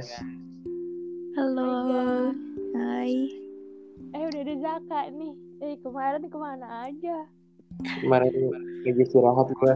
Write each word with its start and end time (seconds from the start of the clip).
guys. 0.00 0.16
Halo. 1.36 2.32
Hai. 2.72 3.28
Eh 4.16 4.22
udah 4.32 4.40
ada 4.40 4.54
Zaka 4.56 5.00
nih. 5.12 5.36
Eh 5.60 5.76
kemarin 5.84 6.24
ke 6.24 6.38
mana 6.40 6.88
aja? 6.88 7.28
Kemarin 8.00 8.32
lagi 8.80 9.00
istirahat 9.04 9.52
gue. 9.52 9.74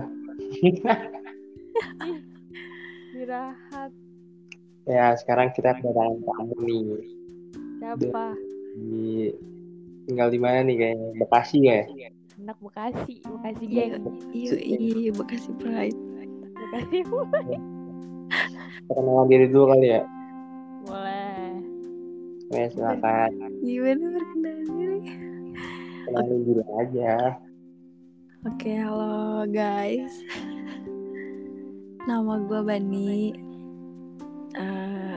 Istirahat. 3.12 3.92
ya 4.88 5.12
sekarang 5.20 5.52
kita 5.52 5.76
kedatangan 5.76 6.16
tamu 6.24 6.56
nih. 6.64 7.04
Siapa? 7.84 8.32
Di 8.80 9.28
tinggal 10.08 10.32
di 10.32 10.40
mana 10.40 10.64
nih 10.64 10.76
kayaknya? 10.80 11.08
Bekasi 11.20 11.58
ya? 11.68 11.84
Anak 12.40 12.56
Bekasi. 12.64 13.20
Bekasi 13.20 13.64
Iya, 13.68 13.84
geng. 14.00 14.08
iya, 14.32 14.56
iya, 14.80 15.10
Bekasi 15.12 15.52
Pride. 15.60 16.00
Bekasi 16.56 16.98
Perkenalan 18.84 19.26
diri 19.32 19.46
dulu 19.48 19.72
kali 19.72 19.86
ya. 19.96 20.00
Ya 22.54 22.70
silakan. 22.70 23.30
Gimana 23.66 24.14
perkenalan 24.14 24.62
diri? 24.78 24.98
Kenalin 26.06 26.40
dulu 26.46 26.62
aja. 26.78 27.34
Oke, 28.46 28.78
halo 28.78 29.42
guys. 29.50 30.22
Nama 32.06 32.34
gue 32.46 32.60
Bani. 32.62 33.34
Eh, 34.54 35.16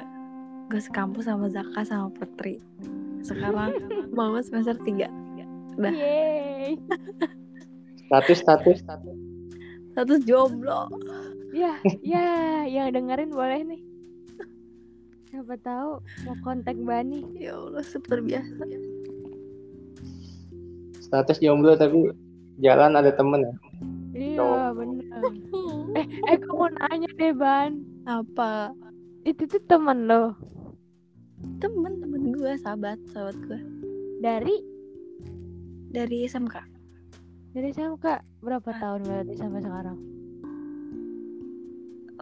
gue 0.66 0.82
sekampus 0.82 1.30
sama 1.30 1.46
Zaka 1.54 1.86
sama 1.86 2.10
Putri. 2.10 2.58
Sekarang 3.22 3.70
mau 4.18 4.34
semester 4.42 4.74
3. 4.82 5.06
Dah. 5.78 5.94
Yeay. 5.94 6.74
Status 8.10 8.42
status 8.42 8.82
status. 8.82 9.18
Status 9.94 10.20
jomblo. 10.26 10.90
Ya, 11.54 11.78
ya, 12.02 12.66
yang 12.66 12.98
dengerin 12.98 13.30
boleh 13.30 13.62
nih. 13.62 13.77
Siapa 15.38 15.54
tahu 15.62 16.02
mau 16.26 16.34
kontak 16.42 16.74
Bani. 16.82 17.22
Ya 17.38 17.54
Allah, 17.54 17.86
seperti 17.86 18.34
biasa. 18.34 18.64
Status 20.98 21.38
jomblo 21.38 21.78
tapi 21.78 22.10
jalan 22.58 22.98
ada 22.98 23.14
temen 23.14 23.46
ya. 23.46 23.54
Iya, 24.18 24.74
bener. 24.74 25.22
Eh, 25.94 26.06
eh, 26.26 26.36
gue 26.42 26.50
mau 26.50 26.66
nanya 26.74 27.06
deh, 27.22 27.38
Ban. 27.38 27.86
Apa? 28.10 28.74
Itu 29.30 29.46
tuh 29.46 29.62
temen 29.70 30.10
lo 30.10 30.34
Temen-temen 31.62 32.34
gue, 32.34 32.58
sahabat, 32.58 32.98
sahabat 33.14 33.38
gue. 33.46 33.62
dari 34.18 34.58
Dari 35.94 36.26
SMK. 36.26 36.58
dari 37.54 37.70
SMK 37.78 38.06
berapa 38.42 38.70
tahun 38.74 39.06
berarti 39.06 39.34
sampai 39.38 39.62
sekarang? 39.62 39.98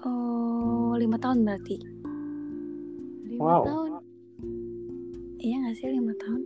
Oh, 0.03 0.99
lima 0.99 1.15
tahun 1.15 1.47
berarti. 1.47 1.94
Lima 3.35 3.43
Wow. 3.43 3.63
tahun. 3.67 3.91
Iya 5.37 5.55
gak 5.61 5.75
sih 5.77 5.87
lima 5.91 6.13
tahun? 6.17 6.41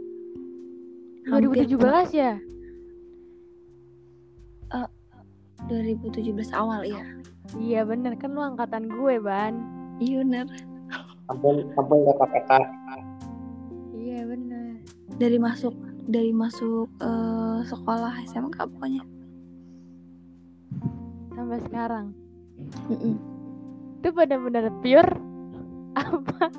Hampir 1.30 1.62
2017 1.78 2.10
ya? 2.12 2.34
2017 5.68 6.50
awal 6.56 6.82
ya. 6.82 7.04
Iya 7.54 7.86
bener 7.86 8.18
kan 8.18 8.34
lu 8.34 8.42
angkatan 8.42 8.90
gue 8.90 9.22
ban. 9.22 9.54
Iya 10.02 10.26
bener. 10.26 10.46
Ampun 11.30 11.70
ampun 11.78 11.98
KPK. 12.10 12.52
Iya 13.94 14.20
bener. 14.26 14.82
Dari 15.22 15.38
masuk 15.38 15.76
dari 16.10 16.34
masuk 16.34 16.90
eh, 16.98 17.60
sekolah 17.70 18.14
SMK 18.26 18.58
pokoknya. 18.66 19.04
Sampai 21.38 21.60
sekarang. 21.70 22.06
Mm-mm. 22.90 23.16
Itu 24.00 24.10
bener-bener 24.12 24.74
pure 24.82 25.12
apa? 26.02 26.50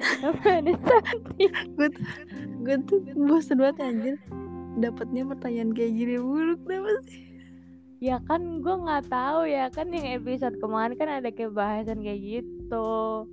Apa 0.00 0.46
ada 0.62 0.72
sakti? 0.74 1.44
Gue 1.76 1.88
tuh 1.92 2.06
gue 2.64 2.76
tuh 2.88 2.98
bosen 3.16 3.60
banget 3.60 3.78
anjir. 3.84 4.16
Dapatnya 4.80 5.26
pertanyaan 5.28 5.70
kayak 5.74 5.92
gini 5.92 6.16
mulu 6.20 6.54
kenapa 6.64 6.90
sih? 7.08 7.22
Ya 8.00 8.16
kan 8.24 8.64
gue 8.64 8.74
nggak 8.80 9.12
tahu 9.12 9.44
ya 9.44 9.68
kan 9.68 9.92
yang 9.92 10.08
episode 10.16 10.56
kemarin 10.56 10.96
kan 10.96 11.20
ada 11.20 11.28
kayak 11.28 11.52
bahasan 11.52 12.00
kayak 12.00 12.20
gitu. 12.40 13.28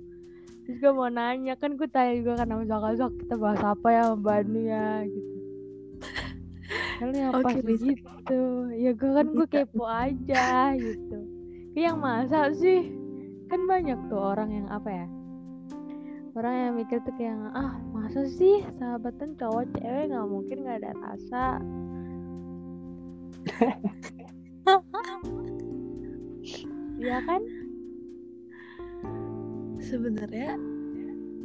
Terus 0.68 0.76
gue 0.84 0.92
mau 0.92 1.08
nanya 1.08 1.56
kan 1.56 1.80
gue 1.80 1.88
tanya 1.88 2.12
juga 2.20 2.44
kan 2.44 2.52
sama 2.52 2.64
Zaka 2.68 2.90
Zak 3.00 3.12
kita 3.24 3.34
bahas 3.40 3.62
apa 3.64 3.88
ya 3.88 4.02
sama 4.12 4.18
Bani 4.20 4.62
ya 4.68 4.88
gitu. 5.08 5.36
Oke, 6.98 7.40
pas 7.40 7.56
bisa. 7.64 7.84
gitu. 7.94 8.40
Ya 8.76 8.92
gue 8.92 9.10
kan 9.16 9.26
gue 9.32 9.46
kepo 9.48 9.84
aja 9.88 10.76
gitu. 10.76 11.18
Yang 11.72 11.96
masa 11.96 12.52
sih? 12.52 12.92
Kan 13.48 13.64
banyak 13.64 13.96
tuh 14.12 14.20
orang 14.20 14.52
yang 14.52 14.66
apa 14.68 14.90
ya? 14.92 15.06
Orang 16.38 16.54
yang 16.54 16.78
mikir 16.78 17.02
tuh 17.02 17.10
kayak 17.18 17.34
ah 17.50 17.82
masa 17.90 18.22
sih 18.30 18.62
sahabatan 18.78 19.34
cowok 19.34 19.74
cewek 19.74 20.14
nggak 20.14 20.28
mungkin 20.30 20.56
nggak 20.62 20.78
ada 20.86 20.92
rasa. 21.02 21.58
Iya 26.98 27.22
kan? 27.22 27.42
Sebenarnya 29.78 30.58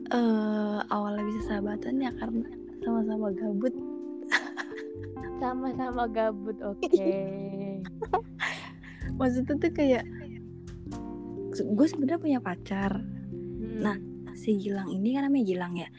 eh 0.10 0.78
awalnya 0.90 1.24
bisa 1.30 1.42
sahabatan 1.46 2.02
ya 2.02 2.12
karena 2.18 2.50
sama-sama 2.82 3.30
gabut. 3.34 3.74
Sama-sama 5.42 6.04
gabut, 6.10 6.58
oke. 6.62 7.14
Maksudnya 9.18 9.56
tuh 9.62 9.72
kayak 9.74 10.06
gue 11.54 11.88
sebenarnya 11.88 12.22
punya 12.22 12.40
pacar. 12.42 12.98
Hmm. 12.98 13.78
Nah, 13.78 13.98
si 14.34 14.58
Gilang 14.58 14.90
ini 14.90 15.16
kan 15.16 15.30
namanya 15.30 15.46
Gilang 15.46 15.74
ya. 15.78 15.90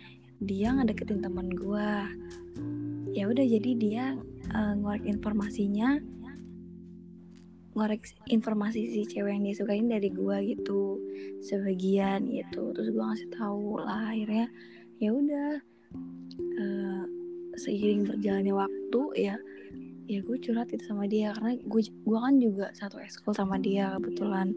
Dia 0.43 0.69
ngedeketin 0.75 1.23
teman 1.23 1.49
gue. 1.51 1.91
Ya 3.15 3.31
udah 3.31 3.45
jadi 3.47 3.71
dia 3.79 4.05
eh, 4.51 4.75
ngorek 4.79 5.07
informasinya 5.07 6.03
ngorek 7.75 8.07
informasi 8.31 8.87
si 8.87 9.03
cewek 9.03 9.35
yang 9.35 9.43
dia 9.43 9.57
sukain 9.59 9.91
dari 9.91 10.07
gue 10.15 10.37
gitu 10.55 11.03
sebagian 11.43 12.31
gitu 12.31 12.71
terus 12.71 12.95
gue 12.95 13.03
ngasih 13.03 13.31
tahu 13.35 13.83
lah 13.83 14.15
akhirnya 14.15 14.47
ya 15.03 15.11
udah 15.11 15.59
eh, 16.39 17.05
seiring 17.59 18.07
berjalannya 18.07 18.55
waktu 18.55 19.01
ya 19.19 19.35
ya 20.07 20.19
gue 20.23 20.37
curhat 20.39 20.71
itu 20.71 20.85
sama 20.87 21.11
dia 21.11 21.35
karena 21.35 21.59
gue 21.59 21.83
gue 21.83 22.19
kan 22.19 22.35
juga 22.39 22.67
satu 22.79 23.03
ekskul 23.03 23.35
sama 23.35 23.59
dia 23.59 23.91
kebetulan 23.99 24.55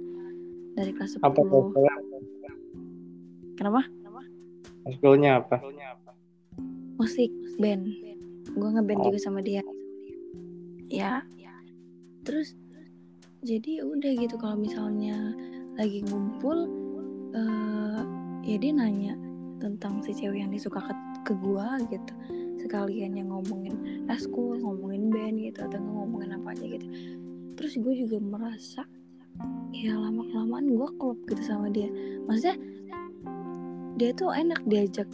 dari 0.78 0.94
kelas 0.94 1.18
10 1.18 1.26
Apa? 1.26 1.42
Kenapa? 3.58 3.82
Eskulnya 4.88 5.44
apa? 5.44 5.58
musik 6.98 7.30
band. 7.62 7.86
Gue 8.58 8.70
ngeband 8.74 9.02
Oh. 9.02 9.06
juga 9.12 9.20
sama 9.22 9.46
dia. 9.46 9.62
Ya. 10.90 11.22
Terus 12.26 12.58
jadi 13.46 13.86
udah 13.86 14.12
gitu 14.18 14.36
kalau 14.36 14.58
misalnya 14.58 15.36
lagi 15.78 16.02
ngumpul 16.10 16.66
eh 17.38 18.02
ya 18.44 18.58
dia 18.58 18.74
nanya 18.74 19.14
tentang 19.62 20.02
si 20.02 20.10
cewek 20.12 20.42
yang 20.42 20.50
disuka 20.50 20.82
ke, 20.82 20.94
ke 21.22 21.34
gua 21.38 21.78
gitu. 21.86 22.14
Sekalian 22.58 23.14
yang 23.14 23.30
ngomongin 23.30 23.78
eskul 24.10 24.58
ngomongin 24.58 25.14
band 25.14 25.38
gitu 25.38 25.70
atau 25.70 25.78
ngomongin 25.78 26.34
apa 26.34 26.58
aja 26.58 26.66
gitu. 26.66 26.88
Terus 27.54 27.74
gue 27.78 27.94
juga 27.94 28.18
merasa 28.18 28.82
ya 29.70 29.94
lama 29.94 30.26
kelamaan 30.34 30.74
gue 30.74 30.90
klop 30.98 31.20
gitu 31.30 31.44
sama 31.46 31.70
dia. 31.70 31.90
Maksudnya 32.26 32.58
dia 33.98 34.14
tuh 34.14 34.30
enak 34.30 34.62
diajak 34.70 35.10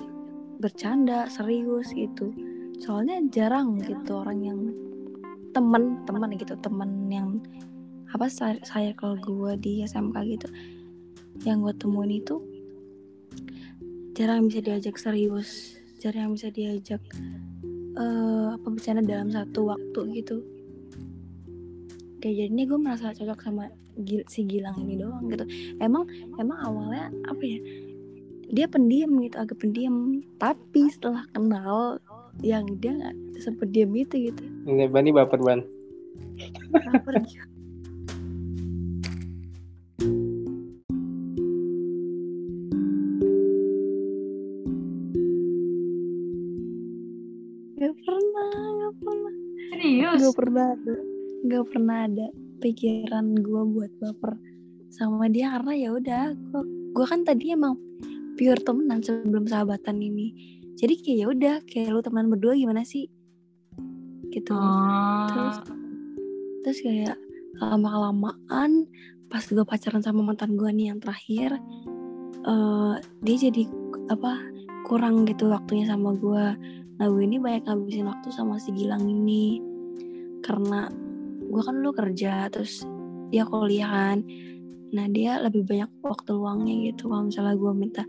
bercanda 0.59 1.25
serius 1.31 1.89
gitu. 1.95 2.35
Soalnya 2.83 3.23
jarang 3.31 3.79
gitu 3.79 4.19
orang 4.19 4.39
yang 4.43 4.59
temen 5.55 6.03
temen 6.03 6.31
gitu 6.35 6.53
temen 6.59 7.07
yang 7.07 7.39
apa 8.11 8.29
saya 8.29 8.91
kalau 8.93 9.17
gue 9.17 9.57
di 9.57 9.81
SMK 9.85 10.17
gitu 10.37 10.47
yang 11.45 11.65
gue 11.65 11.73
temuin 11.77 12.13
itu 12.13 12.41
jarang 14.13 14.45
bisa 14.49 14.61
diajak 14.61 14.97
serius 15.01 15.81
jarang 15.97 16.37
bisa 16.37 16.53
diajak 16.53 17.01
eh 17.93 18.47
apa 18.53 18.67
bercanda 18.67 19.01
dalam 19.05 19.29
satu 19.29 19.69
waktu 19.69 20.01
gitu. 20.19 20.41
Kayak 22.19 22.35
jadinya 22.47 22.63
gue 22.67 22.79
merasa 22.79 23.13
cocok 23.13 23.39
sama 23.39 23.65
si 24.25 24.41
Gilang 24.49 24.77
ini 24.81 24.97
doang 24.97 25.29
gitu. 25.29 25.45
Emang 25.77 26.09
emang 26.41 26.57
awalnya 26.59 27.13
apa 27.29 27.43
ya 27.45 27.59
dia 28.53 28.69
pendiam 28.69 29.09
gitu 29.17 29.35
agak 29.41 29.57
pendiam 29.57 30.21
tapi 30.37 30.85
setelah 30.93 31.25
kenal 31.33 31.97
yang 32.45 32.69
dia 32.77 32.93
nggak 32.93 33.15
sependiam 33.41 33.89
itu 33.97 34.29
gitu 34.29 34.43
Ini 34.69 34.85
Bani 34.93 35.09
baper 35.09 35.41
ban. 35.41 35.59
Baper. 36.69 37.17
Gak 47.73 47.93
pernah, 48.05 48.49
gak 48.79 48.95
pernah, 49.01 49.33
Serius? 49.73 50.19
gak 50.21 50.35
pernah 50.39 50.65
ada, 50.71 50.95
gak 51.49 51.65
pernah 51.67 51.97
ada 52.07 52.27
pikiran 52.63 53.25
gue 53.43 53.61
buat 53.75 53.91
baper 53.99 54.33
sama 54.87 55.27
dia 55.27 55.51
karena 55.51 55.73
ya 55.75 55.89
udah 55.91 56.23
gue 56.31 56.61
gue 56.93 57.05
kan 57.09 57.25
tadi 57.27 57.51
emang 57.51 57.75
pure 58.35 58.61
temenan 58.61 58.99
sebelum 59.01 59.45
sahabatan 59.45 60.01
ini. 60.01 60.59
Jadi 60.77 60.93
kayak 60.99 61.17
ya 61.17 61.25
udah 61.29 61.55
kayak 61.69 61.89
lu 61.93 62.01
temenan 62.01 62.33
berdua 62.33 62.57
gimana 62.57 62.81
sih? 62.81 63.07
Gitu. 64.33 64.49
Oh. 64.49 65.29
terus 65.29 65.57
terus 66.65 66.79
kayak 66.81 67.17
lama 67.61 67.85
kelamaan 67.85 68.89
pas 69.29 69.45
gue 69.45 69.61
pacaran 69.61 70.01
sama 70.01 70.25
mantan 70.25 70.57
gue 70.57 70.65
nih 70.73 70.89
yang 70.89 70.97
terakhir 70.97 71.61
eh 72.43 72.95
dia 73.21 73.35
jadi 73.37 73.69
apa 74.09 74.41
kurang 74.89 75.29
gitu 75.29 75.53
waktunya 75.53 75.85
sama 75.85 76.17
gue 76.17 76.45
nah 76.97 77.05
gue 77.05 77.21
ini 77.21 77.37
banyak 77.37 77.69
ngabisin 77.69 78.09
waktu 78.09 78.27
sama 78.33 78.57
si 78.57 78.73
Gilang 78.73 79.05
ini. 79.05 79.61
Karena 80.41 80.89
gue 81.45 81.61
kan 81.61 81.77
dulu 81.77 81.93
kerja 81.93 82.49
terus 82.49 82.81
dia 83.29 83.45
kuliah 83.45 83.89
kan 83.89 84.25
nah 84.93 85.09
dia 85.09 85.41
lebih 85.41 85.65
banyak 85.65 85.89
waktu 86.05 86.31
luangnya 86.37 86.93
gitu. 86.93 87.09
Kalau 87.09 87.25
misalnya 87.25 87.55
gue 87.57 87.71
minta 87.73 88.03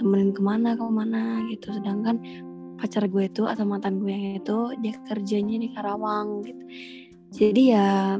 temenin 0.00 0.32
ke 0.32 0.40
mana 0.40 0.72
ke 0.72 0.84
mana 0.88 1.44
gitu. 1.52 1.76
Sedangkan 1.76 2.16
pacar 2.80 3.04
gue 3.08 3.24
itu 3.28 3.44
atau 3.44 3.64
mantan 3.68 4.00
gue 4.00 4.12
yang 4.12 4.40
itu 4.40 4.58
dia 4.80 4.94
kerjanya 5.04 5.56
di 5.60 5.68
Karawang 5.76 6.40
gitu. 6.44 6.64
Jadi 7.36 7.62
ya 7.76 8.16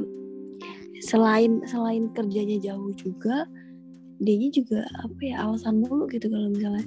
selain 1.01 1.61
selain 1.65 2.09
kerjanya 2.13 2.57
jauh 2.61 2.93
juga 2.97 3.45
dianya 4.17 4.49
juga 4.49 4.81
apa 5.05 5.21
ya 5.21 5.45
alasan 5.45 5.77
mulu 5.85 6.09
gitu 6.09 6.25
kalau 6.25 6.49
misalnya 6.49 6.81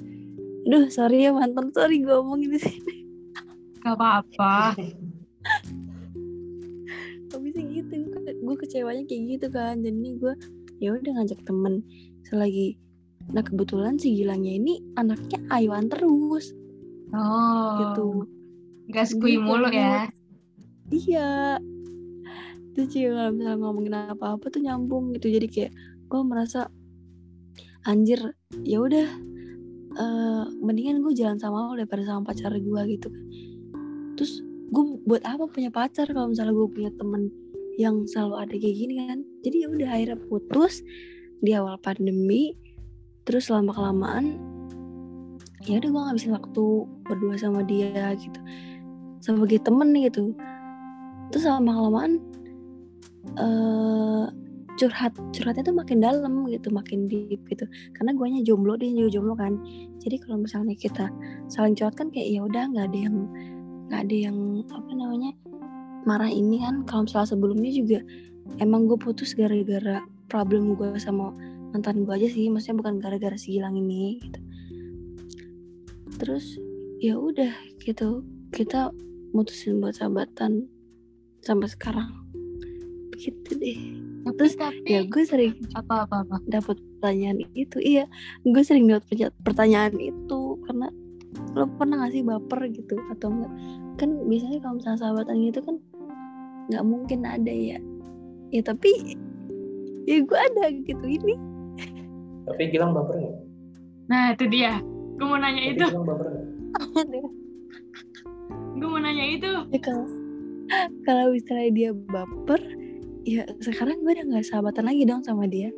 aduh 0.67 0.91
sorry 0.91 1.23
ya 1.27 1.31
mantan 1.31 1.71
sorry 1.71 2.03
gue 2.03 2.11
ngomongin 2.11 2.55
di 2.55 2.59
sini. 2.59 2.95
Gak 3.83 3.99
apa-apa. 3.99 4.75
gak 7.31 7.39
bisa 7.39 7.59
gitu 7.63 7.93
gue 8.41 8.55
kecewanya 8.59 9.03
kayak 9.07 9.23
gitu 9.37 9.47
kan. 9.51 9.79
Jadi 9.79 10.09
gue 10.19 10.33
ya 10.81 10.97
udah 10.97 11.11
ngajak 11.21 11.39
temen. 11.45 11.85
Selagi 12.25 12.75
nah 13.29 13.45
kebetulan 13.45 14.01
si 14.01 14.17
Gilangnya 14.17 14.57
ini 14.57 14.81
anaknya 14.97 15.37
ayuan 15.53 15.87
terus. 15.87 16.51
Oh. 17.13 17.77
gitu. 17.79 18.07
Gak 18.91 19.07
skui 19.13 19.37
Gitu, 19.37 19.45
mulu 19.45 19.69
ya. 19.69 20.09
iya. 20.89 21.61
Itu 22.73 22.87
sih 22.87 23.07
kalau 23.07 23.31
misalnya 23.35 23.59
ngomongin 23.61 23.93
apa-apa 23.95 24.49
tuh 24.49 24.63
nyambung 24.63 25.13
gitu. 25.15 25.29
Jadi 25.29 25.47
kayak 25.47 25.71
gue 26.11 26.21
merasa 26.25 26.67
anjir 27.85 28.19
ya 28.65 28.77
udah 28.81 29.07
eh, 29.91 30.43
mendingan 30.59 31.03
gue 31.03 31.13
jalan 31.15 31.37
sama 31.37 31.67
lo 31.71 31.75
daripada 31.77 32.03
sama 32.07 32.25
pacar 32.25 32.51
gue 32.55 32.81
gitu 32.89 33.07
kan. 33.11 33.23
Terus 34.17 34.41
gue 34.71 34.83
buat 35.03 35.23
apa 35.27 35.45
punya 35.51 35.67
pacar 35.67 36.07
kalau 36.09 36.31
misalnya 36.31 36.55
gue 36.55 36.67
punya 36.71 36.91
temen 36.95 37.27
yang 37.81 38.05
selalu 38.05 38.35
ada 38.45 38.55
kayak 38.55 38.77
gini 38.77 38.93
kan. 39.09 39.19
Jadi 39.41 39.55
ya 39.65 39.67
udah 39.73 39.89
akhirnya 39.89 40.17
putus 40.29 40.85
di 41.41 41.51
awal 41.57 41.81
pandemi. 41.81 42.53
Terus 43.25 43.49
lama 43.49 43.73
kelamaan 43.73 44.37
ya 45.61 45.77
udah 45.77 45.89
gue 45.93 46.01
ngabisin 46.09 46.33
waktu 46.33 46.63
berdua 47.05 47.37
sama 47.37 47.61
dia 47.61 48.17
gitu 48.17 48.39
sebagai 49.21 49.61
temen 49.61 49.93
gitu. 49.93 50.33
Terus 51.29 51.45
lama 51.45 51.69
kelamaan 51.69 52.11
eh 53.37 54.25
curhat 54.79 55.13
curhatnya 55.35 55.61
tuh 55.61 55.77
makin 55.77 56.01
dalam 56.01 56.49
gitu 56.49 56.73
makin 56.73 57.05
deep 57.05 57.45
gitu. 57.45 57.69
Karena 57.93 58.17
guanya 58.17 58.41
jomblo 58.41 58.73
dia 58.73 58.89
juga 58.89 59.21
jomblo 59.21 59.35
kan. 59.37 59.61
Jadi 60.01 60.17
kalau 60.25 60.41
misalnya 60.41 60.73
kita 60.73 61.13
saling 61.45 61.77
curhat 61.77 61.93
kan 61.93 62.09
kayak 62.09 62.25
ya 62.33 62.41
udah 62.41 62.65
nggak 62.73 62.85
ada 62.89 62.97
yang 62.97 63.17
nggak 63.85 64.01
ada 64.09 64.15
yang 64.17 64.37
apa 64.65 64.91
namanya 64.97 65.31
marah 66.03 66.29
ini 66.29 66.61
kan 66.61 66.83
kalau 66.85 67.05
misalnya 67.05 67.29
sebelumnya 67.29 67.71
juga 67.71 67.99
emang 68.57 68.89
gue 68.89 68.97
putus 68.97 69.37
gara-gara 69.37 70.01
problem 70.27 70.73
gue 70.75 70.95
sama 70.97 71.35
mantan 71.71 72.03
gue 72.03 72.13
aja 72.15 72.27
sih 72.27 72.51
maksudnya 72.51 72.83
bukan 72.83 72.99
gara-gara 72.99 73.37
si 73.39 73.55
Gilang 73.55 73.79
ini 73.79 74.19
gitu. 74.19 74.39
Terus 76.19 76.45
ya 76.99 77.17
udah 77.17 77.51
gitu. 77.81 78.21
Kita 78.51 78.91
mutusin 79.31 79.79
buat 79.79 79.95
sahabatan 79.95 80.67
sampai 81.41 81.67
sekarang. 81.71 82.11
Begitu 83.15 83.49
deh. 83.57 83.79
Tapi, 84.21 84.37
Terus, 84.37 84.53
tapi 84.53 84.85
ya 84.85 85.01
gue 85.07 85.23
sering 85.25 85.53
apa 85.73 86.05
apa 86.05 86.21
apa. 86.21 86.37
dapat 86.45 86.77
pertanyaan 86.99 87.41
itu 87.57 87.77
iya. 87.81 88.05
Gue 88.45 88.61
sering 88.61 88.85
dapat 88.91 89.33
pertanyaan 89.41 89.97
itu 89.97 90.59
karena 90.67 90.93
lo 91.55 91.63
pernah 91.79 92.05
gak 92.05 92.11
sih 92.11 92.23
baper 92.27 92.67
gitu 92.75 92.99
atau 93.11 93.31
enggak 93.31 93.53
kan 93.99 94.09
biasanya 94.27 94.59
kalau 94.59 94.75
misalnya 94.79 94.99
sahabatan 94.99 95.35
gitu 95.47 95.59
kan 95.63 95.75
nggak 96.71 96.85
mungkin 96.87 97.27
ada 97.27 97.51
ya 97.51 97.77
ya 98.49 98.61
tapi 98.63 99.19
ya 100.07 100.23
gue 100.23 100.39
ada 100.39 100.71
gitu 100.71 101.05
ini 101.05 101.35
Tapi 102.41 102.73
Gilang 102.73 102.91
baper 102.97 103.21
nggak? 103.21 103.37
Nah 104.09 104.33
itu 104.33 104.49
dia. 104.49 104.81
Gue 105.15 105.27
mau 105.29 105.37
nanya 105.37 105.61
Tapi 105.61 105.71
itu. 105.77 105.85
Gilang 105.87 106.07
baper 106.09 106.27
nggak? 106.27 106.47
Gue 108.81 108.87
mau 108.89 108.99
nanya 108.99 109.25
itu. 109.29 109.51
ya 109.69 109.79
kalau 109.79 110.05
kalau 111.05 111.25
misalnya 111.35 111.69
dia 111.69 111.89
baper 111.93 112.61
ya 113.23 113.45
sekarang 113.61 114.01
gue 114.01 114.11
udah 114.17 114.25
nggak 114.25 114.45
sahabatan 114.49 114.89
lagi 114.89 115.03
dong 115.05 115.21
sama 115.21 115.45
dia 115.45 115.69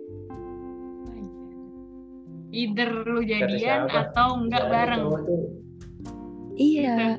Either 2.54 2.90
lu 3.10 3.26
jadian 3.26 3.90
atau 3.90 4.38
enggak 4.38 4.70
bareng. 4.70 5.04
iya 6.54 7.18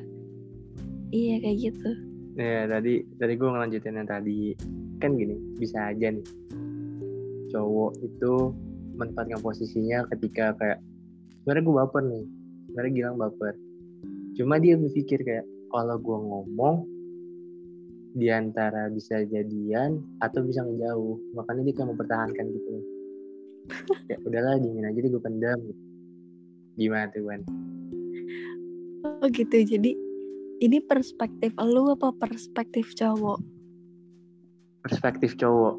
iya 1.11 1.35
kayak 1.43 1.57
gitu 1.69 1.91
Ya 2.35 2.67
tadi 2.67 3.07
tadi 3.15 3.33
gue 3.39 3.49
ngelanjutin 3.49 3.99
yang 3.99 4.09
tadi. 4.09 4.55
Kan 4.99 5.15
gini 5.19 5.35
bisa 5.59 5.91
aja 5.91 6.11
nih 6.11 6.23
cowok 7.55 7.91
itu 8.03 8.51
menempatkan 8.99 9.39
posisinya 9.39 10.03
ketika 10.11 10.51
kayak 10.59 10.79
sebenarnya 11.39 11.63
gue 11.63 11.75
baper 11.79 12.03
nih 12.03 12.25
sebenarnya 12.67 12.91
Gilang 12.91 13.17
baper. 13.19 13.53
Cuma 14.35 14.59
dia 14.59 14.75
berpikir 14.75 15.23
kayak 15.23 15.47
kalau 15.71 15.95
gue 15.95 16.17
ngomong 16.19 16.75
di 18.15 18.27
antara 18.31 18.91
bisa 18.91 19.23
jadian 19.27 20.03
atau 20.19 20.43
bisa 20.43 20.63
ngejauh. 20.63 21.15
Makanya 21.35 21.61
dia 21.71 21.73
kayak 21.79 21.89
mempertahankan 21.95 22.45
gitu. 22.51 22.71
Ya 24.05 24.21
udahlah 24.21 24.61
dingin 24.61 24.85
aja 24.85 24.99
deh 25.01 25.09
gue 25.09 25.23
pendam. 25.23 25.57
Gimana 26.77 27.09
tuh 27.09 27.25
Wan? 27.25 27.41
oh 29.23 29.29
gitu. 29.33 29.57
Jadi 29.65 29.97
ini 30.59 30.79
perspektif 30.79 31.51
lu 31.57 31.91
apa 31.91 32.11
perspektif 32.15 32.93
cowok 32.93 33.39
perspektif 34.81 35.35
cowok 35.35 35.75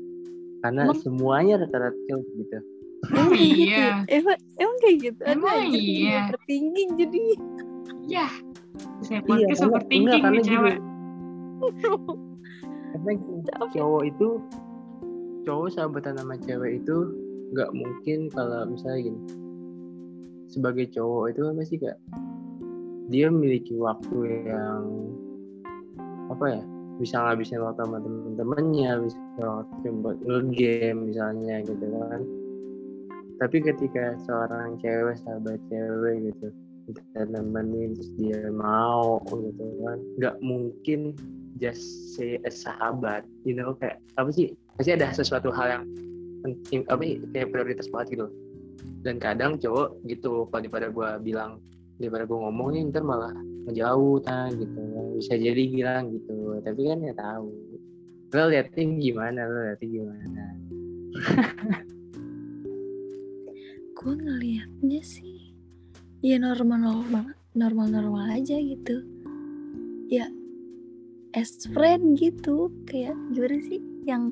karena 0.61 0.91
Emang- 0.91 1.01
semuanya 1.01 1.55
rata-rata 1.63 1.99
cowok 2.07 2.27
gitu 2.37 2.59
Emang 3.07 3.29
kayak 3.29 3.51
gitu 3.53 3.71
Iya. 3.71 3.77
ya? 3.77 3.97
Emang, 4.09 4.39
emang 4.57 4.77
kayak 4.81 4.97
gitu. 4.99 5.21
Emang 5.23 5.57
jadi 5.69 5.79
iya. 5.79 6.21
overthinking 6.27 6.91
jadi. 6.97 7.23
Ya. 8.09 8.27
Saya 9.05 9.21
Iya, 9.21 9.47
enggak, 10.01 10.17
nih 10.17 10.23
karena 10.25 10.43
cewek. 10.43 10.77
karena 12.91 13.13
cowok 13.71 14.03
itu 14.05 14.29
cowok 15.45 15.69
sahabatan 15.71 16.15
sama 16.19 16.35
cewek 16.43 16.83
itu 16.83 16.97
nggak 17.55 17.71
mungkin 17.73 18.19
kalau 18.33 18.67
misalnya 18.67 19.01
gini 19.07 19.21
sebagai 20.47 20.87
cowok 20.91 21.25
itu 21.31 21.41
kan 21.43 21.55
pasti 21.55 21.77
kayak 21.79 21.99
dia 23.07 23.31
memiliki 23.31 23.75
waktu 23.79 24.47
yang 24.51 24.83
apa 26.33 26.59
ya 26.59 26.63
bisa 26.97 27.21
ngabisin 27.21 27.61
waktu 27.61 27.85
sama 27.85 27.99
temen-temennya 28.01 28.91
bisa 29.05 29.43
waktu 29.45 29.87
buat 30.01 30.19
game 30.57 31.13
misalnya 31.13 31.63
gitu 31.63 31.87
kan. 31.87 32.21
Tapi 33.37 33.57
ketika 33.61 34.17
seorang 34.25 34.81
cewek 34.81 35.21
sahabat 35.21 35.61
cewek 35.69 36.33
gitu 36.33 36.49
kita 36.87 37.27
nemenin 37.27 37.99
terus 37.99 38.11
dia 38.15 38.47
mau 38.55 39.19
gitu 39.27 39.67
kan 39.83 39.99
nggak 40.23 40.37
mungkin 40.39 41.19
just 41.59 42.15
say 42.15 42.39
a 42.47 42.51
sahabat 42.51 43.27
you 43.43 43.59
know 43.59 43.75
kayak 43.83 43.99
apa 44.23 44.31
sih 44.31 44.55
pasti 44.79 44.95
ada 44.95 45.11
sesuatu 45.11 45.51
hal 45.51 45.83
yang 45.83 45.85
penting 46.47 46.87
apa 46.87 47.03
ya, 47.03 47.19
kayak 47.35 47.49
prioritas 47.51 47.91
banget 47.91 48.19
gitu. 48.19 48.27
Dan 49.03 49.23
kadang 49.23 49.59
cowok 49.59 49.99
gitu 50.07 50.47
kalau 50.51 50.63
daripada 50.63 50.87
gue 50.91 51.11
bilang 51.23 51.59
daripada 51.97 52.29
gue 52.29 52.39
ngomong 52.39 52.69
nih 52.77 52.83
ntar 52.93 53.03
malah 53.05 53.33
ngejauh 53.67 54.21
kan 54.23 54.53
gitu. 54.55 54.81
Bisa 55.19 55.35
jadi 55.35 55.63
bilang 55.69 56.13
gitu. 56.13 56.61
Tapi 56.63 56.81
kan 56.87 56.99
ya 57.03 57.15
tahu. 57.17 57.51
Lo 58.37 58.45
liatnya 58.53 58.85
gimana? 59.01 59.41
Lo 59.49 59.59
liatnya 59.67 59.89
gimana? 59.89 60.43
Gue 63.97 64.15
ngelihatnya 64.15 65.01
sih 65.03 65.57
ya 66.21 66.37
normal-normal, 66.39 67.33
normal-normal 67.57 68.39
aja 68.39 68.55
gitu. 68.61 69.03
Ya 70.07 70.31
as 71.35 71.67
friend 71.75 72.15
gitu, 72.21 72.71
kayak 72.87 73.17
gimana 73.35 73.59
sih 73.67 73.83
yang 74.07 74.31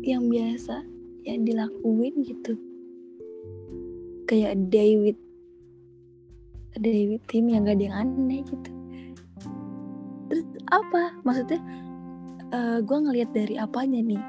yang 0.00 0.30
biasa 0.32 0.80
yang 1.28 1.44
dilakuin 1.44 2.24
gitu. 2.24 2.56
Kayak 4.28 4.56
David 4.72 5.16
David 6.78 7.20
tim 7.26 7.44
yang 7.46 7.66
gak 7.66 7.76
ada 7.76 7.84
yang 7.90 7.96
aneh 8.06 8.40
gitu. 8.46 8.70
Terus 10.28 10.44
apa? 10.70 11.02
Maksudnya 11.22 11.60
gue 12.80 12.98
ngelihat 12.98 13.30
dari 13.32 13.54
apanya 13.56 14.00
nih? 14.00 14.22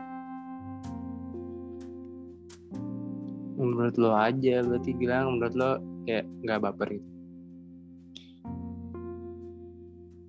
menurut 3.59 3.99
lo 3.99 4.15
aja 4.15 4.63
berarti 4.63 4.95
bilang 4.95 5.35
menurut 5.35 5.51
lo 5.51 5.71
kayak 6.07 6.23
nggak 6.47 6.63
baper 6.63 6.95
gitu 6.95 7.09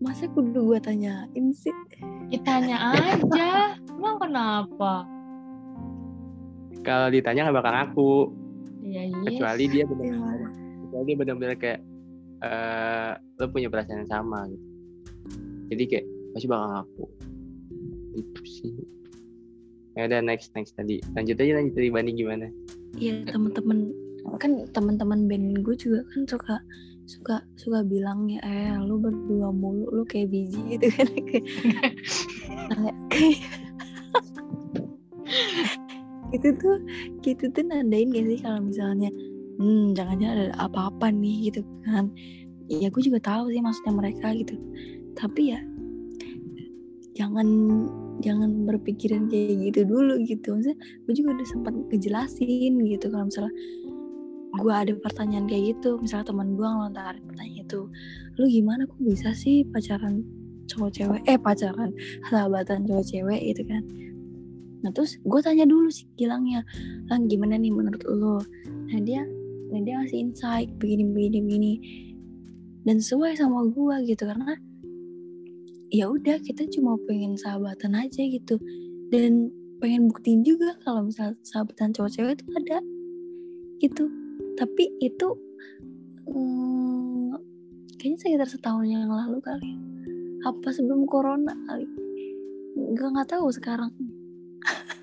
masa 0.00 0.26
kudu 0.26 0.74
gue 0.74 0.78
tanyain 0.80 1.46
sih 1.54 1.70
Ya 2.30 2.38
tanya 2.46 2.94
aja. 2.94 3.74
Emang 3.90 4.18
kenapa? 4.22 5.02
kalau 6.80 7.06
ditanya 7.06 7.46
nggak 7.46 7.58
bakal 7.60 7.72
ngaku 7.74 8.14
Ya 8.82 9.02
iya. 9.06 9.18
kecuali 9.30 9.64
dia 9.68 9.84
benar 9.86 10.06
ya 10.10 10.48
kecuali 10.82 11.04
dia 11.06 11.16
benar-benar 11.18 11.54
kayak 11.54 11.80
eh 12.40 13.12
lo 13.40 13.44
punya 13.48 13.68
perasaan 13.68 14.04
yang 14.04 14.10
sama 14.10 14.48
gitu. 14.48 14.66
Jadi 15.70 15.82
kayak 15.86 16.06
pasti 16.34 16.46
bakal 16.48 16.66
ngaku. 16.72 17.04
Itu 18.16 18.42
sih. 18.44 18.72
Ya 19.98 20.06
udah 20.06 20.20
next 20.22 20.54
next 20.56 20.74
tadi. 20.74 21.02
Lanjut 21.14 21.36
aja 21.36 21.52
lanjut 21.60 21.74
tadi 21.76 21.88
Bani 21.92 22.10
gimana? 22.14 22.46
Iya 22.96 23.22
teman-teman 23.28 23.92
kan 24.38 24.64
teman-teman 24.72 25.26
band 25.28 25.60
gue 25.64 25.76
juga 25.76 26.00
kan 26.12 26.22
suka 26.28 26.56
suka 27.08 27.36
suka 27.58 27.82
bilang 27.82 28.30
ya 28.30 28.38
eh 28.46 28.76
lu 28.86 29.02
berdua 29.02 29.50
mulu 29.50 29.90
lu 29.90 30.02
kayak 30.06 30.30
biji 30.30 30.60
gitu 30.78 30.86
kan. 30.94 31.08
Kayak- 32.70 32.98
itu 36.30 36.48
tuh 36.62 36.78
gitu 37.26 37.50
tuh 37.50 37.64
nandain 37.66 38.10
gak 38.14 38.26
sih 38.26 38.38
kalau 38.38 38.62
misalnya 38.62 39.10
hmm 39.60 39.92
jangan-jangan 39.92 40.36
ada 40.48 40.56
apa-apa 40.56 41.12
nih 41.12 41.52
gitu 41.52 41.60
kan. 41.84 42.08
Ya 42.70 42.88
gue 42.88 43.02
juga 43.04 43.20
tahu 43.20 43.52
sih 43.52 43.60
maksudnya 43.60 43.92
mereka 43.92 44.32
gitu. 44.32 44.56
Tapi 45.12 45.52
ya 45.52 45.60
jangan 47.12 47.46
jangan 48.24 48.64
berpikiran 48.64 49.28
kayak 49.28 49.70
gitu 49.70 49.80
dulu 49.84 50.16
gitu. 50.24 50.56
Maksudnya 50.56 50.78
gue 50.80 51.12
juga 51.12 51.28
udah 51.36 51.46
sempat 51.46 51.72
ngejelasin 51.92 52.72
gitu. 52.88 53.06
Kalau 53.12 53.28
misalnya 53.28 53.54
gue 54.50 54.74
ada 54.74 54.92
pertanyaan 54.98 55.46
kayak 55.46 55.78
gitu 55.78 56.02
misalnya 56.02 56.26
teman 56.32 56.58
gue 56.58 56.66
ngelontarin 56.66 57.22
pertanyaan 57.28 57.60
itu 57.68 57.80
lu 58.40 58.44
gimana? 58.48 58.88
Kok 58.88 59.00
bisa 59.04 59.36
sih 59.36 59.68
pacaran 59.68 60.24
cowok 60.70 60.90
cewek 60.94 61.22
eh 61.28 61.36
pacaran 61.36 61.92
sahabatan 62.32 62.88
cowok 62.88 63.04
cewek? 63.04 63.40
Gitu 63.44 63.62
kan. 63.68 63.84
Nah 64.80 64.90
terus 64.96 65.20
gue 65.20 65.40
tanya 65.44 65.68
dulu 65.68 65.92
sih 65.92 66.08
Gilangnya 66.16 66.64
lang 67.12 67.28
gimana 67.28 67.60
nih 67.60 67.68
menurut 67.68 68.00
lo 68.08 68.40
nah 68.90 68.98
dia 69.06 69.22
nah 69.70 69.80
dia 69.86 69.94
ngasih 70.02 70.18
insight 70.18 70.68
begini 70.76 71.08
begini 71.10 71.38
begini. 71.42 71.74
Dan 72.82 72.98
sesuai 72.98 73.38
sama 73.38 73.68
gue 73.70 73.96
gitu 74.08 74.24
karena 74.24 74.56
ya 75.90 76.10
udah 76.10 76.40
kita 76.42 76.66
cuma 76.74 76.96
pengen 77.06 77.38
sahabatan 77.38 77.94
aja 77.94 78.22
gitu. 78.24 78.58
Dan 79.10 79.50
pengen 79.80 80.12
buktiin 80.12 80.44
juga 80.44 80.76
kalau 80.84 81.08
misalnya 81.08 81.38
sahabatan 81.46 81.94
cowok 81.96 82.10
cewek 82.12 82.32
itu 82.36 82.44
ada 82.56 82.78
gitu. 83.80 84.04
Tapi 84.58 84.84
itu 85.00 85.28
hmm, 86.28 87.36
kayaknya 87.96 88.18
sekitar 88.20 88.48
setahun 88.48 88.86
yang 88.86 89.08
lalu 89.08 89.40
kali 89.40 89.70
apa 90.44 90.68
sebelum 90.72 91.04
corona 91.04 91.52
kali? 91.68 91.88
Nggak 92.74 93.08
nggak 93.16 93.28
tahu 93.28 93.48
sekarang. 93.52 93.92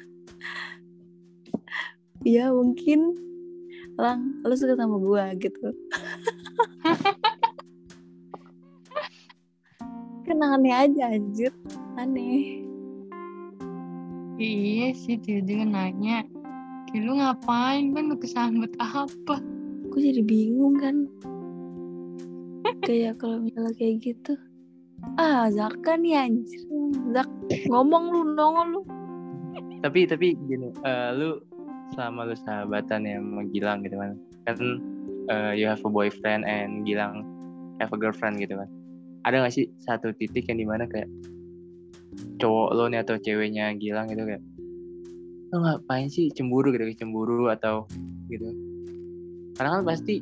Ya 2.25 2.51
mungkin 2.51 3.15
lang 3.97 4.41
lu 4.45 4.53
suka 4.53 4.77
sama 4.77 4.97
gua 5.01 5.33
gitu. 5.35 5.73
Kan 10.27 10.43
aneh 10.43 10.75
aja 10.75 11.17
anjir. 11.17 11.51
Aneh. 11.97 12.61
Iya 14.37 14.93
sih 14.93 15.17
tiba-tiba 15.17 15.65
nanya. 15.65 16.21
Kayak 16.91 17.01
lu 17.03 17.13
ngapain? 17.17 17.95
Kan 17.95 18.13
lu 18.13 18.15
kesambet 18.21 18.71
apa? 18.77 19.41
gue 19.87 20.13
jadi 20.13 20.21
bingung 20.21 20.77
kan. 20.77 21.09
Kayak 22.85 23.17
kalau 23.17 23.41
misalnya 23.41 23.73
kayak 23.79 24.03
gitu. 24.03 24.37
Ah 25.17 25.49
Zaka 25.49 25.97
nih 25.97 26.27
anjir. 26.27 26.61
Zak 27.17 27.29
ngomong 27.71 28.13
lu 28.13 28.21
nongol 28.37 28.67
lu. 28.77 28.81
Tapi 29.81 30.05
tapi 30.05 30.37
gini 30.37 30.69
eh, 30.85 31.09
lu 31.17 31.41
selama 31.95 32.27
lu 32.27 32.35
sahabatan 32.35 33.07
ya 33.07 33.17
sama 33.19 33.41
gitu 33.83 33.95
kan 33.95 34.11
kan 34.47 34.57
eh, 35.31 35.53
you 35.55 35.67
have 35.67 35.81
a 35.83 35.91
boyfriend 35.91 36.43
and 36.43 36.83
Gilang 36.83 37.23
have 37.79 37.91
a 37.93 37.97
girlfriend 37.99 38.39
gitu 38.41 38.57
kan 38.57 38.69
ada 39.27 39.43
gak 39.43 39.55
sih 39.55 39.67
satu 39.83 40.15
titik 40.15 40.47
yang 40.47 40.59
di 40.59 40.67
mana 40.67 40.87
kayak 40.87 41.11
cowok 42.39 42.69
lo 42.73 42.87
nih 42.87 43.03
atau 43.03 43.15
ceweknya 43.19 43.75
Gilang 43.75 44.07
gitu 44.11 44.23
kayak 44.23 44.43
lo 45.51 45.63
ngapain 45.63 46.07
sih 46.11 46.27
cemburu 46.35 46.75
gitu 46.75 46.83
cemburu 46.99 47.47
atau 47.47 47.87
gitu? 48.27 48.51
Karena 49.55 49.79
kan 49.79 49.83
pasti 49.87 50.19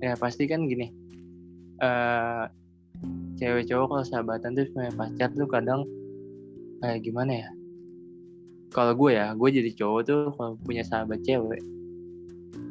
ya 0.00 0.12
pasti 0.16 0.44
kan 0.48 0.64
gini 0.64 0.92
eh 1.80 2.44
cewek 3.36 3.68
cowok 3.68 3.86
kalau 3.92 4.04
sahabatan 4.04 4.56
tuh 4.56 4.64
punya 4.72 4.92
pacar 4.96 5.28
tuh 5.36 5.48
kadang 5.48 5.84
kayak 6.80 7.04
gimana 7.04 7.32
ya 7.44 7.48
kalau 8.76 8.92
gue 8.92 9.16
ya 9.16 9.32
gue 9.32 9.48
jadi 9.48 9.72
cowok 9.72 10.00
tuh 10.04 10.20
kalau 10.36 10.52
punya 10.60 10.84
sahabat 10.84 11.24
cewek 11.24 11.64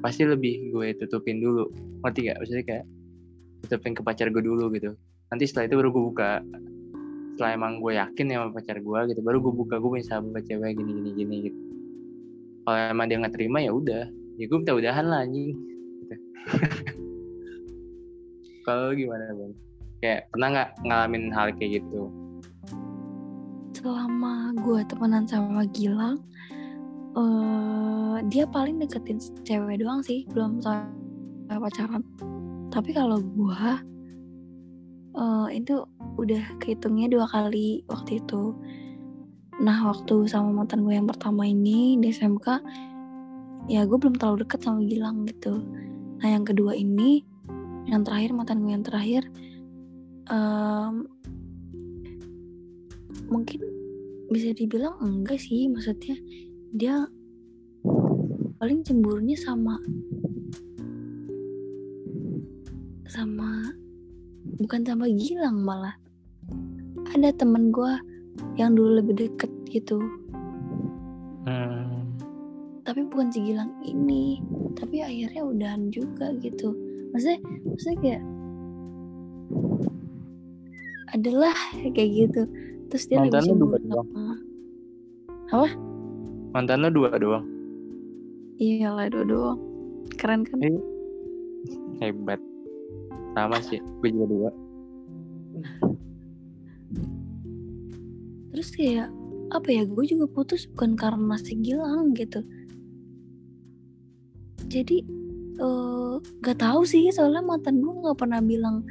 pasti 0.06 0.22
lebih 0.22 0.70
gue 0.70 0.94
tutupin 1.02 1.42
dulu. 1.42 1.66
Ngerti 2.06 2.30
gak 2.30 2.38
maksudnya 2.38 2.62
kayak 2.62 2.86
tutupin 3.66 3.98
ke 3.98 4.06
pacar 4.06 4.30
gue 4.30 4.44
dulu 4.46 4.70
gitu. 4.78 4.94
Nanti 5.34 5.50
setelah 5.50 5.66
itu 5.66 5.76
baru 5.82 5.90
gue 5.90 6.04
buka. 6.14 6.46
Setelah 7.34 7.52
emang 7.58 7.82
gue 7.82 7.98
yakin 7.98 8.26
ya 8.30 8.38
sama 8.38 8.54
pacar 8.54 8.78
gue 8.86 9.00
gitu 9.10 9.22
baru 9.26 9.42
gue 9.42 9.54
buka 9.66 9.82
gue 9.82 9.90
punya 9.98 10.06
sahabat 10.06 10.46
cewek 10.46 10.78
gini 10.78 10.92
gini 10.94 11.10
gini 11.18 11.36
gitu. 11.50 11.60
Kalau 12.70 12.78
emang 12.78 13.10
dia 13.10 13.18
nggak 13.18 13.34
terima 13.34 13.58
ya 13.66 13.74
udah. 13.74 14.06
Ya 14.38 14.46
gue 14.46 14.58
minta 14.62 14.78
udahan 14.78 15.06
lah 15.10 15.26
anjing. 15.26 15.58
Gitu. 15.58 16.16
kalau 18.70 18.94
gimana 18.94 19.26
bang? 19.34 19.54
Kayak 20.06 20.22
pernah 20.30 20.48
nggak 20.54 20.70
ngalamin 20.86 21.24
hal 21.34 21.50
kayak 21.58 21.82
gitu 21.82 22.25
selama 23.75 24.55
gue 24.63 24.88
temenan 24.88 25.27
sama 25.27 25.67
Gilang 25.67 26.24
eh 27.15 28.17
dia 28.32 28.48
paling 28.48 28.79
deketin 28.79 29.20
cewek 29.44 29.84
doang 29.84 30.00
sih 30.00 30.24
belum 30.32 30.63
sampai 30.63 31.60
pacaran. 31.60 32.03
Tapi 32.72 32.89
kalau 32.96 33.20
gue 33.20 33.67
eh 35.15 35.48
itu 35.55 35.84
udah 36.15 36.44
kehitungnya 36.63 37.12
dua 37.12 37.27
kali 37.27 37.84
waktu 37.91 38.24
itu. 38.24 38.55
Nah 39.60 39.91
waktu 39.91 40.27
sama 40.27 40.51
mantan 40.51 40.84
gue 40.88 40.96
yang 40.96 41.08
pertama 41.08 41.48
ini 41.48 42.00
di 42.00 42.12
SMK 42.12 42.48
ya 43.72 43.84
gue 43.84 43.98
belum 43.98 44.15
terlalu 44.15 44.48
deket 44.48 44.63
sama 44.63 44.84
Gilang 44.88 45.27
gitu. 45.27 45.63
Nah 46.24 46.27
yang 46.27 46.48
kedua 46.48 46.75
ini 46.75 47.24
yang 47.88 48.03
terakhir 48.08 48.32
mantan 48.32 48.63
gue 48.63 48.72
yang 48.75 48.86
terakhir 48.86 49.24
em, 50.32 51.08
mungkin 53.29 53.62
bisa 54.29 54.51
dibilang 54.58 54.98
enggak 55.01 55.38
sih 55.38 55.70
maksudnya 55.70 56.17
dia 56.74 57.05
paling 58.58 58.82
cemburunya 58.82 59.38
sama 59.38 59.77
sama 63.05 63.72
bukan 64.60 64.82
sama 64.84 65.05
Gilang 65.08 65.63
malah. 65.63 65.96
Ada 67.15 67.32
temen 67.38 67.72
gue 67.72 67.94
yang 68.60 68.75
dulu 68.75 69.00
lebih 69.00 69.15
deket 69.27 69.51
gitu. 69.72 70.00
Hmm. 71.46 72.17
tapi 72.86 73.05
bukan 73.05 73.29
si 73.29 73.41
Gilang 73.41 73.70
ini 73.86 74.41
tapi 74.74 75.01
akhirnya 75.01 75.41
udahan 75.46 75.94
juga 75.94 76.34
gitu. 76.41 76.74
Maksudnya 77.13 77.39
maksudnya 77.70 77.98
kayak 78.01 78.24
adalah 81.13 81.55
kayak 81.94 82.10
gitu 82.12 82.44
terus 82.89 83.06
dia 83.10 83.18
Mantan 83.22 83.44
cemburu 83.46 83.54
dua 83.56 83.77
doang? 83.82 84.08
sama 85.46 85.70
mantan 86.56 86.80
lo 86.82 86.89
dua 86.89 87.12
doang. 87.20 87.46
Iya 88.56 88.96
lah 88.96 89.12
dua 89.12 89.25
doang. 89.27 89.60
Keren 90.15 90.48
kan? 90.48 90.63
Eh. 90.63 90.80
hebat. 92.00 92.39
Sama 93.36 93.60
sih 93.60 93.84
gue 94.00 94.10
juga 94.15 94.25
dua. 94.32 94.50
Terus 98.56 98.72
kayak 98.72 99.12
apa 99.51 99.68
ya 99.68 99.84
gue 99.84 100.04
juga 100.08 100.25
putus 100.32 100.63
bukan 100.72 100.96
karena 100.96 101.36
si 101.36 101.60
Gilang 101.60 102.15
gitu. 102.15 102.39
Jadi 104.72 105.04
eh 105.56 106.15
gak 106.44 106.60
tahu 106.63 106.88
sih 106.88 107.12
soalnya 107.12 107.44
mantan 107.44 107.84
gue 107.84 107.92
nggak 107.92 108.20
pernah 108.20 108.39
bilang 108.39 108.88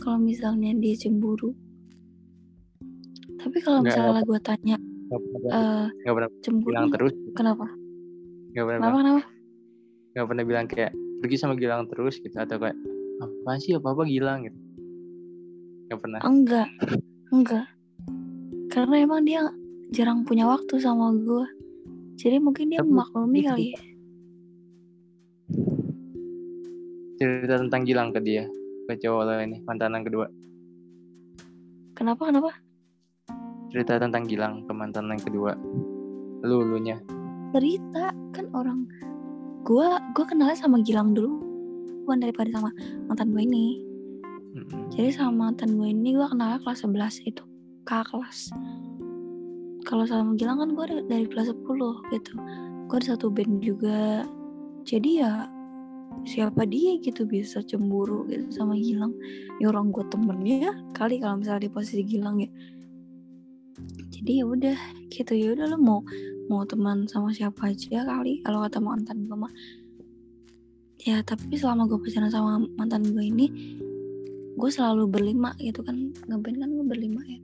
kalau 0.00 0.20
misalnya 0.20 0.76
dia 0.76 0.96
cemburu 0.96 1.56
tapi 3.46 3.58
kalau 3.62 3.78
Nggak- 3.80 3.94
misalnya 3.94 4.22
gue 4.22 4.40
tanya 4.42 4.76
nggak 5.06 5.20
pernah 5.22 5.86
nggak 5.94 6.14
pernah 6.18 6.30
cemburu 6.42 6.66
bilang 6.66 6.88
terus. 6.90 7.14
kenapa? 7.32 7.66
Nggak 8.50 8.64
pernah 8.66 8.78
kenapa 8.82 8.98
kenapa? 8.98 9.22
Nggak 10.10 10.26
pernah 10.26 10.44
bilang 10.44 10.66
kayak 10.66 10.92
pergi 11.16 11.36
sama 11.38 11.54
Gilang 11.54 11.86
terus 11.86 12.14
gitu. 12.18 12.34
Atau 12.34 12.58
kayak 12.58 12.74
apa 13.16 13.50
sih 13.56 13.72
apa 13.72 13.88
apa 13.94 14.02
Gilang 14.04 14.38
gitu. 14.44 14.58
Nggak 15.86 15.98
pernah. 16.02 16.20
Enggak. 16.20 16.68
Enggak. 17.30 17.66
Karena 18.66 18.94
emang 18.98 19.22
dia 19.22 19.46
jarang 19.94 20.26
punya 20.26 20.44
waktu 20.44 20.82
sama 20.82 21.14
gue 21.14 21.46
jadi 22.16 22.42
mungkin 22.42 22.66
dia 22.68 22.82
Tapi 22.82 22.90
memaklumi 22.90 23.38
itu- 23.38 23.46
kali. 23.46 23.66
ya 23.70 23.80
cerita 27.16 27.56
tentang 27.56 27.82
Gilang 27.86 28.10
ke 28.10 28.20
dia 28.20 28.44
ke 28.86 28.98
cowok 28.98 29.22
lo 29.22 29.32
ini 29.38 29.62
mantan 29.62 29.94
yang 29.94 30.04
kedua. 30.04 30.26
Kenapa 31.94 32.28
kenapa 32.28 32.50
cerita 33.70 33.98
tentang 33.98 34.24
Gilang 34.26 34.64
ke 34.66 34.72
mantan 34.72 35.10
yang 35.10 35.22
kedua. 35.22 35.54
Lu 36.46 36.62
lu 36.62 36.78
nya 36.78 36.98
cerita 37.56 38.12
kan 38.36 38.46
orang 38.52 38.84
gua 39.64 39.96
gua 40.12 40.24
kenalnya 40.28 40.58
sama 40.58 40.82
Gilang 40.84 41.16
dulu. 41.16 41.40
Bukan 42.06 42.22
daripada 42.22 42.54
sama 42.54 42.70
mantan 43.10 43.34
gue 43.34 43.42
ini. 43.42 43.82
Mm-mm. 44.56 44.88
jadi 44.88 45.12
sama 45.12 45.52
mantan 45.52 45.76
gue 45.76 45.92
ini 45.92 46.16
gua 46.16 46.32
kenalnya 46.32 46.56
kelas 46.64 46.80
11 46.86 47.28
itu 47.28 47.44
kakak 47.84 48.08
kelas. 48.14 48.50
Kalau 49.86 50.04
sama 50.08 50.34
Gilang 50.34 50.58
kan 50.58 50.70
gue 50.74 50.86
dari 51.06 51.26
kelas 51.30 51.54
10 51.54 51.62
gitu. 52.10 52.32
Gue 52.90 52.96
ada 52.98 53.14
satu 53.14 53.30
band 53.30 53.62
juga. 53.62 54.26
Jadi 54.82 55.22
ya 55.22 55.46
siapa 56.26 56.66
dia 56.66 56.98
gitu 56.98 57.22
bisa 57.28 57.62
cemburu 57.62 58.26
gitu 58.26 58.50
sama 58.50 58.74
Gilang. 58.74 59.14
Ya 59.62 59.70
orang 59.70 59.94
gue 59.94 60.02
temennya 60.10 60.74
kali 60.96 61.22
kalau 61.22 61.38
misalnya 61.38 61.68
di 61.68 61.70
posisi 61.70 62.02
Gilang 62.02 62.42
ya 62.42 62.50
jadi 64.10 64.42
ya 64.42 64.44
udah 64.48 64.78
gitu. 65.12 65.32
Ya 65.36 65.52
udah 65.52 65.66
lo 65.70 65.78
mau 65.78 66.00
mau 66.48 66.62
teman 66.64 67.04
sama 67.10 67.30
siapa 67.34 67.70
aja 67.72 68.02
kali. 68.06 68.40
Kalau 68.42 68.64
kata 68.64 68.78
mantan 68.80 69.26
gue 69.28 69.36
mah. 69.36 69.52
Ya 71.02 71.22
tapi 71.22 71.54
selama 71.54 71.86
gue 71.86 72.00
pacaran 72.00 72.32
sama 72.32 72.64
mantan 72.74 73.04
gue 73.06 73.24
ini 73.24 73.46
gue 74.56 74.70
selalu 74.72 75.06
berlima 75.06 75.52
gitu 75.60 75.84
kan. 75.84 76.12
Ngeband 76.26 76.56
kan 76.58 76.68
gue 76.72 76.86
berlima 76.86 77.20
ya? 77.28 77.40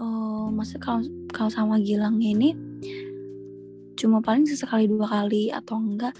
Oh 0.00 0.48
maksudnya 0.48 0.80
kalau 0.80 1.00
kalau 1.30 1.50
sama 1.52 1.76
Gilang 1.78 2.18
ini 2.24 2.56
cuma 4.00 4.24
paling 4.24 4.48
sesekali 4.48 4.88
dua 4.88 5.04
kali 5.04 5.52
atau 5.52 5.76
enggak 5.76 6.16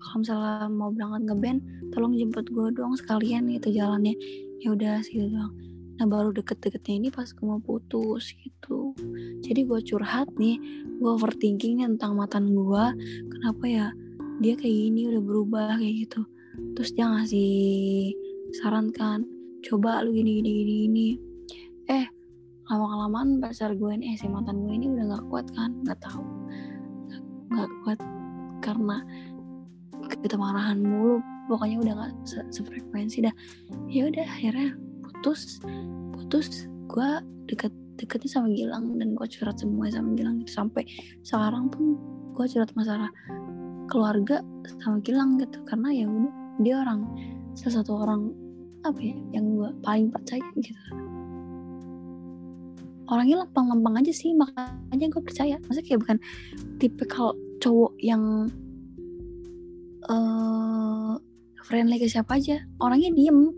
kalau 0.00 0.24
misalnya 0.24 0.64
mau 0.72 0.88
berangkat 0.88 1.28
ngeband 1.28 1.60
tolong 1.92 2.16
jemput 2.16 2.48
gue 2.48 2.72
doang 2.72 2.96
sekalian 2.96 3.44
gitu 3.52 3.68
jalannya. 3.68 4.16
Ya 4.58 4.72
udah 4.74 5.04
sih 5.04 5.20
gitu 5.20 5.36
doang 5.36 5.67
nah 5.98 6.06
baru 6.06 6.30
deket-deketnya 6.30 6.94
ini 6.94 7.08
pas 7.10 7.26
gue 7.26 7.42
mau 7.42 7.58
putus 7.58 8.30
gitu. 8.38 8.94
Jadi 9.42 9.66
gue 9.66 9.80
curhat 9.82 10.30
nih 10.38 10.56
gue 11.02 11.10
overthinking 11.10 11.82
nih 11.82 11.86
tentang 11.98 12.14
mantan 12.14 12.54
gue 12.54 12.84
kenapa 13.26 13.64
ya 13.66 13.86
dia 14.38 14.54
kayak 14.54 14.70
gini 14.70 15.10
udah 15.10 15.22
berubah 15.22 15.68
kayak 15.82 16.06
gitu. 16.06 16.22
Terus 16.78 16.90
dia 16.94 17.06
ngasih 17.10 17.50
saran 18.62 18.94
kan 18.94 19.26
coba 19.66 20.06
lu 20.06 20.14
gini 20.14 20.38
gini 20.38 20.50
gini 20.62 20.74
gini. 20.86 21.08
Eh 21.90 22.06
lama 22.70 22.86
kelamaan 22.86 23.42
pacar 23.42 23.74
gue 23.74 23.90
ini 23.98 24.14
eh 24.14 24.16
si 24.16 24.30
mantan 24.30 24.62
gue 24.62 24.78
ini 24.78 24.86
udah 24.86 25.04
nggak 25.10 25.24
kuat 25.34 25.46
kan 25.50 25.74
nggak 25.82 25.98
tahu. 25.98 26.22
Nggak 27.50 27.70
kuat 27.82 27.98
karena 28.62 29.02
kita 30.22 30.38
marahan 30.38 30.78
mulu 30.78 31.18
pokoknya 31.50 31.82
udah 31.82 31.94
nggak 31.98 32.12
se 32.22 32.38
sefrekuensi 32.54 33.26
dah. 33.26 33.34
Ya 33.90 34.06
udah 34.06 34.22
akhirnya 34.22 34.78
putus 35.18 35.58
putus 36.14 36.70
gue 36.86 37.08
deket 37.50 37.74
deketnya 37.98 38.30
sama 38.30 38.48
Gilang 38.54 38.94
dan 39.02 39.18
gue 39.18 39.26
curhat 39.26 39.58
semua 39.58 39.90
sama 39.90 40.14
Gilang 40.14 40.46
gitu. 40.46 40.54
sampai 40.54 40.86
sekarang 41.26 41.66
pun 41.66 41.98
gue 42.38 42.46
curhat 42.46 42.70
masalah 42.78 43.10
keluarga 43.90 44.38
sama 44.78 45.02
Gilang 45.02 45.34
gitu. 45.42 45.58
Karena 45.66 45.90
ya 45.90 46.06
udah 46.06 46.32
dia 46.62 46.74
orang 46.78 47.02
salah 47.58 47.82
satu 47.82 47.98
orang 47.98 48.30
apa 48.86 49.02
ya 49.02 49.18
yang 49.34 49.58
gue 49.58 49.70
paling 49.82 50.14
percaya 50.14 50.46
gitu. 50.62 50.78
Orangnya 53.10 53.42
lempang-lempang 53.42 53.98
aja 53.98 54.12
sih 54.14 54.30
makanya 54.38 55.06
gue 55.10 55.22
percaya. 55.24 55.58
Maksudnya 55.66 55.86
kayak 55.90 56.00
bukan 56.06 56.18
tipe 56.78 57.02
kalau 57.10 57.34
cowok 57.58 57.98
yang 57.98 58.46
eh 60.06 61.14
friendly 61.66 62.00
ke 62.00 62.08
siapa 62.08 62.38
aja 62.38 62.64
orangnya 62.80 63.12
diem 63.12 63.52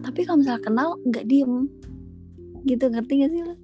tapi 0.00 0.24
kalau 0.24 0.40
misalnya 0.40 0.62
kenal 0.62 0.88
nggak 1.04 1.28
diem 1.28 1.68
gitu 2.64 2.88
ngerti 2.88 3.12
gak 3.20 3.30
sih 3.30 3.42
lo 3.44 3.54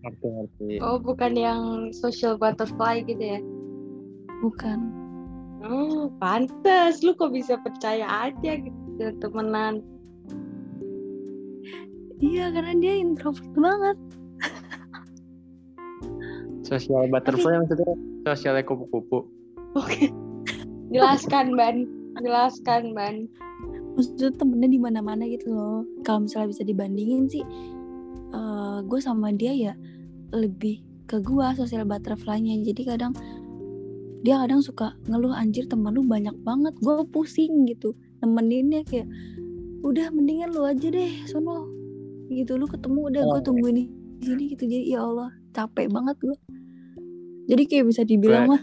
ngerti 0.00 0.26
ngerti 0.26 0.66
Oh, 0.80 0.96
bukan 0.96 1.32
yang 1.34 1.62
social 1.92 2.36
butterfly 2.36 3.04
gitu 3.04 3.20
ya? 3.20 3.40
bukan 4.40 4.80
Oh, 5.64 6.12
pantes. 6.20 7.00
Lu 7.00 7.16
kok 7.16 7.32
bisa 7.32 7.56
percaya 7.56 8.04
aja 8.28 8.60
gitu 8.60 9.00
temenan. 9.16 9.80
iya 12.20 12.52
karena 12.52 12.76
dia 12.76 13.00
introvert 13.00 13.48
banget 13.56 13.96
sosial 16.60 17.08
butterfly 17.08 17.60
maksudnya 17.60 17.92
sosialnya 18.24 18.64
kupu-kupu 18.64 19.24
Oke. 19.74 20.06
Jelaskan, 20.94 21.58
Ban. 21.58 21.82
Jelaskan, 22.22 22.94
Ban. 22.94 23.26
Maksudnya 23.94 24.30
temennya 24.34 24.68
di 24.70 24.80
mana 24.82 25.00
mana 25.00 25.24
gitu 25.26 25.54
loh. 25.54 25.86
Kalau 26.02 26.26
misalnya 26.26 26.50
bisa 26.50 26.62
dibandingin 26.66 27.30
sih 27.30 27.44
eh 28.34 28.78
gue 28.82 29.00
sama 29.00 29.30
dia 29.30 29.54
ya 29.54 29.72
lebih 30.34 30.82
ke 31.06 31.22
gue 31.22 31.46
sosial 31.54 31.86
butterfly-nya. 31.86 32.58
Jadi 32.66 32.82
kadang 32.84 33.14
dia 34.24 34.40
kadang 34.40 34.64
suka 34.64 34.96
ngeluh 35.06 35.30
anjir 35.36 35.68
temen 35.70 35.94
lu 35.94 36.02
banyak 36.02 36.34
banget. 36.42 36.74
Gue 36.82 37.06
pusing 37.08 37.64
gitu 37.70 37.94
nemeninnya 38.20 38.82
kayak 38.88 39.06
udah 39.84 40.08
mendingan 40.10 40.50
lu 40.50 40.66
aja 40.66 40.90
deh 40.90 41.12
sono. 41.30 41.70
Gitu 42.26 42.56
lu 42.58 42.66
ketemu 42.66 43.00
udah 43.14 43.22
gue 43.22 43.40
Oh. 43.40 43.44
tungguin 43.44 43.76
di 43.78 43.84
sini 44.24 44.42
gitu. 44.52 44.64
Jadi 44.66 44.90
ya 44.90 45.04
Allah 45.06 45.30
capek 45.54 45.86
banget 45.86 46.18
gue 46.18 46.36
jadi 47.44 47.62
kayak 47.68 47.84
bisa 47.92 48.02
dibilang 48.08 48.48
mah 48.48 48.62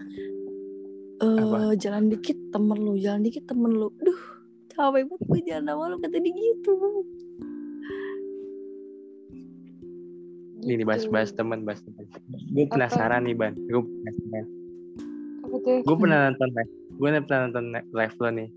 eh 1.21 1.37
Apa? 1.37 1.77
jalan 1.77 2.09
dikit 2.09 2.33
temen 2.49 2.81
lu 2.81 2.97
jalan 2.97 3.21
dikit 3.21 3.45
temen 3.45 3.69
lu. 3.69 3.93
Duh 4.01 4.21
capek 4.71 5.03
banget 5.07 5.21
gue 5.27 5.41
jalan 5.47 5.63
sama 5.67 5.83
lu 5.91 5.97
kata 5.99 6.17
dia 6.17 6.33
gitu. 6.33 6.73
Ini 10.61 10.83
bahas-bahas 10.85 11.33
teman 11.33 11.65
bahas 11.65 11.81
teman. 11.83 12.05
Gue 12.53 12.65
penasaran 12.69 13.25
nih 13.25 13.35
ban. 13.35 13.53
Gue 13.67 13.81
penasaran 13.81 14.45
gue 15.61 15.95
pernah 15.99 16.31
nonton 16.31 16.49
live 16.55 16.71
gue 16.95 17.09
pernah 17.27 17.41
nonton 17.49 17.65
live 17.91 18.15
lo 18.21 18.29
nih. 18.31 18.49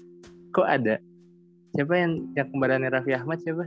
Kok 0.55 0.69
ada? 0.69 0.95
Siapa 1.75 1.95
yang 1.99 2.13
yang 2.39 2.49
kembarannya 2.55 2.89
Raffi 2.93 3.13
Ahmad 3.19 3.43
siapa? 3.43 3.67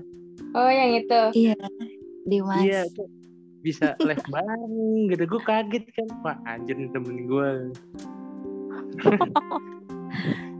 Oh, 0.55 0.69
yang 0.69 0.95
itu. 0.95 1.21
iya 1.35 1.57
Dimas. 2.23 2.63
Iya 2.63 2.81
bisa 3.65 3.97
live 3.99 4.23
bareng 4.33 5.11
gitu. 5.11 5.23
Gue 5.27 5.41
kaget 5.43 5.83
kan. 5.91 6.07
Wah 6.23 6.37
anjir 6.47 6.77
nih 6.79 6.89
temen 6.93 7.27
gue 7.27 7.49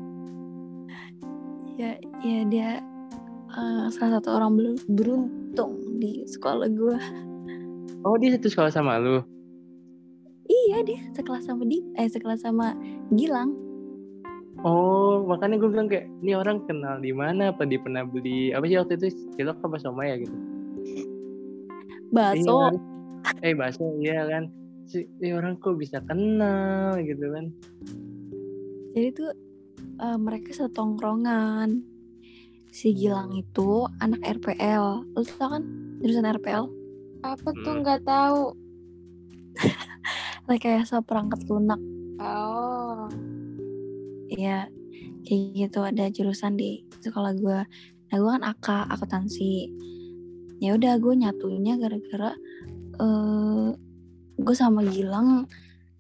ya 1.77 1.91
ya 2.25 2.39
dia 2.49 2.69
eh, 3.53 3.85
salah 3.93 4.19
satu 4.19 4.33
orang 4.33 4.57
beruntung 4.89 5.77
di 6.01 6.25
sekolah 6.25 6.67
gue 6.73 6.97
oh 8.01 8.15
dia 8.17 8.33
satu 8.37 8.47
sekolah 8.49 8.71
sama 8.73 8.97
lu? 8.97 9.21
Iya 10.47 10.79
dia 10.87 10.99
sekelas 11.11 11.43
sama 11.43 11.67
di 11.67 11.83
eh 11.99 12.07
sekelas 12.07 12.39
sama 12.43 12.71
Gilang. 13.11 13.51
Oh 14.63 15.21
makanya 15.27 15.59
gue 15.59 15.69
bilang 15.69 15.91
kayak 15.91 16.07
ini 16.23 16.33
orang 16.33 16.63
kenal 16.65 16.97
di 17.03 17.11
mana? 17.11 17.51
Apa 17.51 17.67
dia 17.67 17.77
pernah 17.83 18.07
beli 18.07 18.55
apa 18.55 18.63
sih 18.65 18.79
waktu 18.79 18.95
itu 18.95 19.07
cilok 19.35 19.59
apa 19.59 19.77
somai 19.77 20.15
ya? 20.15 20.15
gitu. 20.23 20.37
Bakso. 22.15 22.55
Iya, 22.55 22.69
eh 23.43 23.53
bakso 23.53 23.85
iya 23.99 24.23
kan? 24.23 24.43
Si 24.87 25.03
ini 25.19 25.35
orang 25.35 25.59
kok 25.59 25.75
bisa 25.75 25.99
kenal? 26.07 26.95
gitu 27.03 27.27
kan. 27.27 27.45
Jadi 28.95 29.09
tuh 29.13 29.29
eh, 29.97 30.17
mereka 30.17 30.53
setongkrongan 30.53 31.81
si 32.69 32.93
Gilang 32.93 33.33
itu 33.33 33.89
anak 33.97 34.21
RPL 34.21 35.07
lu 35.17 35.23
tau 35.25 35.57
kan 35.57 35.63
jurusan 35.97 36.29
RPL 36.29 36.65
Apa 37.25 37.49
tuh 37.65 37.73
Hmm. 37.73 37.81
nggak 37.81 38.01
tahu. 38.05 38.53
rekayasa 40.47 41.01
perangkat 41.01 41.41
lunak 41.49 41.81
Oh. 42.17 43.05
Iya, 44.33 44.73
kayak 45.21 45.41
gitu 45.53 45.79
ada 45.86 46.10
jurusan 46.10 46.57
di 46.57 46.81
sekolah 46.97 47.38
gue. 47.38 47.60
Nah 48.10 48.15
gue 48.17 48.31
kan 48.33 48.41
AK 48.41 48.67
akuntansi. 48.89 49.69
Ya 50.57 50.73
udah 50.73 50.97
gue 50.97 51.13
nyatunya 51.13 51.77
gara-gara 51.77 52.33
eh 52.97 53.69
gue 54.38 54.55
sama 54.57 54.81
Gilang 54.89 55.45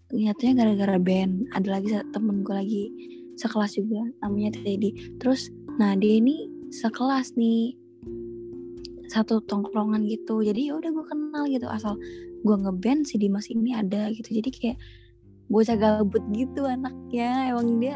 nyatunya 0.09 0.53
gara-gara 0.57 0.97
band. 0.97 1.53
Ada 1.53 1.67
lagi 1.69 1.89
temen 2.09 2.41
gue 2.41 2.55
lagi 2.57 2.83
sekelas 3.37 3.77
juga 3.77 4.09
namanya 4.25 4.57
Teddy. 4.59 5.17
Terus 5.21 5.53
nah 5.77 5.93
dia 5.93 6.17
ini 6.17 6.49
sekelas 6.73 7.37
nih 7.37 7.77
satu 9.07 9.39
tongkrongan 9.45 10.03
gitu. 10.09 10.43
Jadi 10.43 10.73
ya 10.73 10.75
udah 10.75 10.89
gue 10.91 11.05
kenal 11.07 11.43
gitu 11.47 11.69
asal 11.69 11.95
gue 12.43 12.55
ngeband 12.57 13.07
si 13.07 13.15
Dimas 13.21 13.47
ini 13.47 13.77
ada 13.77 14.11
gitu. 14.11 14.33
Jadi 14.33 14.49
kayak 14.51 14.77
bocah 15.47 15.79
gabut 15.79 16.19
gitu 16.35 16.67
anaknya 16.67 17.55
emang 17.55 17.79
dia 17.79 17.95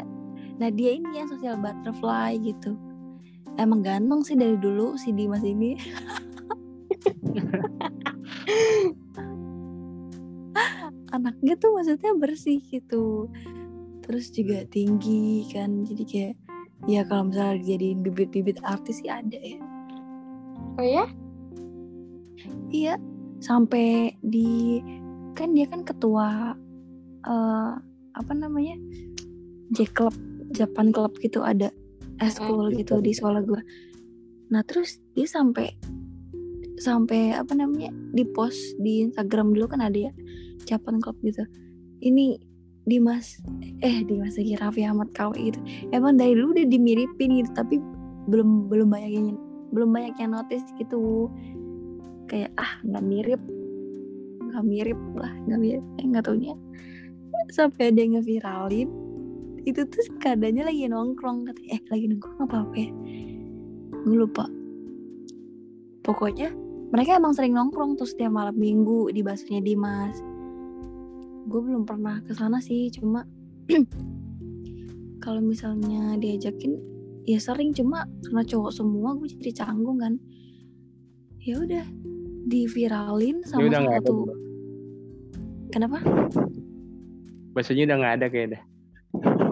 nah 0.56 0.72
dia 0.72 0.96
ini 0.96 1.20
yang 1.20 1.28
sosial 1.28 1.60
butterfly 1.60 2.32
gitu 2.40 2.76
emang 3.60 3.84
ganteng 3.84 4.24
sih 4.24 4.36
dari 4.36 4.56
dulu 4.56 4.96
si 4.96 5.12
Dimas 5.12 5.44
ini 5.44 5.76
anaknya 11.12 11.60
tuh 11.60 11.76
maksudnya 11.76 12.16
bersih 12.16 12.64
gitu 12.64 13.28
terus 14.02 14.28
juga 14.34 14.66
tinggi 14.68 15.46
kan. 15.50 15.86
Jadi 15.86 16.04
kayak 16.04 16.34
ya 16.90 17.06
kalau 17.06 17.30
misalnya 17.30 17.62
dijadiin 17.62 18.02
bibit-bibit 18.02 18.58
artis 18.66 18.98
sih 19.00 19.10
ada 19.10 19.38
ya. 19.38 19.58
Oh 20.78 20.86
ya? 20.86 21.06
iya 22.72 22.96
sampai 23.38 24.16
di 24.24 24.80
kan 25.36 25.52
dia 25.52 25.68
kan 25.68 25.84
ketua 25.84 26.56
eh 27.22 27.72
apa 28.12 28.32
namanya 28.34 28.76
J 29.72 29.88
Club 29.92 30.16
Japan 30.52 30.90
Club 30.92 31.16
gitu 31.20 31.40
ada 31.40 31.72
eskul 32.20 32.72
gitu 32.76 33.00
di 33.00 33.12
sekolah 33.14 33.40
gua. 33.44 33.62
Nah 34.52 34.60
terus 34.66 35.00
dia 35.16 35.28
sampai 35.28 35.72
sampai 36.76 37.36
apa 37.36 37.54
namanya 37.54 37.94
di 38.10 38.26
post 38.26 38.76
di 38.82 39.06
Instagram 39.06 39.54
dulu 39.54 39.70
kan 39.70 39.80
ada 39.80 40.10
ya 40.10 40.12
Japan 40.68 41.00
Club 41.00 41.16
gitu. 41.24 41.46
Ini 42.02 42.51
Dimas 42.82 43.38
eh 43.86 44.02
Dimas 44.02 44.34
lagi 44.34 44.58
Raffi 44.58 44.82
Ahmad 44.82 45.14
KW 45.14 45.38
gitu. 45.38 45.60
Emang 45.94 46.18
dari 46.18 46.34
dulu 46.34 46.54
udah 46.54 46.66
dimiripin 46.66 47.30
gitu 47.38 47.50
tapi 47.54 47.78
belum 48.26 48.66
belum 48.66 48.90
banyak 48.90 49.12
yang 49.14 49.26
belum 49.70 49.90
banyak 49.94 50.14
yang 50.18 50.34
notice 50.34 50.66
gitu. 50.78 51.30
Kayak 52.26 52.50
ah 52.58 52.72
nggak 52.82 53.04
mirip. 53.06 53.42
Nggak 54.50 54.64
mirip 54.66 55.00
lah 55.14 55.32
nggak 55.46 55.60
mirip 55.62 55.84
eh 56.02 56.04
nggak 56.10 56.24
taunya. 56.26 56.54
Sampai 57.54 57.94
ada 57.94 58.00
yang 58.02 58.18
ngeviralin 58.18 58.90
itu 59.62 59.86
tuh 59.86 60.02
keadaannya 60.18 60.66
lagi 60.66 60.90
nongkrong 60.90 61.46
katanya. 61.46 61.70
Eh 61.78 61.82
lagi 61.86 62.04
nongkrong 62.10 62.38
apa 62.50 62.56
apa 62.66 62.74
ya? 62.74 62.90
Gue 64.02 64.16
lupa. 64.26 64.44
Pokoknya 66.02 66.50
mereka 66.90 67.14
emang 67.14 67.30
sering 67.32 67.54
nongkrong 67.54 67.94
tuh 67.94 68.10
setiap 68.10 68.34
malam 68.34 68.58
minggu 68.58 69.14
di 69.14 69.22
basuhnya 69.22 69.62
Dimas 69.62 70.18
gue 71.44 71.60
belum 71.60 71.82
pernah 71.82 72.20
ke 72.20 72.32
sana 72.32 72.58
sih 72.58 72.88
cuma 72.88 73.26
kalau 75.20 75.40
misalnya 75.40 76.14
diajakin 76.16 76.78
ya 77.22 77.38
sering 77.38 77.70
cuma 77.70 78.02
karena 78.20 78.42
cowok 78.42 78.72
semua 78.72 79.14
gue 79.14 79.30
jadi 79.32 79.52
canggung 79.56 79.96
kan 79.96 80.18
ya 81.38 81.56
udah 81.56 81.86
diviralin 82.44 83.42
sama 83.42 83.64
udah 83.64 83.80
ada. 83.80 83.90
satu 83.96 84.12
Bro. 84.20 84.34
kenapa 85.68 85.98
Bahasanya 87.52 87.84
udah 87.84 87.96
nggak 87.98 88.14
ada 88.16 88.26
kayaknya. 88.26 88.52
dah. 88.54 88.62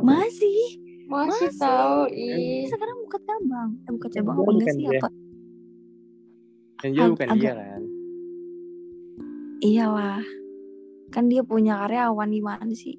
masih 0.01 0.59
Masih 1.05 1.51
Masih. 1.51 1.59
tahu 1.59 1.99
ih. 2.09 2.65
sekarang 2.67 2.97
buka 3.03 3.19
cabang 3.21 3.71
eh 3.81 3.91
buka 3.91 4.09
cabang 4.09 4.35
apa 4.37 4.41
enggak 4.41 4.55
bukan 4.57 4.73
sih 4.73 4.83
dia. 4.85 4.91
apa 4.97 5.09
Yang 6.81 6.95
Ag- 6.97 7.13
bukan 7.13 7.29
agak- 7.29 7.37
dia 7.37 7.53
kan. 7.53 7.83
iyalah 9.61 10.23
kan 11.11 11.27
dia 11.27 11.43
punya 11.43 11.83
karyawan 11.87 12.31
di 12.31 12.41
mana 12.41 12.73
sih? 12.73 12.95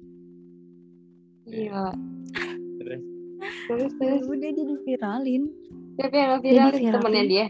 Gila. 1.48 1.92
Terus? 2.78 3.02
Terus 3.66 3.92
ya 3.98 4.14
terus. 4.20 4.24
udah 4.28 4.50
dia 4.52 4.64
diviralin. 4.64 5.42
Siapa 5.98 6.14
yang 6.16 6.30
diviralin. 6.40 6.92
temennya 6.92 7.24
dia? 7.26 7.46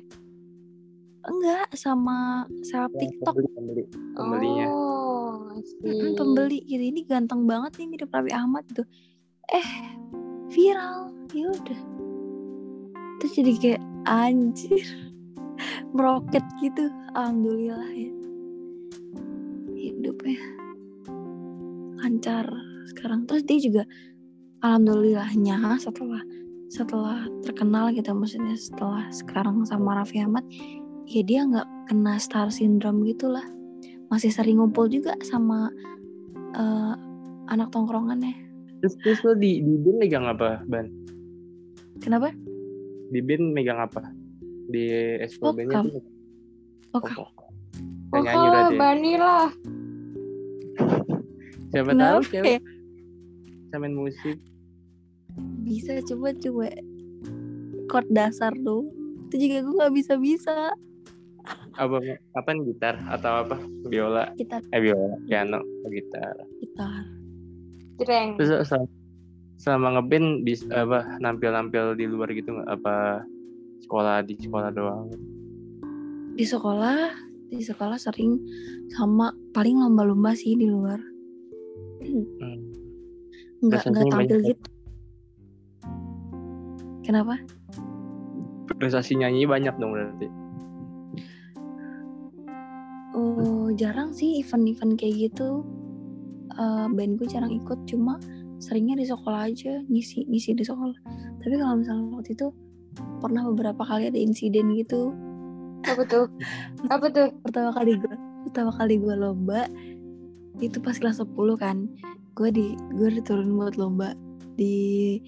enggak 1.22 1.70
sama 1.78 2.50
yang 2.66 2.90
TikTok. 2.98 3.34
pembeli, 3.38 3.50
pembeli, 3.54 3.82
pembelinya. 4.18 4.66
Oh, 4.66 5.54
Mm, 5.54 5.62
sih. 5.62 6.14
pembeli. 6.18 6.58
Gitu 6.66 6.82
ini 6.82 7.00
ganteng 7.06 7.46
banget 7.46 7.78
nih 7.78 7.86
mirip 7.86 8.10
Raffi 8.10 8.32
Ahmad 8.34 8.66
tuh. 8.74 8.86
Eh 9.46 9.68
viral. 10.50 11.14
Ya 11.30 11.46
udah. 11.46 11.80
Terus 13.22 13.32
jadi 13.38 13.52
kayak 13.62 13.82
anjir. 14.02 14.82
Meroket 15.94 16.42
gitu. 16.58 16.90
Alhamdulillah 17.14 17.86
ya 17.92 18.10
hidupnya 19.98 20.38
lancar 22.02 22.46
sekarang 22.90 23.24
terus 23.26 23.42
dia 23.46 23.58
juga 23.62 23.82
alhamdulillahnya 24.62 25.78
setelah 25.78 26.22
setelah 26.72 27.28
terkenal 27.44 27.92
gitu 27.92 28.10
maksudnya 28.16 28.56
setelah 28.56 29.04
sekarang 29.12 29.62
sama 29.68 30.00
Raffi 30.00 30.24
Ahmad 30.24 30.42
ya 31.04 31.22
dia 31.22 31.44
nggak 31.44 31.68
kena 31.92 32.16
star 32.16 32.48
syndrome 32.48 33.04
gitulah 33.04 33.44
masih 34.08 34.32
sering 34.32 34.58
ngumpul 34.60 34.88
juga 34.88 35.12
sama 35.24 35.68
eh, 36.56 36.94
anak 37.48 37.70
tongkrongannya 37.70 38.50
Terus 38.82 38.98
terus 38.98 39.20
lo 39.22 39.38
di 39.38 39.62
di 39.62 39.78
bin 39.78 39.94
megang 39.94 40.26
apa, 40.26 40.58
Ban? 40.66 40.90
kenapa 42.02 42.34
Di 43.14 43.22
bin 43.22 43.54
megang 43.54 43.78
apa? 43.78 44.10
Di 44.66 44.90
expo 45.22 45.54
bandnya 45.54 45.86
Vokal. 45.86 45.86
tuh 45.86 46.02
vokal 46.90 47.14
vokal. 47.14 47.48
Kayak 48.10 48.22
nyanyi 48.26 48.26
Pokoknya 48.26 48.50
berarti. 48.50 48.74
ya? 48.74 48.80
Bani 48.82 49.12
lah. 49.14 49.48
Siapa 51.72 51.90
tahu 51.96 52.20
kenapa 52.20 52.28
cewek 52.28 52.46
ya? 52.46 52.60
bisa 53.64 53.76
main 53.80 53.96
musik. 53.96 54.36
bisa 55.64 55.92
coba 56.04 56.28
coba 56.36 56.66
chord 57.88 58.08
dasar 58.12 58.52
tuh 58.60 58.84
itu 59.32 59.48
juga 59.48 59.56
gue 59.64 59.74
nggak 59.80 59.94
bisa 59.96 60.12
bisa 60.20 60.56
Apa 61.80 61.98
apa 62.36 62.48
nih, 62.52 62.68
gitar 62.70 63.00
atau 63.08 63.48
apa? 63.48 63.56
Biola. 63.88 64.28
kita 64.36 64.60
Eh 64.76 64.80
biola, 64.84 65.16
piano, 65.24 65.64
gitar. 65.88 66.36
gitar 66.60 67.04
Cireng. 67.96 68.36
Terus 68.36 68.68
selama, 68.68 68.86
selama 69.56 69.88
ngeband 69.96 70.44
bis 70.44 70.60
apa 70.68 71.16
nampil-nampil 71.18 71.96
di 71.96 72.04
luar 72.04 72.28
gitu 72.36 72.52
nggak 72.52 72.68
apa 72.76 73.24
sekolah 73.88 74.20
di 74.22 74.36
sekolah 74.36 74.70
doang? 74.70 75.08
di 76.32 76.44
sekolah 76.48 77.12
di 77.52 77.60
sekolah 77.60 78.00
sering 78.00 78.40
sama 78.96 79.30
paling 79.52 79.76
lomba-lomba 79.76 80.32
sih 80.32 80.56
di 80.56 80.66
luar 80.66 80.98
Hmm. 82.02 82.58
nggak 83.62 83.94
nggak 83.94 84.04
tampil 84.10 84.40
banyak 84.42 84.42
ya? 84.42 84.48
gitu 84.56 84.68
kenapa 87.06 87.38
Prestasi 88.72 89.14
nyanyi 89.14 89.46
banyak 89.46 89.78
dong 89.78 89.94
berarti. 89.94 90.26
Oh, 93.12 93.68
jarang 93.76 94.10
sih 94.10 94.40
event-event 94.42 94.98
kayak 94.98 95.30
gitu. 95.30 95.62
Eh 96.50 96.86
band 96.90 97.20
gue 97.20 97.28
jarang 97.28 97.52
ikut, 97.52 97.78
cuma 97.86 98.18
seringnya 98.58 98.98
di 98.98 99.06
sekolah 99.06 99.46
aja, 99.46 99.82
ngisi 99.86 100.26
ngisi 100.26 100.56
di 100.56 100.64
sekolah. 100.64 100.98
Tapi 101.38 101.54
kalau 101.58 101.78
misalnya 101.78 102.10
waktu 102.10 102.34
itu 102.34 102.48
pernah 103.22 103.46
beberapa 103.46 103.82
kali 103.86 104.10
ada 104.10 104.18
insiden 104.18 104.74
gitu. 104.74 105.14
Apa 105.86 106.02
tuh? 106.06 106.26
Apa 106.88 107.06
tuh? 107.10 107.28
Pertama 107.42 107.70
kali 107.74 107.98
gue, 107.98 108.14
pertama 108.48 108.70
kali 108.74 108.94
gue 108.98 109.14
lomba 109.14 109.66
itu 110.62 110.78
pas 110.78 110.94
kelas 110.94 111.18
10 111.18 111.34
kan. 111.58 111.90
Gue 112.38 112.48
di 112.54 112.76
gue 112.94 113.08
diturun 113.18 113.54
buat 113.58 113.74
lomba 113.76 114.14
di 114.54 115.18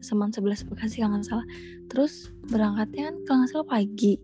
Seman 0.00 0.32
11 0.32 0.66
Bekasi 0.66 1.04
kalau 1.04 1.16
nggak 1.16 1.28
salah. 1.28 1.46
Terus 1.92 2.32
berangkatnya 2.50 3.12
kan 3.12 3.16
kalau 3.28 3.38
nggak 3.44 3.50
salah 3.52 3.68
pagi. 3.68 4.14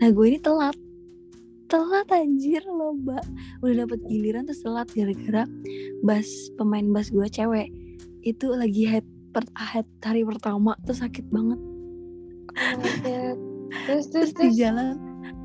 Nah 0.00 0.08
gue 0.10 0.26
ini 0.26 0.38
telat 0.40 0.76
telat 1.72 2.04
anjir 2.12 2.60
lomba 2.68 3.16
udah 3.64 3.88
dapet 3.88 4.04
giliran 4.04 4.44
terus 4.44 4.60
telat 4.60 4.84
gara-gara 4.92 5.48
bass 6.04 6.52
pemain 6.60 6.84
bass 6.92 7.08
gue 7.08 7.24
cewek 7.32 7.72
itu 8.20 8.52
lagi 8.52 8.84
head 8.84 9.08
per 9.32 9.48
head 9.56 9.88
hari 10.04 10.20
pertama 10.20 10.76
terus 10.84 11.00
sakit 11.00 11.24
banget 11.32 11.56
Oh 12.52 13.51
God. 13.72 13.84
Terus 13.88 14.04
terus 14.06 14.08
terus 14.12 14.30
di 14.30 14.36
terus. 14.44 14.56
jalan 14.56 14.88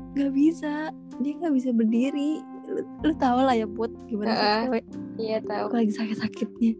nggak 0.08 0.30
bisa 0.32 0.72
dia 1.18 1.32
nggak 1.34 1.52
bisa 1.52 1.68
berdiri 1.70 2.40
lu, 2.66 2.80
lu 3.02 3.12
tau 3.16 3.38
lah 3.38 3.52
ya 3.52 3.64
put 3.64 3.88
gimana 4.06 4.30
sih 4.30 4.40
Heeh. 4.40 4.60
cewek 4.64 4.84
Iya 5.16 5.36
tahu. 5.42 5.64
aku 5.64 5.74
lagi 5.76 5.92
sakit-sakitnya 5.94 6.70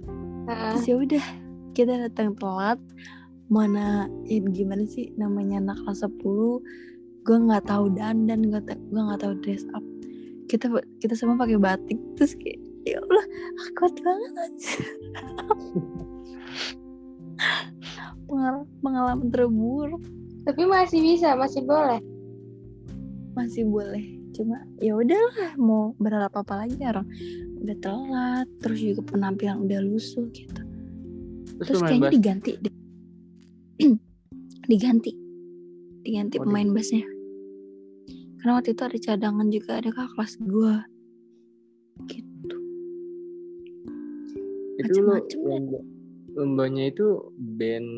Heeh. 0.46 0.70
terus 0.72 0.84
ya 0.84 0.94
udah 0.96 1.24
kita 1.72 1.92
datang 2.02 2.34
telat 2.34 2.78
mana 3.46 4.06
ya 4.22 4.38
gimana 4.44 4.82
sih 4.84 5.08
namanya 5.14 5.62
anak 5.62 5.76
kelas 5.80 6.04
10 6.04 6.20
gue 7.22 7.36
nggak 7.38 7.64
tahu 7.64 7.84
dandan 7.92 8.40
gue 8.44 8.60
gue 8.64 9.00
nggak 9.00 9.20
tahu 9.20 9.32
dress 9.38 9.64
up 9.72 9.82
kita 10.46 10.66
kita 10.98 11.14
semua 11.14 11.36
pakai 11.36 11.56
batik 11.56 11.98
terus 12.14 12.34
kayak 12.34 12.58
ya 12.82 12.98
Allah 12.98 13.24
akut 13.64 13.92
banget 14.00 14.32
aja 14.34 14.72
Pengal- 18.26 18.66
pengalaman 18.80 19.28
terburuk 19.30 20.02
Tapi 20.48 20.62
masih 20.64 21.04
bisa, 21.04 21.36
masih 21.36 21.62
boleh. 21.68 22.00
masih 23.36 23.68
boleh. 23.68 24.02
Cuma 24.34 24.64
ya 24.82 24.98
udahlah 24.98 25.54
mau 25.60 25.94
berharap 26.00 26.34
apa 26.42 26.64
lagi 26.66 26.74
orang 26.82 27.06
udah 27.62 27.76
telat 27.78 28.48
terus 28.58 28.80
juga 28.82 29.14
penampilan 29.14 29.62
udah 29.62 29.78
lusuh 29.84 30.26
gitu. 30.34 30.62
Terus, 31.62 31.78
terus 31.78 31.80
kayaknya 31.84 32.10
diganti 32.10 32.52
deh. 32.58 32.74
Diganti. 34.70 35.12
Diganti 36.02 36.36
Oh, 36.40 36.48
pemain 36.48 36.72
bassnya 36.74 37.06
karena 38.38 38.52
waktu 38.54 38.70
itu 38.70 38.82
ada 38.86 38.98
cadangan 39.02 39.48
juga 39.50 39.70
ada 39.82 39.90
kakak 39.90 40.10
kelas 40.14 40.34
gue 40.46 40.74
gitu. 42.06 42.56
Itu 44.78 45.00
lomba, 45.42 45.78
lombanya 46.38 46.84
itu 46.94 47.34
band 47.34 47.90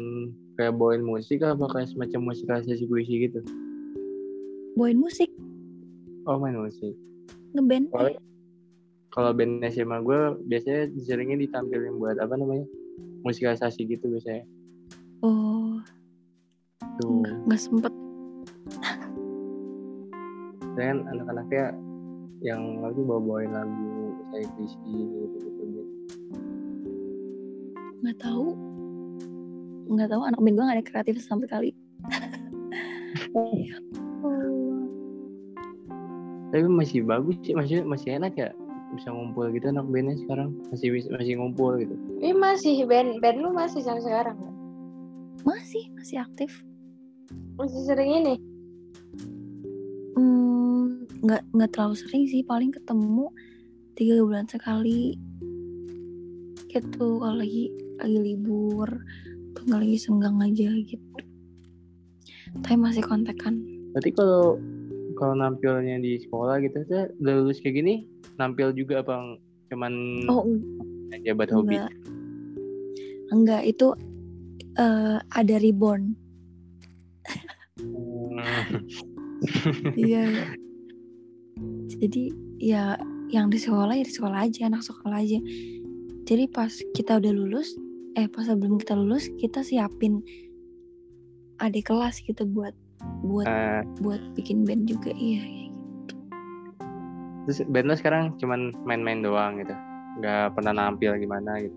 kayak 0.61 0.77
bawain 0.77 1.01
musik 1.01 1.40
apa 1.40 1.64
kayak 1.66 1.88
semacam 1.88 2.20
musikalisasi 2.29 2.85
puisi 2.85 3.25
gitu? 3.25 3.40
bawain 4.77 5.01
musik 5.01 5.33
Oh 6.29 6.37
main 6.37 6.53
musik. 6.53 6.92
ngeband 7.57 7.88
Paling 7.88 8.20
kalau 9.11 9.33
band 9.33 9.64
SMA 9.66 9.99
gue 10.01 10.20
biasanya 10.46 10.92
seringnya 11.01 11.40
ditampilin 11.40 11.96
buat 11.96 12.20
apa 12.20 12.37
namanya 12.37 12.68
musikalisasi 13.25 13.88
gitu 13.88 14.07
biasanya 14.07 14.44
Oh, 15.20 15.81
tuh 16.96 17.25
nggak 17.25 17.37
nggak 17.44 17.61
sempet. 17.61 17.92
saya 20.73 20.87
kan 20.92 20.99
anak-anaknya 21.09 21.64
yang 22.40 22.62
lagi 22.81 23.01
bawa 23.03 23.20
bawain 23.20 23.51
lagu 23.51 23.88
saya 24.31 24.44
puisi 24.55 24.77
gitu 24.87 25.37
gitu 25.40 25.83
Nggak 28.01 28.16
tahu. 28.16 28.57
Nggak 29.90 30.09
tahu 30.14 30.22
anak 30.22 30.38
band 30.38 30.55
gue 30.55 30.64
nggak 30.64 30.79
ada 30.79 30.87
kreatif 30.87 31.14
sama 31.20 31.44
sekali. 31.44 31.74
Ya 33.35 33.79
Allah. 34.22 34.87
tapi 36.50 36.66
masih 36.66 37.03
bagus 37.07 37.38
sih 37.42 37.55
maksudnya 37.55 37.83
masih 37.87 38.09
enak 38.18 38.33
ya 38.38 38.50
bisa 38.94 39.11
ngumpul 39.11 39.50
gitu 39.55 39.70
anak 39.70 39.87
bandnya 39.87 40.18
sekarang 40.18 40.50
masih 40.70 40.98
masih 41.14 41.35
ngumpul 41.38 41.79
gitu 41.79 41.94
Ini 42.18 42.35
masih 42.35 42.87
band 42.90 43.22
band 43.22 43.38
lu 43.38 43.50
masih 43.55 43.83
sampai 43.83 44.03
sekarang? 44.03 44.38
Masih, 45.46 45.88
masih 45.96 46.20
aktif. 46.20 46.50
Masih 47.57 47.81
sering 47.87 48.11
ini? 48.12 48.35
Hmm, 50.18 51.07
nggak 51.24 51.42
nggak 51.55 51.70
terlalu 51.72 51.96
sering 51.96 52.24
sih, 52.29 52.44
paling 52.44 52.74
ketemu 52.74 53.33
tiga 53.96 54.20
bulan 54.20 54.44
sekali. 54.50 55.16
Gitu 56.68 57.07
kalau 57.22 57.37
lagi 57.40 57.72
lagi 57.96 58.18
libur, 58.20 58.88
tuh 59.61 59.68
nggak 59.68 59.81
lagi 59.85 59.99
senggang 60.01 60.37
aja 60.40 60.68
gitu. 60.73 61.07
Tapi 62.64 62.77
masih 62.81 63.05
kontekan. 63.05 63.61
berarti 63.90 64.11
kalau 64.14 64.57
kalau 65.18 65.35
nampilnya 65.35 65.99
di 65.99 66.16
sekolah 66.23 66.62
gitu 66.62 66.79
saya 66.87 67.11
udah 67.18 67.35
lulus 67.42 67.59
kayak 67.59 67.83
gini 67.83 68.07
nampil 68.38 68.70
juga 68.70 69.03
apa 69.03 69.35
cuman 69.66 69.92
Oh 70.31 70.46
aja 71.11 71.35
buat 71.35 71.51
hobi 71.51 71.75
enggak, 73.31 73.62
itu 73.66 73.94
eh, 74.75 75.18
ada 75.23 75.57
reborn. 75.62 76.18
Hmm. 77.79 78.42
Iya. 79.96 80.25
iya. 80.27 80.44
Jadi 82.01 82.23
ya 82.61 82.96
yang 83.31 83.53
di 83.53 83.59
sekolah 83.61 83.94
ya 83.94 84.05
di 84.05 84.12
sekolah 84.12 84.38
aja, 84.46 84.66
anak 84.66 84.83
sekolah 84.83 85.20
aja. 85.23 85.38
Jadi 86.27 86.44
pas 86.51 86.70
kita 86.94 87.18
udah 87.18 87.33
lulus, 87.35 87.75
eh 88.14 88.27
pas 88.27 88.46
sebelum 88.46 88.81
kita 88.81 88.99
lulus 88.99 89.31
kita 89.38 89.62
siapin 89.62 90.23
adik 91.61 91.92
kelas 91.92 92.18
gitu 92.25 92.42
buat 92.49 92.75
buat 93.23 93.46
Eh, 93.49 93.83
buat 94.01 94.20
bikin 94.37 94.64
band 94.64 94.88
juga 94.88 95.12
iya. 95.14 95.40
kayak 95.40 95.68
gitu. 95.70 96.14
terus 97.46 97.59
band 97.68 97.87
lo 97.88 97.94
sekarang 97.96 98.25
cuman 98.37 98.73
main-main 98.85 99.20
doang 99.25 99.61
gitu 99.61 99.73
nggak 100.20 100.53
pernah 100.59 100.73
nampil 100.75 101.14
gimana 101.16 101.61
gitu 101.62 101.77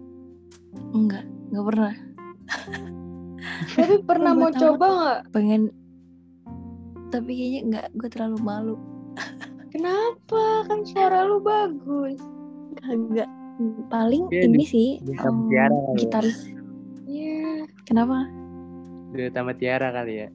Enggak, 0.93 1.21
enggak 1.53 1.65
pernah. 1.69 1.93
Tapi 3.77 3.95
pernah 4.05 4.31
mau 4.33 4.49
coba 4.49 4.85
nggak? 4.89 5.19
Pengen 5.29 5.63
tapi 7.13 7.29
kayaknya 7.29 7.61
enggak, 7.61 7.87
gue 7.93 8.09
terlalu 8.09 8.37
malu. 8.41 8.75
Kenapa? 9.73 10.65
Kan 10.65 10.81
suara 10.81 11.29
lu 11.29 11.37
bagus. 11.37 12.17
Kagak. 12.81 13.29
Paling 13.85 14.23
Iya, 14.27 14.41
ini 14.45 14.57
di- 14.57 14.65
sih 14.65 14.89
di 14.99 15.13
em, 15.13 15.37
Tiara 15.47 15.71
ya. 15.71 15.93
gitaris. 15.95 16.39
Iya. 17.05 17.67
Kenapa? 17.83 18.25
udah 19.09 19.29
tambah 19.29 19.53
Tiara 19.53 19.93
kali 19.93 20.13
ya 20.17 20.29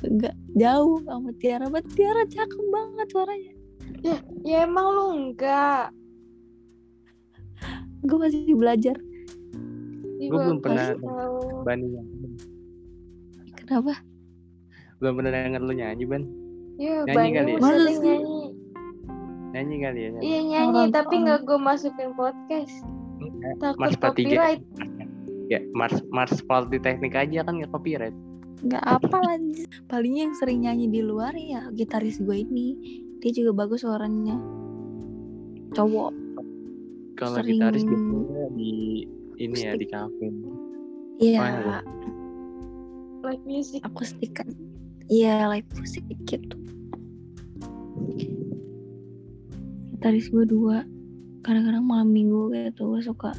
Enggak 0.00 0.30
jauh 0.52 0.98
sama 1.00 1.30
Tiara, 1.36 1.66
banget 1.66 1.90
Tiara 1.92 2.22
cakep 2.24 2.64
banget 2.68 3.06
suaranya. 3.08 3.52
Ya 4.42 4.62
emang 4.62 4.86
lu 4.88 5.04
enggak. 5.12 5.90
Gue 8.00 8.18
masih 8.20 8.50
belajar. 8.52 8.94
Ih, 10.18 10.26
Gua 10.26 10.38
belum 10.40 10.58
pernah- 10.58 10.94
tau. 10.96 11.62
Ban 11.62 11.78
yang 11.80 12.06
Kenapa? 13.54 13.94
belum 14.98 15.12
pernah 15.16 15.30
denger 15.32 15.60
lu 15.60 15.72
nyanyi 15.72 16.04
ban 16.04 16.22
Iya, 16.74 16.94
Nyanyi 17.04 17.14
Bani 17.14 17.30
kali 17.32 17.50
ya? 17.50 17.58
nyanyi. 18.00 18.41
Nyanyi 19.52 19.76
kali 19.80 20.00
ya 20.00 20.10
Iya 20.18 20.40
nyanyi, 20.42 20.80
Orang- 20.82 20.92
tapi 20.92 21.14
nggak 21.20 21.40
gue 21.44 21.58
masukin 21.60 22.10
podcast. 22.12 22.74
Enggak. 23.20 23.54
Takut 23.60 23.78
Mars 23.78 23.96
copyright. 23.96 24.62
ya 25.46 25.60
Mars 25.72 26.00
Mars 26.08 26.32
Teknik 26.72 27.12
aja 27.12 27.44
kan 27.44 27.60
nggak 27.60 27.70
copyright 27.70 28.16
Nggak 28.62 28.84
apa 28.84 29.16
lanjut. 29.20 29.66
Palingnya 29.86 30.30
yang 30.30 30.36
sering 30.36 30.58
nyanyi 30.62 30.86
di 30.88 31.00
luar 31.02 31.34
ya 31.34 31.66
gitaris 31.70 32.16
gue 32.16 32.40
ini. 32.40 32.78
Dia 33.18 33.30
juga 33.32 33.66
bagus 33.66 33.82
suaranya. 33.82 34.38
Cowok. 35.72 36.12
kalau 37.12 37.38
Sering- 37.38 37.60
gitaris 37.60 37.84
biasanya 37.84 38.46
di 38.56 38.72
ini 39.36 39.56
ya 39.58 39.72
di 39.76 39.86
kafe 39.86 40.26
Iya, 41.20 41.38
Mana 41.38 41.78
Live 43.22 43.44
music. 43.46 43.80
akustik 43.84 44.32
kan. 44.34 44.48
Iya, 45.06 45.46
live 45.46 45.68
musik 45.76 46.02
gitu. 46.24 46.56
Gitaris 50.02 50.34
gue 50.34 50.42
dua. 50.42 50.82
Kadang-kadang 51.46 51.86
malam 51.86 52.10
minggu 52.10 52.50
gitu 52.50 52.90
gue 52.90 53.06
suka 53.06 53.30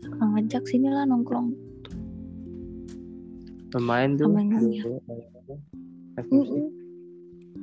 suka 0.00 0.24
ngajak 0.24 0.64
sini 0.64 0.88
lah 0.88 1.04
nongkrong. 1.04 1.52
lumayan 3.76 4.16
tuh. 4.16 4.32
Musik. 4.32 4.88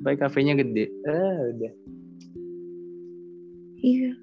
baik 0.06 0.22
kafenya 0.22 0.62
gede. 0.62 0.94
Ah 1.10 1.42
udah. 1.58 1.74
Iya. 3.82 4.14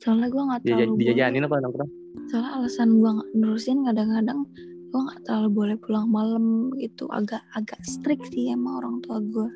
Soalnya 0.00 0.32
gue 0.32 0.42
nggak 0.48 0.60
terlalu 0.64 1.04
dijajanin 1.04 1.44
apa 1.52 1.68
nongkrong? 1.68 1.90
Soalnya 2.32 2.64
alasan 2.64 2.96
gue 2.96 3.10
nggak 3.12 3.30
nerusin 3.36 3.84
kadang-kadang 3.84 4.48
gue 4.88 5.00
nggak 5.04 5.20
terlalu 5.28 5.48
boleh 5.52 5.76
pulang 5.84 6.08
malam 6.08 6.72
gitu. 6.80 7.12
Agak 7.12 7.44
agak 7.52 7.84
strict 7.84 8.24
sih 8.32 8.56
emang 8.56 8.80
orang 8.80 9.04
tua 9.04 9.20
gue 9.20 9.52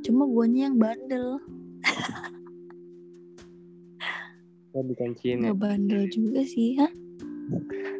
cuma 0.00 0.24
guanya 0.26 0.68
yang 0.68 0.76
bandel 0.76 1.40
oh, 4.74 4.82
dikunciin 4.84 5.42
ya 5.42 5.50
nggak 5.50 5.60
bandel 5.60 6.02
juga 6.08 6.40
sih 6.44 6.76
hah 6.78 6.92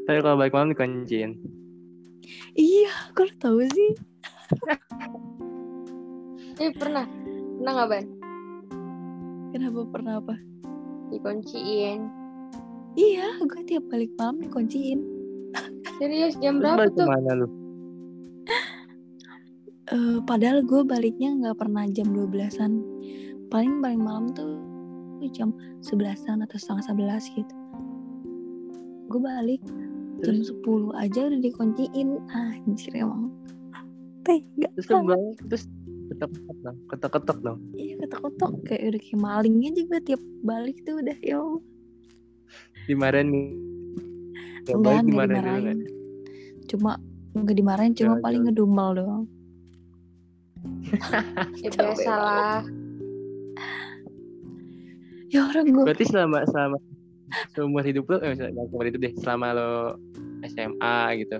tapi 0.06 0.18
kalau 0.22 0.36
balik 0.38 0.54
malam 0.54 0.70
dikunciin 0.72 1.36
iya 2.54 2.90
kok 3.12 3.26
lo 3.26 3.34
tahu 3.38 3.60
sih 3.70 3.92
Eh 6.60 6.68
pernah. 6.76 7.08
Pernah 7.56 7.72
nggak 7.72 7.88
Ban? 7.88 8.06
kenapa 9.50 9.82
pernah 9.90 10.22
apa 10.22 10.38
Dikunciin. 11.10 12.06
iya 12.94 13.26
gue 13.42 13.62
tiap 13.66 13.82
balik 13.90 14.14
malam 14.14 14.38
dikunciin 14.38 15.02
Serius 15.98 16.38
jam 16.38 16.62
terus 16.62 16.94
berapa 16.94 16.94
tuh? 16.94 17.34
lu 17.34 17.46
Eh, 19.90 20.18
padahal 20.22 20.62
gue 20.62 20.86
baliknya 20.86 21.34
nggak 21.34 21.58
pernah 21.58 21.82
jam 21.90 22.14
12-an 22.14 22.72
paling 23.50 23.82
paling 23.82 23.98
malam 23.98 24.30
tuh 24.30 24.62
jam 25.34 25.50
11-an 25.82 26.46
atau 26.46 26.56
setengah 26.56 27.18
11 27.18 27.36
gitu. 27.36 27.54
Gue 29.10 29.20
balik 29.20 29.62
jam 30.22 30.38
10 30.38 30.62
aja 30.94 31.20
udah 31.26 31.40
dikunciin. 31.42 32.08
Anjir 32.30 32.92
emang. 32.94 33.34
Tega 34.22 34.68
terus 34.78 34.86
lu 34.92 34.96
bilang 35.08 35.24
terus 35.48 35.64
ketok-ketok 36.10 36.58
dong 36.62 36.78
ketok-ketok 36.86 37.38
dong. 37.42 37.58
Iya 37.74 37.94
ketok-ketok. 38.06 38.52
Kayak 38.68 38.82
udah 38.94 39.00
kayak 39.02 39.20
malingnya 39.20 39.70
juga 39.74 39.96
tiap 40.04 40.22
balik 40.46 40.78
tuh 40.86 41.02
udah 41.02 41.18
ya 41.18 41.36
Allah. 41.42 41.62
dimarahin. 42.86 43.28
Nih 43.30 43.70
enggak 44.68 44.94
enggak 45.02 45.26
dimarahin 45.28 45.78
cuma 46.68 46.92
enggak 47.34 47.56
dimarahin 47.56 47.94
cuma 47.96 48.14
paling 48.20 48.42
ngedumel 48.46 48.90
doang 48.94 49.24
Ya 51.60 51.68
Capek 51.72 51.94
biasa 51.96 52.12
lah. 52.12 52.60
ya 55.30 55.46
orang 55.46 55.70
gue 55.70 55.84
berarti 55.86 56.10
selama 56.10 56.42
selama 56.42 56.76
seumur 57.54 57.86
hidup 57.86 58.10
lo 58.10 58.18
eh 58.18 58.34
misalnya, 58.34 58.66
seumur 58.66 58.86
hidup 58.90 59.00
deh 59.00 59.12
selama 59.22 59.46
lo 59.54 59.70
SMA 60.42 60.98
gitu. 61.22 61.38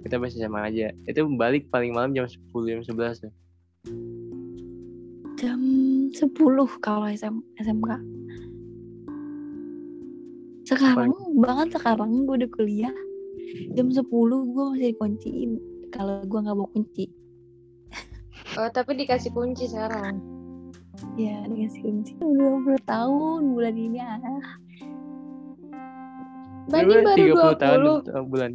Kita 0.00 0.14
masih 0.16 0.46
SMA 0.46 0.60
aja. 0.64 0.88
Itu 1.04 1.28
balik 1.36 1.68
paling 1.68 1.92
malam 1.92 2.16
jam 2.16 2.24
10 2.24 2.40
jam 2.64 2.80
11 2.80 3.28
tuh. 3.28 3.32
Jam 5.38 5.60
10 6.14 6.24
kalau 6.80 7.06
SM, 7.06 7.36
SMK 7.60 7.90
sekarang 10.68 11.16
banget 11.40 11.68
sekarang 11.80 12.28
gue 12.28 12.44
udah 12.44 12.50
kuliah. 12.52 12.96
Jam 13.72 13.88
10 13.88 14.04
gue 14.04 14.64
masih 14.76 14.92
dikunciin 14.92 15.50
kalau 15.88 16.20
gue 16.28 16.38
nggak 16.44 16.56
bawa 16.56 16.68
kunci 16.76 17.08
Oh 18.54 18.68
tapi 18.68 18.96
dikasih 18.96 19.30
kunci 19.30 19.66
sekarang. 19.66 20.18
ya 21.14 21.46
dikasih 21.46 21.78
kunci 21.80 22.10
udah 22.18 22.58
20 22.58 22.82
tahun 22.84 23.54
bulan 23.54 23.70
ini 23.72 23.98
ah 23.98 24.18
Bani 26.66 26.90
baru 26.98 27.54
30 27.54 27.54
tahun 27.56 27.78
20. 28.02 28.10
eh, 28.10 28.24
bulan 28.24 28.50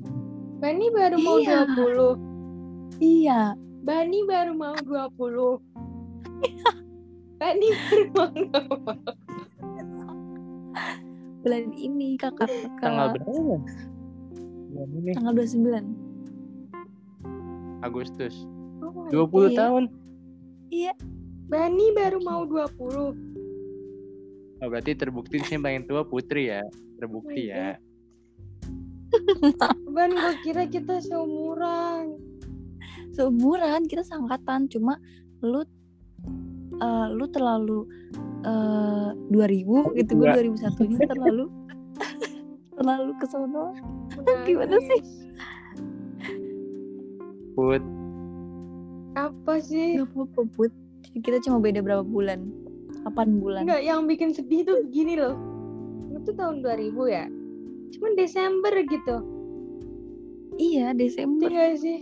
Bani 0.59 0.85
baru 0.91 1.17
mau 1.17 1.37
Iya. 1.39 1.63
20. 1.71 2.19
iya 2.99 3.41
Bani 3.79 4.19
baru 4.23 4.51
mau 4.53 4.75
20. 4.75 5.63
Bani 7.37 7.67
baru 7.71 8.03
mau 8.11 8.27
nggak 8.27 8.65
mau. 8.67 8.91
bulan 11.39 11.65
ini 11.73 12.15
kakak 12.15 12.51
Tanggal 12.79 13.07
kakak 13.15 13.23
berapa? 13.23 13.55
Bulan 14.67 14.89
ini 14.93 15.09
tanggal 15.11 15.33
29 15.33 15.79
Agustus. 17.81 18.35
Oh, 18.93 19.09
20 19.09 19.49
iya. 19.49 19.57
tahun. 19.57 19.83
Bani 21.49 21.85
baru 21.93 22.19
mau 22.23 22.45
20. 22.45 24.63
Oh, 24.63 24.67
berarti 24.71 24.95
terbukti 24.95 25.43
sini 25.43 25.59
paling 25.59 25.83
tua 25.85 26.07
Putri 26.07 26.49
ya. 26.49 26.63
Terbukti 26.97 27.51
Oh 27.51 27.51
ya. 27.51 27.75
Ban 29.93 30.09
gue 30.09 30.33
kira 30.41 30.65
kita 30.65 31.03
seumuran. 31.03 32.17
seumuran 33.13 33.85
kita 33.85 34.01
seangkatan 34.01 34.65
cuma 34.73 34.97
lu 35.45 35.61
eh, 36.81 37.07
lu 37.13 37.29
terlalu 37.29 37.85
eh 38.41 39.13
2000 39.29 39.93
gitu 40.01 40.11
gue 40.17 40.33
Enggak. 40.33 40.73
2001 40.73 40.89
nya 40.89 40.99
terlalu 41.13 41.45
terlalu 42.81 43.11
kesono 43.21 43.77
Gimana 44.49 44.81
sih? 44.81 45.01
Put. 47.53 47.85
Apa 49.13 49.61
sih? 49.61 49.97
nggak 50.01 50.09
apa-apa 50.13 50.41
put 50.51 50.71
kita 51.13 51.37
cuma 51.45 51.61
beda 51.61 51.85
berapa 51.85 52.01
bulan 52.01 52.49
8 53.05 53.37
bulan 53.43 53.67
Enggak, 53.67 53.83
yang 53.85 54.07
bikin 54.07 54.31
sedih 54.33 54.63
tuh 54.65 54.77
begini 54.87 55.19
loh. 55.19 55.35
Itu 56.15 56.31
tahun 56.33 56.63
2000 56.63 56.95
ya. 57.11 57.25
Cuman 57.93 58.11
Desember 58.15 58.73
gitu. 58.81 59.15
iya 60.57 60.93
Desember 60.93 61.49
Iya 61.51 61.75
sih. 61.77 61.99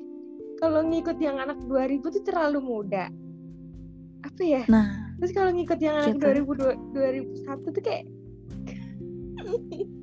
Kalau 0.62 0.86
ngikut 0.86 1.18
yang 1.18 1.42
anak 1.42 1.58
2000 1.66 2.06
tuh 2.06 2.24
terlalu 2.24 2.60
muda. 2.62 3.10
Apa 4.22 4.42
ya? 4.46 4.62
nah 4.70 5.12
Terus 5.18 5.32
kalau 5.34 5.52
ngikut 5.54 5.80
yang 5.82 5.96
anak 5.98 6.16
Gitu. 6.16 6.26
2000 6.46 6.94
2001 6.94 7.76
tuh 7.76 7.84
kayak 7.84 8.06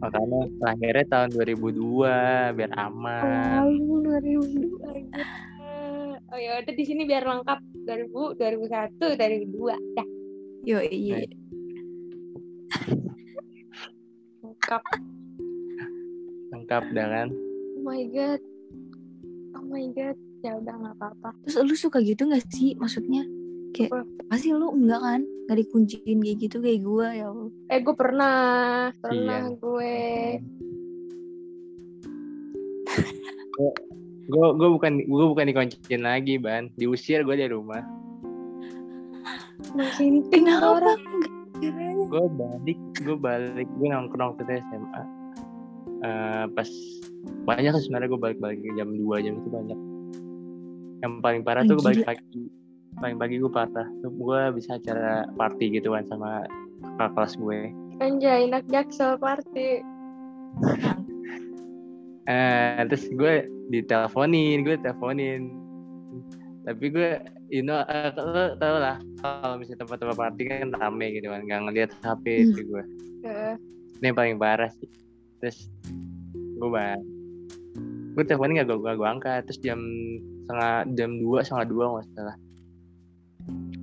Makanya 0.00 0.40
terakhirnya 0.60 1.06
tahun 1.12 1.28
2002 1.36 2.56
biar 2.56 2.72
aman. 2.76 3.22
lalu 3.64 3.94
2002. 4.08 4.80
Oh 6.34 6.38
ya 6.40 6.58
udah 6.58 6.74
di 6.74 6.82
sini 6.82 7.06
biar 7.06 7.22
lengkap 7.22 7.60
2000, 7.86 8.34
2001, 8.34 8.98
2002. 8.98 9.94
Dah, 9.94 10.08
yo 10.66 10.78
iya 10.82 11.22
lengkap. 14.42 14.82
Lengkap 16.50 16.84
dah 16.90 17.06
kan. 17.06 17.28
Oh 17.78 17.82
my 17.84 18.02
god. 18.10 18.40
Oh 19.54 19.64
my 19.68 19.84
god. 19.94 20.16
Ya 20.44 20.52
udah 20.60 20.74
nggak 20.76 20.96
apa-apa. 21.00 21.30
terus 21.48 21.56
lu 21.64 21.72
suka 21.72 22.04
gitu 22.04 22.28
gak 22.28 22.44
sih 22.52 22.76
maksudnya 22.76 23.24
kayak 23.72 23.96
Apa? 23.96 24.04
pasti 24.28 24.52
lu 24.52 24.68
enggak 24.76 25.00
kan 25.00 25.20
nggak 25.44 25.58
dikunciin 25.60 26.18
kayak 26.24 26.38
gitu 26.40 26.56
kayak 26.64 26.80
gue 26.80 27.08
ya 27.20 27.26
Allah 27.28 27.50
Eh 27.68 27.78
gue 27.84 27.94
pernah, 27.96 28.36
pernah 28.96 29.40
Iya. 29.44 29.56
gue. 29.60 29.96
Gue 34.24 34.46
gue 34.56 34.68
bukan 34.72 34.92
gue 35.04 35.24
bukan 35.28 35.44
dikunciin 35.52 36.02
lagi 36.02 36.40
ban, 36.40 36.72
diusir 36.80 37.20
gue 37.28 37.36
dari 37.36 37.52
rumah. 37.52 37.84
Masih 39.76 40.24
kenapa 40.32 40.80
orang. 40.80 41.00
Enggak. 41.04 41.32
Gue 42.08 42.26
balik, 42.36 42.78
gue 43.04 43.16
balik, 43.16 43.68
gue 43.80 43.88
nongkrong 43.88 44.36
itu 44.40 44.52
SMA. 44.64 45.02
Eh, 46.04 46.44
pas 46.52 46.70
banyak 47.48 47.72
sebenarnya 47.80 48.08
gue 48.12 48.20
balik-balik 48.20 48.60
jam 48.76 48.92
2 48.92 49.24
jam 49.24 49.34
itu 49.40 49.48
banyak. 49.48 49.78
Yang 51.04 51.12
paling 51.20 51.42
parah 51.44 51.62
tuh 51.64 51.76
gue 51.80 51.84
balik 51.84 52.04
pagi. 52.04 52.63
Paling 52.98 53.16
pagi 53.18 53.36
gue 53.38 53.50
parah. 53.50 53.88
Tuh 54.00 54.12
gue 54.12 54.40
bisa 54.54 54.78
acara 54.78 55.26
party 55.34 55.78
gitu 55.78 55.92
kan 55.92 56.04
sama 56.06 56.46
kakak 56.98 57.10
kelas 57.14 57.34
gue. 57.36 57.60
Anjay, 57.98 58.50
anak 58.50 58.64
jaksel 58.68 59.18
party. 59.18 59.80
Eh, 62.24 62.80
terus 62.88 63.04
gue 63.12 63.44
diteleponin, 63.68 64.64
gue 64.64 64.80
teleponin. 64.80 65.52
Tapi 66.64 66.88
gue, 66.88 67.20
you 67.52 67.60
know, 67.60 67.84
eh, 67.84 68.08
lo 68.16 68.56
tau 68.56 68.80
lah, 68.80 68.96
kalau 69.20 69.60
misalnya 69.60 69.84
tempat-tempat 69.84 70.16
party 70.16 70.42
kan 70.48 70.72
rame 70.72 71.20
gitu 71.20 71.28
kan, 71.28 71.44
nggak 71.44 71.60
ngeliat 71.68 71.90
HP 72.00 72.24
Hmm. 72.24 72.52
sih 72.56 72.64
gue. 72.64 72.84
Heeh. 73.28 73.54
Ini 74.00 74.04
yang 74.08 74.16
paling 74.16 74.36
parah 74.40 74.72
sih. 74.72 74.88
Terus 75.44 75.68
gue 76.32 76.68
bang, 76.72 77.04
gue 78.16 78.24
teleponin 78.24 78.56
gak 78.56 78.72
gue, 78.72 78.92
gue 78.96 79.08
angkat. 79.08 79.44
Terus 79.44 79.60
jam 79.60 79.80
setengah 80.48 80.74
jam 80.96 81.10
dua 81.20 81.44
setengah 81.44 81.66
dua 81.68 81.84
nggak 81.92 82.06
salah. 82.16 82.36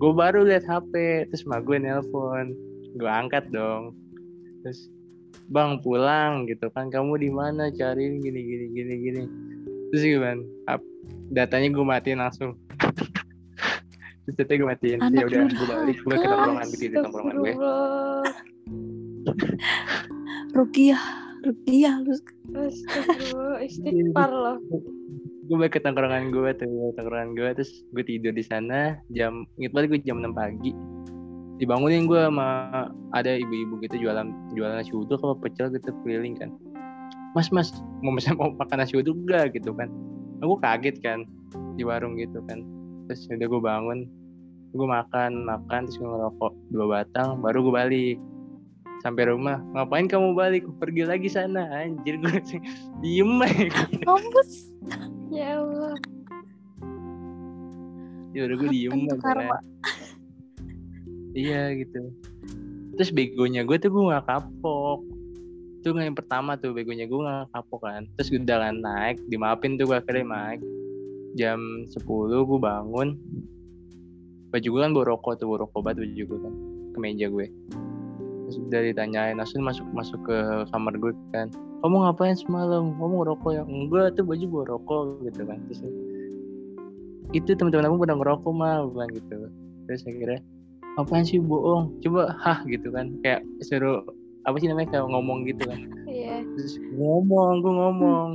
Gue 0.02 0.14
baru 0.18 0.42
lihat 0.42 0.66
HP, 0.66 1.30
terus 1.30 1.46
mak 1.46 1.62
gue 1.70 1.78
nelpon, 1.78 2.58
gue 2.98 3.06
angkat 3.06 3.54
dong. 3.54 3.94
Terus 4.66 4.90
bang 5.54 5.78
pulang 5.86 6.50
gitu 6.50 6.74
kan, 6.74 6.90
kamu 6.90 7.22
di 7.22 7.30
mana 7.30 7.70
cariin 7.70 8.18
gini 8.18 8.42
gini 8.42 8.66
gini 8.74 8.94
gini. 8.98 9.24
Terus 9.94 10.02
gimana? 10.02 10.42
Datanya 11.30 11.70
gue 11.70 11.86
matiin 11.86 12.18
langsung. 12.18 12.58
terus 14.26 14.36
datanya 14.42 14.58
gue 14.58 14.70
matiin. 14.74 15.00
Anak 15.06 15.22
Ya 15.22 15.26
udah, 15.30 15.42
gue 15.54 15.68
balik, 15.70 15.98
gue 16.02 16.16
ke 16.18 16.26
tongkrongan, 16.26 16.66
gue 16.66 16.80
tidur 16.82 16.94
di 16.98 17.04
tongkrongan 17.06 17.36
gue. 17.38 17.54
Rukiah 20.58 21.04
Rukiah 21.46 21.96
lu. 22.02 22.14
Istighfar 23.62 24.30
loh. 24.34 24.58
gue 25.52 25.60
balik 25.60 25.76
ke 25.76 25.84
tongkrongan 25.84 26.32
gue 26.32 26.50
tuh 26.56 26.96
tongkrongan 26.96 27.36
gue 27.36 27.50
terus 27.60 27.84
gue 27.92 28.08
tidur 28.08 28.32
di 28.32 28.40
sana 28.40 28.96
jam 29.12 29.44
inget 29.60 29.76
banget 29.76 29.88
gue 29.92 30.00
jam 30.08 30.24
6 30.24 30.32
pagi. 30.32 30.72
Dibangunin 31.60 32.08
gue 32.08 32.24
sama 32.24 32.88
ada 33.12 33.36
ibu-ibu 33.36 33.84
gitu 33.84 34.00
jualan 34.00 34.32
jualan 34.56 34.80
nasi 34.80 34.96
uduk 34.96 35.20
apa 35.20 35.36
pecel 35.44 35.68
gitu 35.76 35.92
keliling 36.08 36.40
kan. 36.40 36.56
Mas 37.36 37.52
mas 37.52 37.76
mau 38.00 38.16
misalnya 38.16 38.48
mau 38.48 38.56
makan 38.56 38.80
nasi 38.80 38.96
uduk 38.96 39.12
enggak 39.28 39.52
gitu 39.60 39.76
kan. 39.76 39.92
Aku 40.40 40.56
kaget 40.64 41.04
kan 41.04 41.28
di 41.76 41.84
warung 41.84 42.16
gitu 42.16 42.40
kan. 42.48 42.64
Terus 43.12 43.28
udah 43.28 43.48
gue 43.52 43.62
bangun 43.62 44.00
gue 44.72 44.88
makan 44.88 45.44
makan 45.44 45.84
terus 45.84 46.00
gue 46.00 46.08
ngerokok 46.08 46.52
dua 46.72 46.86
batang 46.88 47.44
baru 47.44 47.60
gue 47.60 47.76
balik. 47.76 48.18
Sampai 49.04 49.28
rumah 49.28 49.60
ngapain 49.76 50.08
kamu 50.08 50.32
balik? 50.32 50.64
Pergi 50.80 51.04
lagi 51.04 51.28
sana 51.28 51.66
anjir. 51.74 52.16
Gue 52.22 52.38
diem 53.02 53.42
aja. 53.42 53.90
Mampus 54.06 54.70
Ya 55.32 55.58
Allah. 55.58 55.96
ya 58.32 58.48
udah 58.48 58.56
gue 58.64 58.70
diem 58.72 58.96
kan. 59.20 59.64
iya 61.36 61.72
gitu. 61.76 62.12
Terus 62.96 63.10
begonya 63.12 63.64
gue 63.64 63.76
tuh 63.80 63.92
gue 63.92 64.12
gak 64.12 64.28
kapok. 64.28 65.04
Itu 65.82 65.96
yang 65.96 66.16
pertama 66.16 66.56
tuh 66.56 66.72
begonya 66.76 67.08
gue 67.08 67.20
gak 67.20 67.52
kapok 67.52 67.88
kan. 67.88 68.04
Terus 68.20 68.28
gue 68.32 68.40
udah 68.44 68.60
kan 68.60 68.76
naik 68.80 69.18
dimaafin 69.28 69.76
tuh 69.76 69.88
gue 69.92 69.98
akhirnya 70.00 70.28
naik. 70.28 70.62
Jam 71.40 71.88
10 71.88 72.04
gue 72.04 72.60
bangun. 72.60 73.16
Baju 74.52 74.68
gue 74.68 74.82
kan 74.84 74.92
bawa 74.92 75.06
rokok 75.16 75.40
tuh 75.40 75.56
rokok 75.56 75.80
batu 75.80 76.04
baju 76.04 76.24
gue 76.28 76.40
kan 76.44 76.54
ke 76.92 77.00
meja 77.00 77.32
gue 77.32 77.48
terus 78.52 78.68
udah 78.68 78.82
ditanyain 78.84 79.40
langsung 79.40 79.64
masuk 79.64 79.88
masuk 79.96 80.20
ke 80.28 80.38
kamar 80.76 80.94
gue 81.00 81.16
kan 81.32 81.48
kamu 81.82 81.96
ngapain 82.06 82.38
semalam? 82.38 82.94
Kamu 82.96 83.14
ngerokok 83.26 83.52
ya? 83.58 83.64
Enggak 83.66 84.14
tuh 84.14 84.24
baju 84.26 84.46
bawa 84.48 84.64
rokok 84.78 85.02
gitu 85.26 85.42
kan. 85.50 85.58
Terus 85.66 85.82
itu 87.32 87.50
teman-teman 87.58 87.90
aku 87.90 87.98
pada 88.06 88.16
ngerokok 88.18 88.52
mah 88.54 88.86
bilang 88.86 89.12
gitu. 89.18 89.50
Terus 89.90 90.02
akhirnya 90.06 90.40
apaan 91.02 91.26
sih 91.26 91.42
bohong? 91.42 91.98
Coba 92.06 92.38
hah 92.38 92.62
gitu 92.70 92.94
kan. 92.94 93.18
Kayak 93.26 93.42
suruh 93.66 94.06
apa 94.46 94.56
sih 94.62 94.70
namanya 94.70 94.94
kayak 94.94 95.10
ngomong 95.10 95.46
gitu 95.50 95.66
kan. 95.66 95.80
Iya. 96.06 96.44
terus 96.58 96.76
gua 96.94 97.22
ngomong 97.22 97.54
gue 97.62 97.74
ngomong. 97.74 98.30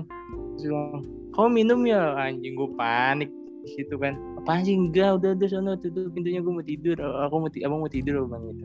Terus 0.59 0.64
gua 0.70 0.80
ngomong 0.90 1.16
kamu 1.36 1.49
minum 1.53 1.80
ya? 1.84 2.16
Anjing 2.16 2.57
gue 2.57 2.70
panik 2.80 3.28
di 3.62 3.68
situ 3.76 3.94
kan. 4.01 4.16
Apaan 4.40 4.64
sih? 4.64 4.72
Enggak 4.72 5.20
udah 5.20 5.36
udah 5.36 5.49
sana 5.53 5.76
tutup 5.76 6.09
pintunya 6.16 6.40
gue 6.40 6.49
mau 6.49 6.64
tidur. 6.64 6.97
Aku 6.99 7.44
mau 7.44 7.51
abang 7.53 7.80
mau 7.84 7.92
tidur 7.92 8.24
bang 8.24 8.42
gitu. 8.57 8.64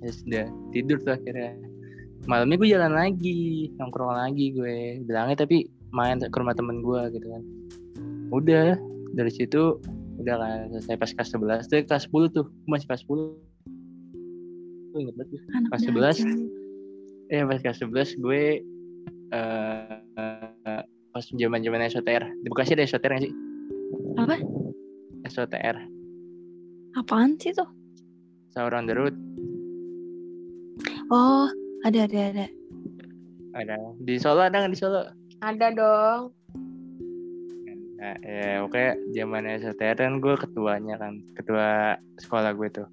Terus 0.00 0.18
udah 0.24 0.46
tidur 0.72 0.96
tuh 1.04 1.12
akhirnya 1.20 1.52
malamnya 2.24 2.56
gue 2.56 2.68
jalan 2.70 2.92
lagi 2.92 3.70
nongkrong 3.76 4.14
lagi 4.16 4.54
gue. 4.56 5.04
Bilangnya 5.04 5.44
tapi 5.44 5.68
main 5.94 6.18
ke 6.18 6.36
rumah 6.36 6.56
temen 6.56 6.80
gue 6.82 7.00
gitu 7.14 7.26
kan. 7.28 7.42
Udah 8.32 8.76
dari 9.14 9.30
situ 9.30 9.78
udah 10.14 10.34
kan 10.38 10.70
selesai 10.70 10.94
pas 10.94 11.10
kelas 11.10 11.30
11 11.34 11.70
tuh 11.70 11.78
kelas 11.90 12.04
10 12.06 12.36
tuh 12.38 12.46
masih 12.70 12.86
kelas 12.86 13.02
10 13.06 13.34
gue 14.94 15.00
inget 15.02 15.14
banget 15.18 15.42
Kelas 15.74 15.82
11. 16.22 17.34
eh 17.34 17.42
pas 17.42 17.58
kelas 17.58 17.78
11 17.82 18.22
gue 18.22 18.42
eh 19.34 19.98
eh, 20.14 20.82
pas 21.10 21.24
zaman 21.26 21.60
zaman 21.66 21.82
SOTR 21.90 22.22
di 22.42 22.46
Bekasi 22.46 22.78
ada 22.78 22.86
SOTR 22.86 23.10
nggak 23.10 23.24
sih? 23.26 23.34
Apa? 24.22 24.34
SOTR 25.26 25.76
Apaan 26.94 27.34
sih 27.42 27.50
tuh? 27.50 27.66
Sahur 28.54 28.70
on 28.78 28.86
the 28.86 28.94
road. 28.94 29.18
Oh, 31.10 31.50
ada 31.84 31.98
ada 32.08 32.20
ada. 32.32 32.46
ada. 33.54 33.74
Di 34.00 34.16
Solo 34.16 34.42
ada 34.42 34.64
nggak 34.64 34.72
di 34.72 34.80
Solo? 34.80 35.02
Ada 35.44 35.66
dong. 35.76 36.22
Nah, 38.00 38.16
ya 38.20 38.64
oke. 38.64 38.84
Zaman 39.12 39.44
STR 39.60 39.96
kan 39.96 40.18
gue 40.18 40.34
ketuanya 40.36 40.96
kan. 40.96 41.20
Ketua 41.36 41.96
sekolah 42.18 42.56
gue 42.56 42.68
tuh. 42.72 42.88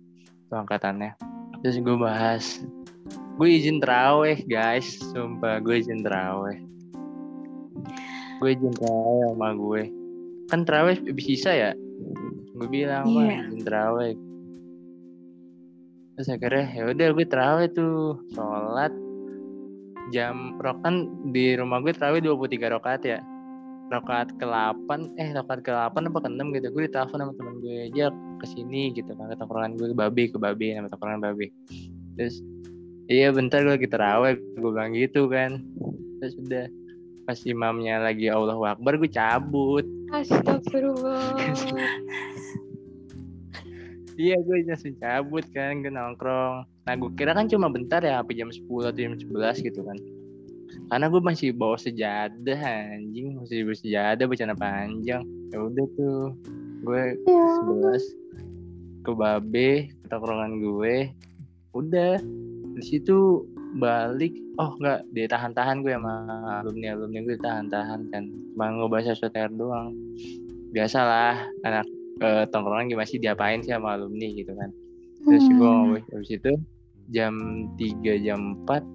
Tuh 0.52 0.58
angkatannya. 0.60 1.16
Terus 1.64 1.80
gue 1.80 1.96
bahas. 1.96 2.60
Gue 3.39 3.58
izin 3.58 3.80
teraweh 3.80 4.44
guys. 4.46 5.00
Sumpah 5.12 5.64
gue 5.64 5.82
izin 5.82 6.04
teraweh 6.04 6.62
gue 8.42 8.58
izin 8.58 8.74
teraweh 8.74 9.22
sama 9.30 9.50
gue. 9.54 9.84
Kan 10.50 10.66
teraweh 10.66 10.98
sisa 11.22 11.54
ya? 11.54 11.72
Gue 12.58 12.68
bilang 12.68 13.14
mah 13.14 13.30
Iya. 13.30 13.38
izin 13.48 13.62
teraweh 13.62 14.12
terus 16.22 16.38
akhirnya 16.38 16.70
ya 16.78 16.86
udah 16.86 17.08
gue 17.18 17.26
teraweh 17.26 17.66
tuh 17.74 18.14
sholat 18.38 18.94
jam 20.14 20.54
rokan 20.62 21.10
di 21.34 21.58
rumah 21.58 21.82
gue 21.82 21.98
teraweh 21.98 22.22
23 22.22 22.78
rakaat 22.78 23.02
ya. 23.10 23.18
Rakaat 23.90 24.38
ke-8 24.38 25.18
eh 25.18 25.34
rakaat 25.34 25.66
ke-8 25.66 25.98
apa 25.98 26.20
ke-6 26.22 26.46
gitu 26.62 26.68
gue 26.78 26.84
ditelepon 26.86 27.26
sama 27.26 27.34
temen 27.34 27.58
gue 27.58 27.90
aja 27.90 28.14
ke 28.38 28.46
sini 28.54 28.94
gitu 28.94 29.18
kan 29.18 29.34
ke 29.34 29.36
tongkrongan 29.42 29.74
gue 29.82 29.88
ke 29.90 29.98
babi 29.98 30.24
ke 30.30 30.38
babi 30.38 30.78
nama 30.78 30.94
tongkrongan 30.94 31.26
babi. 31.26 31.50
Terus 32.14 32.38
iya 33.10 33.34
bentar 33.34 33.66
gue 33.66 33.82
lagi 33.82 33.90
terawih 33.90 34.38
gue 34.38 34.70
bilang 34.70 34.94
gitu 34.94 35.26
kan. 35.26 35.58
Terus 36.22 36.38
udah 36.38 36.70
pas 37.26 37.42
imamnya 37.50 37.98
lagi 37.98 38.30
Allahu 38.30 38.62
Akbar 38.62 39.02
gue 39.02 39.10
cabut. 39.10 39.90
Astagfirullah. 40.14 41.34
iya 44.20 44.36
gue 44.39 44.66
langsung 44.68 44.95
cabut 44.99 45.45
kan 45.53 45.84
gue 45.84 45.91
nongkrong. 45.91 46.66
Nah 46.68 46.93
gue 46.97 47.12
kira 47.16 47.32
kan 47.36 47.47
cuma 47.47 47.72
bentar 47.72 48.01
ya 48.03 48.20
sampai 48.20 48.36
jam 48.36 48.49
10 48.49 48.66
atau 48.66 48.99
jam 48.99 49.14
11 49.16 49.68
gitu 49.68 49.82
kan. 49.86 49.97
Karena 50.91 51.05
gue 51.07 51.22
masih 51.24 51.49
bawa 51.55 51.78
sejadah 51.80 52.59
anjing. 52.59 53.39
Masih 53.39 53.64
bawa 53.68 53.78
sejadah 53.78 54.26
bacaan 54.28 54.55
panjang. 54.57 55.24
Ya 55.51 55.57
udah 55.59 55.86
tuh 55.95 56.36
gue 56.82 57.01
sebelas 57.28 58.03
ke 59.01 59.12
babe 59.16 59.72
ke 59.91 60.05
tongkrongan 60.09 60.59
gue. 60.59 60.95
Udah 61.78 62.20
di 62.76 62.84
situ 62.84 63.47
balik. 63.80 64.36
Oh 64.59 64.76
enggak 64.80 65.07
ditahan-tahan 65.16 65.80
gue 65.80 65.95
sama 65.95 66.28
alumni 66.59 66.97
alumni 66.97 67.20
gue 67.24 67.36
ditahan-tahan 67.39 68.12
kan. 68.12 68.24
Cuma 68.55 68.68
ngebahas 68.76 69.16
SOTR 69.16 69.51
doang. 69.55 69.95
Biasalah 70.72 71.39
anak 71.68 71.88
eh, 72.22 72.46
tongkrongan 72.48 72.88
gimana 72.88 73.08
sih 73.10 73.18
diapain 73.18 73.66
sih 73.66 73.74
sama 73.74 73.98
alumni 73.98 74.30
gitu 74.32 74.54
kan. 74.54 74.70
Terus 75.22 75.46
gue 75.46 75.58
Hmm. 75.58 75.62
ngomong 75.62 76.02
habis 76.14 76.32
itu 76.32 76.54
jam 77.10 77.34
3 77.76 78.22
jam 78.22 78.62
4 78.66 78.86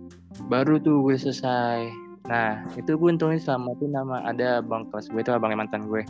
baru 0.48 0.78
tuh 0.80 1.02
gue 1.04 1.16
selesai. 1.18 1.90
Nah 2.26 2.66
itu 2.74 2.94
gue 2.94 3.08
untungnya 3.10 3.38
selama 3.38 3.74
itu 3.78 3.86
nama 3.86 4.22
ada 4.24 4.58
abang 4.62 4.86
kelas 4.90 5.10
gue 5.10 5.22
itu 5.22 5.30
abang 5.30 5.54
mantan 5.54 5.86
gue 5.86 6.02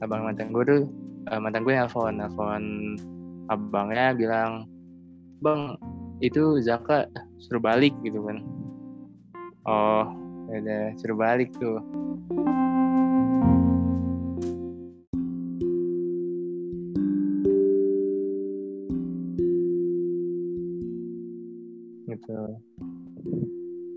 abang 0.00 0.24
mantan 0.24 0.48
gue 0.48 0.64
tuh 0.64 0.82
eh, 1.28 1.40
mantan 1.40 1.62
gue 1.64 1.76
nelfon 1.76 2.16
nelfon 2.16 2.64
abangnya 3.52 4.16
bilang 4.16 4.64
bang 5.44 5.76
itu 6.20 6.60
Zaka 6.60 7.08
suruh 7.40 7.60
balik 7.60 7.92
gitu 8.04 8.20
kan. 8.24 8.40
Oh 9.64 10.04
ya 10.48 10.56
udah 10.60 10.82
suruh 10.96 11.16
balik 11.16 11.52
tuh 11.60 11.78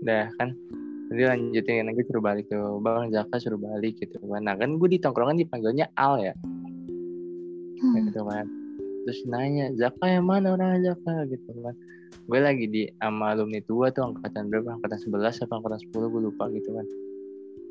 udah 0.04 0.28
kan? 0.36 0.52
Jadi 1.08 1.22
lanjutin 1.24 1.84
lagi 1.88 2.02
suruh 2.08 2.24
balik 2.24 2.44
tuh. 2.48 2.80
Bang 2.80 3.08
Zaka 3.12 3.36
suruh 3.40 3.60
balik 3.60 4.00
gitu 4.00 4.20
kan. 4.24 4.44
Nah 4.44 4.56
kan 4.56 4.76
gue 4.76 4.88
di 4.88 5.00
tongkrongan 5.00 5.40
dipanggilnya 5.40 5.88
Al 5.96 6.20
ya? 6.20 6.34
Hmm. 7.80 8.08
gitu 8.08 8.20
kan. 8.24 8.46
Terus 9.04 9.20
nanya 9.28 9.72
Zaka 9.76 10.04
yang 10.08 10.28
mana 10.28 10.56
orang 10.56 10.80
Zaka 10.84 11.28
gitu 11.28 11.48
kan. 11.60 11.74
Gue 12.24 12.40
lagi 12.40 12.64
di 12.68 12.88
sama 13.00 13.36
alumni 13.36 13.60
tua 13.64 13.92
tuh 13.92 14.12
angkatan 14.12 14.48
berapa? 14.48 14.80
Angkatan 14.80 14.98
11 15.12 15.44
atau 15.44 15.54
angkatan 15.60 15.80
10 15.92 16.12
gue 16.12 16.22
lupa 16.24 16.44
gitu 16.52 16.70
kan. 16.72 16.86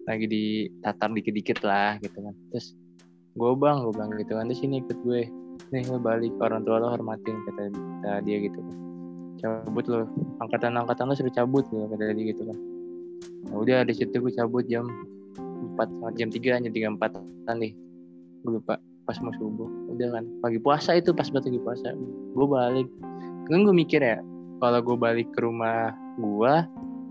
Lagi 0.03 0.25
di 0.29 0.43
tatar 0.83 1.09
dikit-dikit 1.09 1.65
lah 1.65 1.97
gitu 2.01 2.17
kan. 2.21 2.33
Terus 2.53 2.77
gue 3.33 3.51
bang 3.57 3.81
gue 3.81 3.93
bilang 3.97 4.13
gitu 4.17 4.33
kan. 4.37 4.45
Di 4.45 4.57
sini 4.57 4.81
ikut 4.81 4.97
gue. 5.01 5.25
Nih 5.73 5.85
lo 5.89 5.97
balik. 5.97 6.37
Orang 6.37 6.65
tua 6.69 6.77
lo 6.81 6.93
hormatin 6.93 7.33
kata, 7.49 7.61
kata 7.73 8.11
dia 8.29 8.37
gitu 8.45 8.61
kan 8.61 8.82
cabut 9.43 9.85
lo 9.91 10.07
angkatan 10.39 10.79
angkatan 10.79 11.11
lo 11.11 11.13
suruh 11.19 11.35
cabut 11.35 11.67
lo 11.75 11.91
kata 11.91 12.15
dia 12.15 12.31
gitu 12.31 12.47
kan. 12.47 12.57
Nah, 13.51 13.55
udah 13.59 13.83
di 13.83 13.93
situ 13.93 14.15
gue 14.15 14.31
cabut 14.31 14.63
jam 14.71 14.87
4 15.75 16.15
jam 16.15 16.31
3 16.31 16.63
jam 16.63 16.71
3 16.71 16.95
4 16.95 17.59
nih 17.59 17.75
gue 18.47 18.51
lupa 18.55 18.79
pas 19.03 19.19
mau 19.19 19.35
subuh. 19.35 19.67
Udah 19.91 20.15
kan 20.15 20.23
pagi 20.39 20.59
puasa 20.63 20.95
itu 20.95 21.11
pas 21.11 21.27
lagi 21.27 21.59
puasa. 21.59 21.91
Gue 22.31 22.47
balik. 22.47 22.87
Kan 23.51 23.67
gue 23.67 23.75
mikir 23.75 23.99
ya 23.99 24.23
kalau 24.63 24.79
gue 24.79 24.95
balik 24.95 25.27
ke 25.35 25.43
rumah 25.43 25.91
gue 26.15 26.53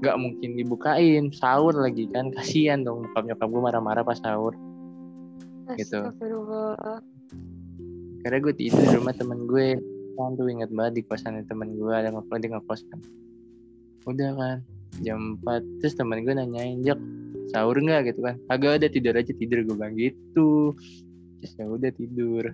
nggak 0.00 0.16
mungkin 0.16 0.50
dibukain. 0.56 1.28
Sahur 1.36 1.76
lagi 1.76 2.08
kan 2.08 2.32
kasihan 2.32 2.80
dong 2.80 3.04
nyokap 3.04 3.28
nyokap 3.28 3.48
gue 3.52 3.60
marah-marah 3.60 4.04
pas 4.08 4.16
sahur. 4.16 4.56
Gitu. 5.76 6.00
Karena 8.22 8.38
gue 8.40 8.54
tidur 8.56 8.80
di 8.80 8.96
rumah 8.96 9.12
temen 9.12 9.44
gue 9.44 9.76
kan 10.16 10.36
tuh 10.36 10.46
inget 10.48 10.70
banget 10.72 10.92
di 11.00 11.02
kosan 11.06 11.40
temen 11.48 11.74
gue 11.76 11.92
ada 11.92 12.12
ngekos 12.12 12.38
di 12.40 12.48
ngekos 12.52 12.80
kan. 12.88 13.00
Udah 14.06 14.30
kan 14.34 14.56
jam 15.00 15.40
4 15.40 15.80
terus 15.80 15.94
temen 15.96 16.20
gue 16.26 16.34
nanyain 16.36 16.84
jak 16.84 17.00
sahur 17.52 17.76
nggak? 17.76 18.12
Gitu 18.12 18.20
kan. 18.20 18.36
Agak 18.52 18.82
ada 18.82 18.86
tidur 18.92 19.14
aja. 19.16 19.32
Tidur 19.32 19.64
gue 19.64 19.74
bilang 19.76 19.96
gitu. 19.96 20.76
Terus 21.40 21.52
ya 21.56 21.64
udah 21.68 21.90
tidur. 21.96 22.44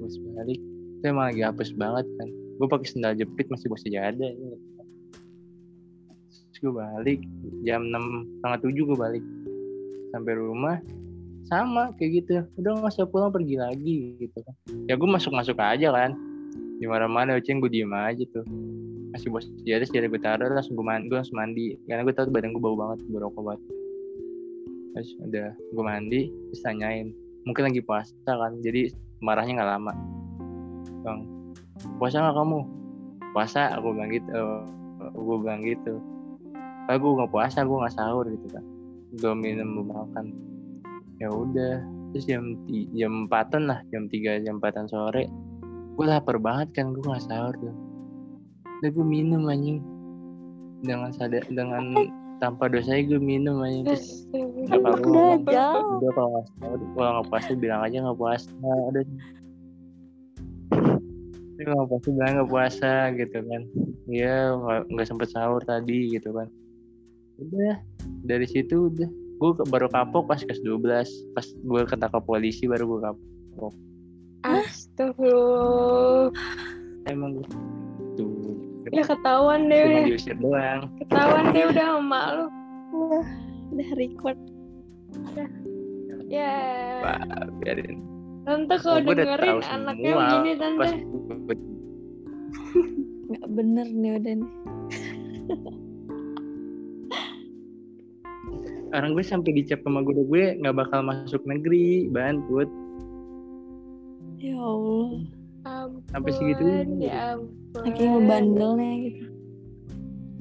Terus 0.00 0.16
balik. 0.36 0.60
Itu 1.00 1.04
emang 1.08 1.32
lagi 1.32 1.42
hapus 1.44 1.70
banget 1.76 2.06
kan. 2.20 2.28
Gue 2.60 2.66
pakai 2.68 2.88
sendal 2.88 3.16
jepit 3.16 3.48
masih 3.48 3.68
bos 3.72 3.80
sejadah 3.80 4.30
ya. 4.32 4.56
terus 6.50 6.58
gue 6.60 6.74
balik 6.76 7.20
jam 7.64 7.88
enam 7.88 8.28
setengah 8.38 8.58
tujuh 8.68 8.84
gue 8.92 8.98
balik. 8.98 9.24
Sampai 10.12 10.32
rumah 10.36 10.76
sama 11.48 11.94
kayak 11.96 12.24
gitu. 12.24 12.44
Udah 12.60 12.70
nggak 12.76 12.92
usah 12.92 13.08
pulang 13.08 13.32
pergi 13.32 13.56
lagi. 13.56 14.20
Gitu 14.20 14.38
kan. 14.44 14.54
Ya 14.84 14.94
gue 15.00 15.08
masuk 15.08 15.32
masuk 15.32 15.56
aja 15.56 15.88
kan 15.88 16.29
di 16.80 16.88
mana 16.88 17.04
mana 17.04 17.36
ucin 17.36 17.60
gue 17.60 17.68
diem 17.68 17.92
aja 17.92 18.24
tuh. 18.32 18.42
Masih 19.12 19.28
bos 19.28 19.44
sejadah 19.60 19.84
sejadah 19.84 20.08
gue 20.08 20.22
taruh 20.24 20.48
langsung 20.48 20.80
gue 20.80 20.86
mandi 20.86 21.12
gue 21.12 21.18
langsung 21.20 21.36
mandi. 21.36 21.76
Karena 21.84 22.08
gue 22.08 22.14
tahu 22.16 22.32
badan 22.32 22.56
gue 22.56 22.62
bau 22.64 22.72
banget 22.72 23.04
gue 23.04 23.20
rokok 23.20 23.42
banget. 23.44 23.62
Terus 24.96 25.10
udah 25.28 25.48
gue 25.52 25.84
mandi 25.84 26.20
terus 26.32 26.60
tanyain 26.64 27.12
mungkin 27.44 27.68
lagi 27.68 27.84
puasa 27.84 28.16
kan? 28.24 28.56
Jadi 28.64 28.88
marahnya 29.20 29.60
nggak 29.60 29.70
lama. 29.76 29.92
Bang 31.04 31.28
puasa 32.00 32.24
nggak 32.24 32.36
kamu? 32.40 32.60
Puasa 33.36 33.60
aku 33.76 33.86
bilang 33.92 34.10
gitu 34.16 34.32
gue 35.00 35.36
bilang 35.36 35.60
gitu. 35.68 36.00
Kalau 36.88 36.96
gue 36.96 37.10
nggak 37.20 37.32
puasa 37.36 37.60
gue 37.60 37.76
nggak 37.76 37.94
sahur 37.94 38.24
gitu 38.24 38.46
kan. 38.56 38.64
Gue 39.20 39.36
minum 39.36 39.68
gue 39.76 39.86
makan. 39.92 40.32
Ya 41.20 41.28
udah 41.28 41.84
terus 42.10 42.24
jam 42.24 42.56
jam 42.96 43.28
empatan 43.28 43.68
lah 43.68 43.84
jam 43.92 44.08
tiga 44.10 44.40
jam 44.42 44.58
empatan 44.58 44.88
sore 44.90 45.30
gue 45.90 46.06
lapar 46.06 46.36
banget 46.36 46.68
kan 46.74 46.90
gue 46.90 47.02
nggak 47.02 47.22
sahur 47.22 47.54
tuh. 47.54 47.74
Udah 48.80 48.90
gue 48.90 49.06
minum 49.06 49.44
anjing. 49.44 49.80
Dengan 50.80 51.12
sadar 51.12 51.44
dengan 51.46 51.92
tanpa 52.38 52.66
dosanya 52.66 53.04
gue 53.06 53.20
minum 53.20 53.60
anjing. 53.60 53.84
Terus 53.86 54.24
udah 54.32 54.78
kalau 54.80 54.96
Udah 55.04 55.28
nggak- 55.36 55.52
jauh. 55.52 55.90
udah 55.98 56.10
kalau 56.10 56.28
nggak 56.30 56.46
sahur 56.50 56.78
kalau 56.90 57.10
nggak 57.12 57.28
puasa 57.28 57.50
bilang 57.54 57.80
aja 57.82 57.96
nggak 58.00 58.18
puasa 58.18 58.48
udah. 58.86 59.02
Tapi 61.50 61.62
kalau 61.62 61.76
nggak 61.78 61.90
puasa 61.92 62.08
bilang 62.10 62.32
nggak 62.34 62.50
puasa 62.50 62.92
gitu 63.14 63.38
kan. 63.42 63.62
Iya 64.06 64.36
nggak 64.88 65.06
sempet 65.06 65.28
sahur 65.28 65.60
tadi 65.60 66.10
gitu 66.10 66.32
kan. 66.32 66.48
Udah 67.38 67.76
dari 68.24 68.46
situ 68.46 68.88
udah. 68.88 69.10
Gue 69.36 69.56
baru 69.66 69.88
kapok 69.88 70.24
pas 70.26 70.36
kelas 70.36 70.60
12 70.60 71.32
pas 71.32 71.44
gue 71.44 71.80
ketangkap 71.84 72.22
polisi 72.22 72.64
baru 72.64 72.84
gue 72.86 73.00
kapok 73.02 73.72
Astagfirullah. 75.00 76.30
emang 77.06 77.30
gue 77.34 77.46
tuh 78.14 78.30
Ya 78.90 79.02
ketahuan 79.02 79.66
deh 79.66 79.78
cuma 79.78 79.88
udah. 79.88 80.04
diusir 80.04 80.36
doang 80.36 80.80
Ketahuan 81.00 81.44
deh 81.50 81.64
udah 81.64 81.86
sama 81.90 82.20
lu. 82.30 82.46
Wah, 82.92 83.26
udah 83.70 83.90
record. 83.94 84.38
Ya. 86.26 86.54
Wah, 87.00 87.22
biarin 87.56 87.96
Tante 88.42 88.74
kalau 88.76 88.98
Gua 89.00 89.10
udah 89.10 89.24
dengerin 89.24 89.58
anaknya 89.64 90.10
semua. 90.10 90.22
begini 90.26 90.52
tante. 90.54 90.76
pas 90.76 90.92
Nggak 93.30 93.46
bener 93.48 93.86
nih 93.88 94.10
udah 94.12 94.32
nih. 94.36 94.50
orang 98.90 99.14
gue 99.14 99.22
sampai 99.22 99.50
dicap 99.54 99.80
sama 99.80 100.00
guru 100.00 100.24
gue 100.26 100.56
nggak 100.56 100.76
bakal 100.76 101.00
masuk 101.00 101.40
negeri 101.44 102.06
bantut 102.06 102.68
Ya 104.40 104.56
Allah. 104.56 105.08
Ampun, 105.60 106.00
Sampai 106.08 106.30
segitunya. 106.32 106.84
Ya 106.98 107.36
ampun. 107.36 107.82
Saking 107.84 108.08
ngebandelnya 108.16 108.92
gitu. 109.06 109.24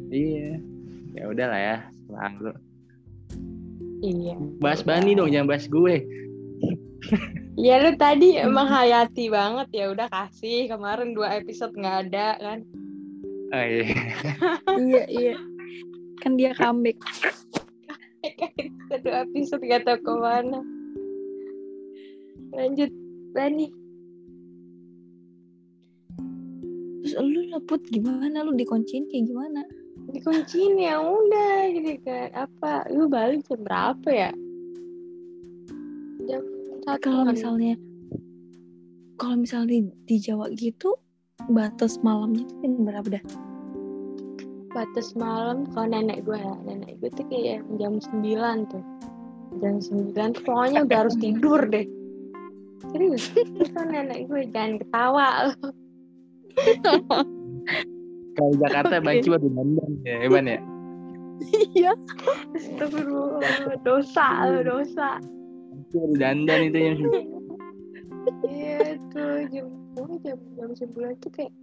iya 0.10 0.58
ya 1.14 1.24
udahlah 1.30 1.60
ya 1.62 1.78
selalu 2.10 2.52
Iya. 4.00 4.36
Bahas 4.64 4.82
Bani 4.82 5.12
dong, 5.14 5.30
jangan 5.30 5.52
bahas 5.52 5.68
gue. 5.68 5.96
Ya 7.60 7.84
lu 7.84 7.92
tadi 8.00 8.40
emang 8.48 8.72
hayati 8.72 9.28
banget 9.28 9.68
ya 9.76 9.86
udah 9.92 10.08
kasih 10.08 10.72
kemarin 10.72 11.12
dua 11.12 11.36
episode 11.38 11.76
nggak 11.76 12.10
ada 12.10 12.40
kan. 12.40 12.60
Oh, 13.52 13.64
iya. 13.66 13.86
iya 14.88 15.04
iya 15.12 15.36
kan 16.20 16.36
dia 16.36 16.52
comeback 16.56 17.00
Satu 18.92 19.10
episode 19.10 19.64
gak 19.64 19.88
tau 19.88 19.96
ke 19.96 20.12
mana. 20.12 20.60
Lanjut 22.52 22.92
Bani. 23.32 23.79
Terus 27.10 27.26
lu 27.26 27.42
leput 27.50 27.82
gimana 27.90 28.46
lu 28.46 28.54
dikunciin 28.54 29.10
kayak 29.10 29.26
gimana 29.26 29.62
Dikunciin 30.10 30.74
ya 30.82 30.98
udah 30.98 31.70
gitu 31.70 32.02
kan. 32.02 32.34
Apa? 32.34 32.90
Lu 32.90 33.06
balik 33.06 33.46
jam 33.46 33.62
berapa 33.62 34.10
ya? 34.10 34.32
Jam 36.26 36.42
satu 36.90 37.04
kalau 37.06 37.24
misalnya 37.30 37.76
kalau 39.20 39.36
misalnya 39.36 39.70
di, 39.70 39.80
di 40.08 40.16
Jawa 40.18 40.50
gitu 40.56 40.96
batas 41.52 42.00
malamnya 42.02 42.48
tuh 42.48 42.58
jam 42.64 42.74
berapa 42.82 43.08
dah 43.20 43.24
batas 44.70 45.18
malam 45.18 45.66
kalau 45.74 45.88
nenek 45.90 46.24
gue 46.24 46.38
ya 46.38 46.56
nenek 46.66 47.02
gue 47.02 47.10
tuh 47.14 47.26
kayak 47.28 47.66
jam 47.82 47.98
9 47.98 48.70
tuh 48.70 48.84
jam 49.60 49.76
9 49.82 50.14
tuh 50.14 50.42
pokoknya 50.46 50.86
udah 50.86 50.98
harus 51.06 51.16
tidur 51.18 51.62
deh 51.68 51.86
serius 52.94 53.34
kan 53.76 53.90
nenek 53.90 54.30
gue 54.30 54.46
jangan 54.54 54.78
ketawa 54.78 55.28
Kalau 58.40 58.54
Jakarta 58.56 59.04
banci 59.04 59.28
baru 59.28 59.48
dandan 59.52 59.92
ya, 60.08 60.16
Evan 60.24 60.46
ya. 60.48 60.60
iya. 61.76 61.94
Astagfirullah 62.56 63.80
dosa 63.84 64.28
lo 64.48 64.60
dosa. 64.64 65.20
Banci 65.20 65.96
baru 66.00 66.16
dandan 66.16 66.60
itu 66.72 66.78
yang 66.80 66.96
iya 68.46 68.96
tuh 69.12 69.48
jam 69.50 69.68
oh, 69.98 70.16
jam 70.22 70.40
jam 70.56 70.70
9 70.76 71.24
tuh 71.24 71.32
kayak 71.34 71.54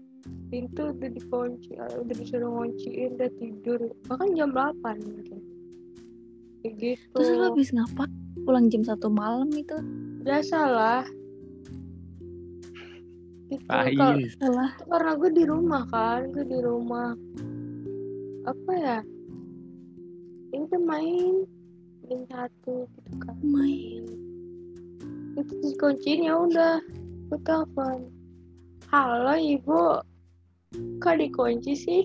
pintu 0.51 0.91
udah 0.91 1.11
dikunci 1.13 1.71
eh, 1.79 1.95
udah 1.97 2.15
disuruh 2.17 2.51
ngunciin 2.51 3.17
udah 3.17 3.31
tidur. 3.41 3.81
Bahkan 4.11 4.29
jam 4.37 4.51
8 4.53 4.77
mungkin. 5.01 5.41
Kayak 6.61 6.75
gitu. 6.83 7.17
Terus 7.17 7.29
lu 7.33 7.45
habis 7.53 7.69
ngapa 7.73 8.05
pulang 8.45 8.67
jam 8.69 8.83
satu 8.85 9.09
malam 9.09 9.49
itu? 9.55 9.77
Biasalah 10.27 11.07
gitu. 13.51 13.65
Kalau 13.71 14.15
pahit. 14.19 14.31
salah 14.39 14.71
itu 14.75 14.85
karena 14.91 15.13
gue 15.15 15.31
di 15.31 15.45
rumah 15.47 15.83
kan 15.91 16.21
gue 16.35 16.45
di 16.47 16.59
rumah. 16.63 17.15
Apa 18.47 18.73
ya? 18.79 18.99
Ini 20.55 20.65
tuh 20.71 20.83
main 20.83 21.35
jam 22.07 22.21
satu 22.31 22.87
gitu 22.87 23.11
kan. 23.23 23.37
Main. 23.43 24.07
Itu 25.37 25.53
dikunciin 25.63 26.27
ya 26.27 26.35
udah 26.39 26.79
gue 27.31 27.41
telepon. 27.47 28.11
Halo 28.91 29.35
ibu. 29.39 30.03
Kok 31.03 31.15
dikunci 31.19 31.73
sih? 31.75 32.03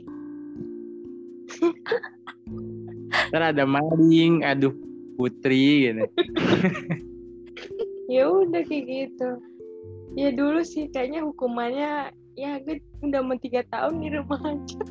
Ntar 3.31 3.55
ada 3.55 3.63
maling, 3.67 4.43
aduh 4.47 4.71
putri 5.19 5.91
gitu. 5.91 6.05
ya 8.13 8.27
udah 8.27 8.61
kayak 8.67 8.83
gitu 8.87 9.39
ya 10.15 10.29
dulu 10.35 10.59
sih 10.61 10.91
kayaknya 10.91 11.23
hukumannya 11.23 12.11
ya 12.35 12.59
gue 12.63 12.79
udah 13.03 13.21
mau 13.23 13.37
tiga 13.39 13.63
tahun 13.71 14.01
di 14.01 14.09
rumah 14.15 14.41
aja. 14.51 14.81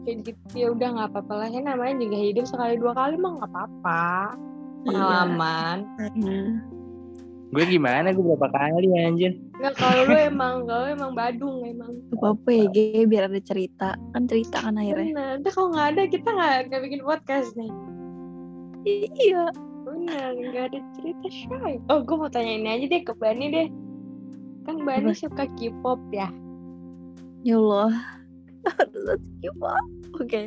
Kayak 0.00 0.32
gitu 0.32 0.44
ya 0.56 0.66
udah 0.72 0.88
nggak 0.96 1.08
apa-apa 1.12 1.34
lah. 1.44 1.48
Ya 1.52 1.60
namanya 1.60 1.94
juga 2.00 2.16
hidup 2.16 2.44
sekali 2.48 2.74
dua 2.80 2.92
kali 2.96 3.14
mah 3.20 3.30
nggak 3.36 3.50
apa-apa. 3.52 4.04
Pengalaman. 4.88 5.76
Gue 7.50 7.64
gimana? 7.68 8.14
Gue 8.16 8.24
berapa 8.32 8.48
kali 8.48 8.88
anjir? 8.96 9.36
nggak 9.60 9.76
kalau 9.76 10.08
lu 10.08 10.16
emang 10.16 10.64
kalau 10.64 10.86
emang 10.88 11.12
badung 11.12 11.60
emang. 11.68 12.00
Apa 12.16 12.32
apa 12.32 12.48
ya 12.48 12.64
Ge, 12.72 13.04
biar 13.04 13.28
ada 13.28 13.40
cerita. 13.44 13.92
Kan 14.16 14.24
cerita 14.24 14.64
kan 14.64 14.80
akhirnya. 14.80 15.12
Bener. 15.12 15.32
Ntar 15.44 15.52
kalau 15.52 15.68
nggak 15.76 15.88
ada 15.92 16.02
kita 16.08 16.28
nggak 16.32 16.56
nggak 16.72 16.80
bikin 16.88 17.00
podcast 17.04 17.52
nih. 17.60 17.72
Iya. 18.88 19.52
Bener 19.84 20.28
nggak 20.36 20.64
ada 20.70 20.80
cerita 20.96 21.28
shy 21.28 21.80
oh 21.88 22.04
gue 22.04 22.16
mau 22.16 22.30
tanya 22.30 22.52
ini 22.52 22.68
aja 22.68 22.86
deh 22.86 23.02
ke 23.02 23.12
Bani 23.16 23.46
deh 23.48 23.66
kan 24.68 24.76
Bani 24.84 25.12
Apa? 25.12 25.18
suka 25.18 25.44
K-pop 25.56 26.00
ya? 26.12 26.28
Ya 27.44 27.56
Allah. 27.56 27.92
Gimana 29.42 30.00
oke. 30.20 30.42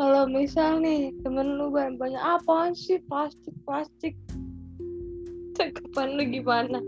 Kalau 0.00 0.24
misal 0.32 0.80
nih 0.80 1.12
temen 1.20 1.60
lu 1.60 1.68
banyak 1.68 2.20
apaan 2.24 2.72
sih? 2.72 2.96
Plastik 3.04 3.52
plastik. 3.68 4.16
Tanggapan 5.52 6.16
lu 6.16 6.24
gimana? 6.24 6.80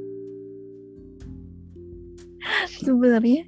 Sebenarnya 2.80 3.45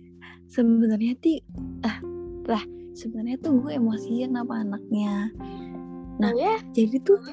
sebenarnya 0.52 1.16
ti 1.16 1.40
ah 1.80 1.96
lah 2.44 2.60
sebenarnya 2.92 3.40
tuh 3.40 3.56
gue 3.64 3.72
emosian 3.72 4.36
apa 4.36 4.68
anaknya. 4.68 5.32
Nah. 6.20 6.28
Oh 6.28 6.36
ya? 6.36 6.60
jadi 6.76 7.00
tuh 7.00 7.24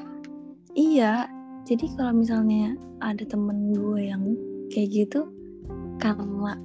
iya 0.71 1.27
jadi 1.65 1.85
kalau 1.97 2.13
misalnya 2.17 2.73
ada 3.01 3.21
temen 3.25 3.73
gue 3.73 4.01
yang 4.09 4.23
kayak 4.73 4.89
gitu 4.91 5.29
karena 6.01 6.57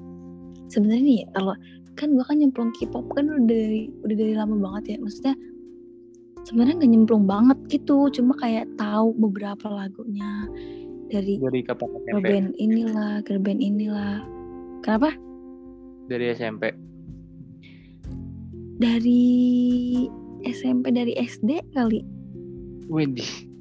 sebenarnya 0.73 1.05
nih 1.05 1.23
kalau 1.37 1.55
kan 1.97 2.13
gue 2.13 2.25
kan 2.25 2.37
nyemplung 2.37 2.73
K-pop 2.77 3.09
kan 3.17 3.29
udah 3.29 3.45
dari 3.49 3.89
udah 4.05 4.17
dari 4.17 4.35
lama 4.37 4.57
banget 4.57 4.97
ya 4.97 4.97
maksudnya 5.01 5.35
sebenarnya 6.45 6.75
nggak 6.85 6.93
nyemplung 6.93 7.25
banget 7.25 7.59
gitu 7.73 8.09
cuma 8.13 8.37
kayak 8.39 8.69
tahu 8.79 9.13
beberapa 9.17 9.67
lagunya 9.69 10.47
dari 11.07 11.39
Dari 11.39 11.61
kapan 11.63 11.89
girl 12.03 12.19
SMP? 12.19 12.27
band 12.29 12.49
inilah 12.59 13.13
girl 13.23 13.43
band 13.43 13.61
inilah 13.63 14.23
kenapa 14.83 15.11
Dari 16.07 16.25
SMP. 16.35 16.63
dari 18.77 19.25
SMP 20.47 20.93
dari 20.93 21.17
SD 21.17 21.73
kali 21.73 22.05
Widih. 22.87 23.56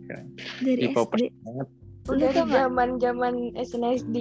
Dari 0.62 0.82
K-popers 0.92 1.22
SD 1.22 1.32
banget. 1.44 1.68
Lu 2.06 2.14
dari 2.22 2.34
tau 2.34 2.46
nggak? 2.46 2.60
zaman 2.62 2.90
zaman 3.02 3.34
SNSD 3.56 4.16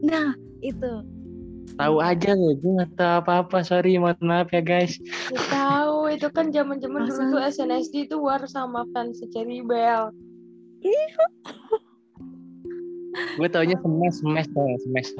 nah 0.00 0.32
itu 0.64 1.04
Tahu 1.78 2.02
aja 2.02 2.34
loh, 2.34 2.50
gue 2.58 2.82
gak 2.82 2.98
tahu 2.98 3.14
apa-apa. 3.22 3.62
Sorry, 3.62 3.94
mohon 3.94 4.18
maaf 4.26 4.50
ya 4.50 4.58
guys. 4.58 4.98
Tahu 5.54 6.10
itu 6.10 6.26
kan 6.34 6.50
zaman 6.50 6.82
zaman 6.82 7.06
dulu 7.06 7.38
tuh 7.38 7.40
SNSD 7.46 8.10
itu 8.10 8.18
war 8.18 8.42
sama 8.50 8.82
fans 8.90 9.22
Cherry 9.30 9.62
Bell 9.62 10.10
Gue 13.38 13.48
taunya 13.54 13.78
smash, 13.78 14.18
smash 14.18 14.50
smash 14.82 15.14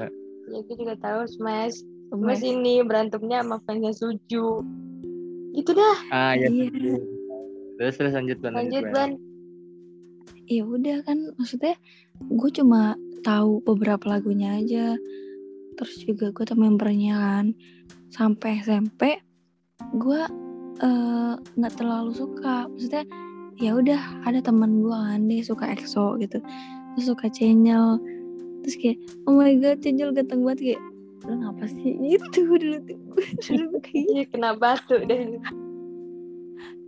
ya 0.50 0.58
gue 0.66 0.76
juga 0.76 0.94
tahu 0.98 1.22
Smash 1.30 1.78
Smash. 2.10 2.42
Ini 2.42 2.82
berantemnya 2.82 3.46
sama 3.46 3.62
fansnya 3.62 3.94
Suju 3.94 4.66
gitu 5.54 5.70
dah 5.74 5.98
Ah 6.10 6.34
ya. 6.34 6.50
Iya. 6.50 6.98
Terus 7.78 7.94
terus 7.96 8.12
lanjut 8.12 8.38
Ban, 8.42 8.52
lanjut 8.58 8.84
Ban. 8.90 9.10
Ya 10.50 10.66
udah 10.66 11.06
kan 11.06 11.30
maksudnya 11.38 11.78
gue 12.18 12.50
cuma 12.50 12.98
tahu 13.22 13.62
beberapa 13.62 14.18
lagunya 14.18 14.58
aja. 14.58 14.98
Terus 15.78 15.96
juga 16.02 16.34
gue 16.34 16.42
tuh 16.42 16.58
membernya 16.58 17.14
kan. 17.14 17.46
Sampai 18.10 18.58
SMP 18.58 19.22
gue 19.94 20.20
eh, 20.82 21.34
nggak 21.38 21.74
terlalu 21.78 22.10
suka. 22.18 22.66
Maksudnya 22.66 23.06
ya 23.62 23.78
udah 23.78 24.26
ada 24.26 24.42
teman 24.42 24.82
gue 24.82 24.90
kan 24.90 25.30
dia 25.30 25.46
suka 25.46 25.70
EXO 25.70 26.18
gitu. 26.18 26.42
Terus 26.98 27.06
suka 27.06 27.30
Channel. 27.30 28.02
Terus 28.66 28.74
kayak 28.74 28.98
oh 29.30 29.38
my 29.38 29.54
god 29.54 29.78
Channel 29.78 30.10
ganteng 30.10 30.42
banget. 30.42 30.74
Kayak 30.74 30.82
lu 31.30 31.34
ngapa 31.46 31.64
sih? 31.70 31.94
Gitu 32.10 32.42
dulu 32.42 32.76
tuh. 32.90 32.98
Gue 33.14 33.26
dulu 33.46 33.64
tuh 33.78 33.80
kayak 33.86 34.06
Iya 34.10 34.24
kena 34.34 34.50
batu 34.58 34.98
deh 35.06 35.38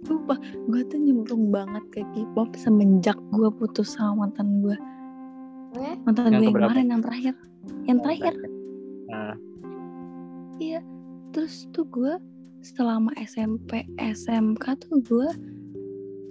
Sumpah, 0.03 0.39
gue 0.67 0.83
tuh 0.91 0.99
nyemplung 0.99 1.55
banget 1.55 1.85
ke 1.95 2.01
K-pop 2.03 2.59
semenjak 2.59 3.15
gue 3.31 3.49
putus 3.55 3.95
sama 3.95 4.27
mantan 4.27 4.59
gue. 4.59 4.77
Eh? 5.79 5.95
Mantan 6.03 6.35
Yang 6.35 6.41
gue 6.41 6.47
yang 6.47 6.57
kemarin, 6.59 6.87
yang 6.91 7.03
terakhir. 7.03 7.35
Yang 7.87 7.99
terakhir, 8.03 8.35
Nah, 9.13 9.37
iya. 10.57 10.81
Terus 11.37 11.69
tuh 11.77 11.85
gue 11.93 12.17
selama 12.65 13.13
SMP, 13.21 13.85
SMK 14.01 14.65
tuh 14.89 15.05
gue 15.05 15.29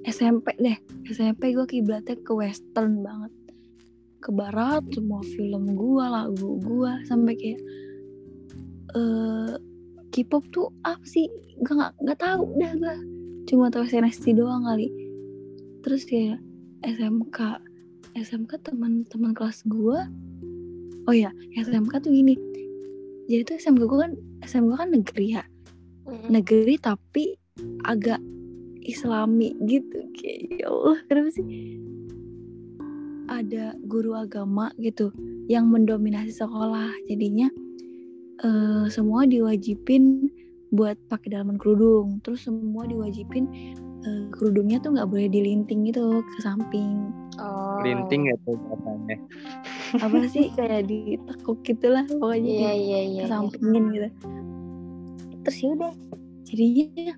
SMP 0.09 0.57
deh. 0.57 0.77
SMP 1.05 1.53
gue 1.53 1.65
kiblatnya 1.69 2.17
ke 2.17 2.33
western 2.33 3.05
banget. 3.05 3.33
Ke 4.21 4.33
barat, 4.33 4.81
semua 4.93 5.21
film 5.37 5.77
gue, 5.77 6.05
lagu 6.05 6.57
gue, 6.61 6.91
sampai 7.05 7.33
kayak 7.37 7.61
eh 8.91 9.55
K-pop 10.11 10.43
tuh 10.51 10.67
apa 10.83 11.05
sih? 11.07 11.31
Gue 11.63 11.73
nggak 11.77 12.03
nggak 12.03 12.19
tahu 12.19 12.43
dah 12.59 12.73
gue. 12.75 12.95
Cuma 13.51 13.67
tahu 13.67 13.83
SNSD 13.83 14.39
doang 14.39 14.63
kali. 14.63 14.87
Terus 15.83 16.07
kayak 16.07 16.39
SMK, 16.87 17.59
SMK 18.15 18.63
teman-teman 18.63 19.35
kelas 19.35 19.67
gue. 19.67 19.99
Oh 21.03 21.15
ya, 21.15 21.35
SMK 21.59 21.99
tuh 21.99 22.15
gini. 22.15 22.39
Jadi 23.27 23.43
tuh 23.43 23.55
SMK 23.59 23.83
gue 23.83 23.99
kan, 23.99 24.13
SMK 24.47 24.71
kan 24.79 24.89
negeri 24.95 25.27
ya. 25.35 25.43
Negeri 26.31 26.79
tapi 26.79 27.35
agak 27.83 28.23
islami 28.81 29.53
gitu 29.69 30.09
kayak 30.17 30.57
ya 30.57 30.67
Allah 30.73 30.97
kenapa 31.05 31.29
sih 31.37 31.45
ada 33.29 33.77
guru 33.87 34.17
agama 34.17 34.73
gitu 34.81 35.13
yang 35.47 35.69
mendominasi 35.69 36.33
sekolah 36.33 36.89
jadinya 37.07 37.47
eh, 38.43 38.85
semua 38.91 39.29
diwajibin 39.29 40.27
buat 40.71 40.95
pakai 41.11 41.35
dalaman 41.35 41.59
kerudung. 41.59 42.23
Terus 42.23 42.47
semua 42.47 42.87
diwajibin 42.87 43.45
eh, 44.01 44.23
kerudungnya 44.31 44.79
tuh 44.79 44.95
nggak 44.95 45.09
boleh 45.11 45.27
dilinting 45.27 45.85
gitu 45.87 46.23
ke 46.23 46.37
samping. 46.41 47.11
Oh. 47.39 47.79
Linting 47.83 48.31
ya 48.31 48.35
tuh 48.47 48.55
katanya. 48.57 49.17
apa 50.05 50.17
sih 50.31 50.47
kayak 50.55 50.87
ditekuk 50.87 51.59
gitulah 51.67 52.07
pokoknya 52.07 52.47
Iya 52.49 52.71
di- 52.71 52.81
iya 52.87 52.99
iya. 53.03 53.21
kesampingin 53.27 53.83
gitu. 53.91 54.09
Terus 55.43 55.57
ya 55.59 55.69
udah. 55.75 55.93
Jadinya 56.51 57.13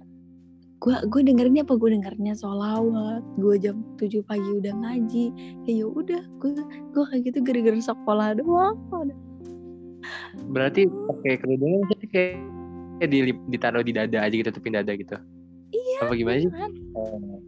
gue 0.84 0.95
gue 1.08 1.22
dengerinnya 1.24 1.64
apa? 1.64 1.74
Gue 1.80 1.89
dengernya 1.95 2.34
sholawat. 2.38 3.24
Gue 3.39 3.56
jam 3.62 3.82
7 3.97 4.22
pagi 4.26 4.49
udah 4.60 4.74
ngaji. 4.74 5.26
Ya 5.70 5.72
ya 5.82 5.86
udah 5.88 6.22
gue 6.41 6.51
gue 6.91 7.04
kayak 7.10 7.22
gitu 7.32 7.38
gara-gara 7.45 7.80
sekolah 7.80 8.28
doang. 8.38 8.78
Udah 8.91 9.18
Berarti 10.51 10.86
pakai 10.89 11.39
kerudungnya 11.39 11.95
kayak 12.12 12.38
kayak 12.95 13.09
dilip- 13.09 13.45
ditaruh 13.47 13.81
di 13.81 13.91
dada 13.91 14.19
aja 14.19 14.31
gitu, 14.31 14.49
tutupin 14.49 14.73
dada 14.73 14.91
gitu. 14.91 15.15
iya 15.69 15.99
Apa 16.01 16.13
gimana 16.13 16.37
sih? 16.39 16.49
Oh. 16.93 17.39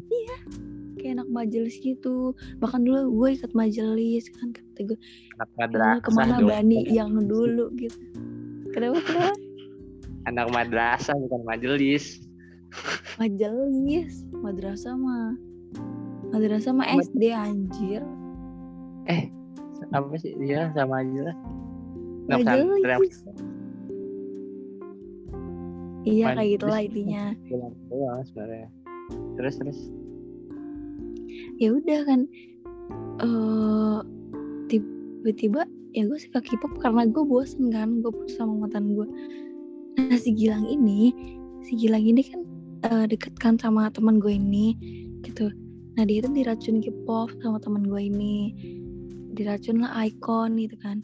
kayak 0.95 1.21
anak 1.21 1.29
majelis 1.29 1.77
gitu 1.77 2.33
bahkan 2.57 2.81
dulu 2.81 2.97
gue 3.15 3.37
ikut 3.37 3.53
majelis 3.53 4.25
kan 4.31 4.49
kata 4.49 4.79
gue 4.85 4.97
Anak 5.35 5.45
"Ya 5.45 5.55
madrasah 5.59 5.97
ke 6.01 6.09
mana 6.09 6.35
dong. 6.35 6.49
bani 6.49 6.77
yang 6.89 7.11
dulu 7.21 7.69
gitu 7.75 7.99
kenapa 8.73 8.97
kenapa 8.99 9.33
Anak 10.25 10.47
madrasah 10.49 11.13
bukan 11.15 11.41
majelis. 11.45 12.25
majelis 13.21 14.25
madrasah 14.33 14.97
mah 14.97 15.37
madrasah 16.27 16.73
mah 16.73 16.89
SD 16.97 17.29
anjir 17.29 18.01
Apa 19.93 20.17
sih? 20.17 20.33
Iya 20.35 20.73
sama 20.73 21.05
aja 21.05 21.29
lah. 21.29 21.37
Majelis 22.27 23.21
iya 26.05 26.37
kayak 26.37 26.49
gitulah 26.57 26.79
intinya. 26.81 27.23
doang 27.89 28.21
sebenarnya. 28.29 28.69
Terus 29.37 29.55
terus. 29.59 29.79
ya 31.59 31.71
udah 31.71 31.99
kan 32.07 32.27
eh 33.23 33.99
tiba-tiba 34.71 35.67
ya 35.91 36.03
gue 36.07 36.19
suka 36.19 36.39
K-pop 36.39 36.79
karena 36.79 37.07
gue 37.07 37.23
bosen 37.23 37.71
kan 37.71 37.99
gue 37.99 38.11
putus 38.11 38.39
sama 38.39 38.67
mantan 38.67 38.95
gue 38.95 39.07
nah 39.99 40.19
si 40.19 40.35
Gilang 40.35 40.67
ini 40.67 41.11
si 41.63 41.75
Gilang 41.79 42.03
ini 42.03 42.23
kan 42.23 42.43
eh, 42.85 43.05
deket 43.09 43.35
kan 43.39 43.57
sama 43.57 43.89
teman 43.89 44.21
gue 44.21 44.35
ini 44.37 44.77
gitu. 45.25 45.49
Nah 45.97 46.03
dia 46.05 46.21
itu 46.21 46.29
diracun 46.29 46.83
K-pop 46.83 47.33
sama 47.41 47.57
teman 47.57 47.89
gue 47.89 48.01
ini. 48.05 48.53
Diracun 49.35 49.83
lah 49.83 49.91
Icon 50.05 50.55
gitu 50.61 50.77
kan. 50.79 51.01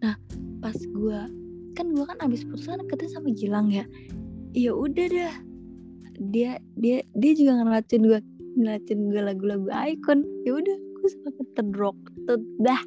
Nah 0.00 0.16
pas 0.64 0.76
gue 0.76 1.20
kan 1.76 1.86
gue 1.92 2.04
kan 2.04 2.18
abis 2.24 2.42
putus 2.48 2.66
kan 2.66 2.80
ketemu 2.88 3.10
sama 3.12 3.28
Gilang 3.36 3.68
ya 3.70 3.84
ya 4.54 4.72
udah 4.74 5.06
dah. 5.10 5.34
Dia 6.20 6.60
dia 6.76 7.00
dia 7.16 7.32
juga 7.32 7.64
ngeracun 7.64 8.02
gue 8.04 8.20
ngeliatin 8.58 9.00
gue 9.08 9.22
lagu-lagu 9.22 9.68
icon. 9.70 10.26
Ya 10.44 10.52
udah 10.58 10.76
gue 10.76 11.08
semakin 11.08 11.46
terdok 11.56 11.98
terdah 12.28 12.82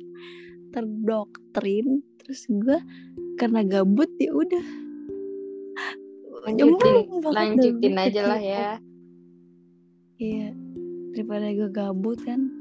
terdoktrin 0.74 2.01
terus 2.22 2.45
gue 2.49 2.78
karena 3.39 3.66
gabut 3.66 4.09
ya 4.20 4.32
udah. 4.34 4.66
Lanjutin, 6.43 7.07
lanjutin 7.24 7.95
aja 7.95 8.22
lah 8.28 8.41
ya. 8.41 8.68
iya 10.20 10.51
daripada 11.16 11.47
gue 11.55 11.70
gabut 11.72 12.20
kan. 12.22 12.51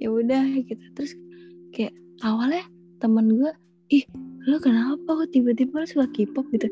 Ya 0.00 0.08
udah 0.10 0.44
gitu. 0.64 0.84
Terus 0.96 1.12
kayak 1.76 1.94
awalnya 2.24 2.64
temen 2.98 3.36
gue 3.36 3.52
ih 3.92 4.04
lo 4.48 4.60
kenapa 4.60 5.24
kok 5.24 5.30
tiba-tiba 5.32 5.84
lo 5.84 5.86
suka 5.88 6.08
K-pop? 6.12 6.48
gitu 6.52 6.68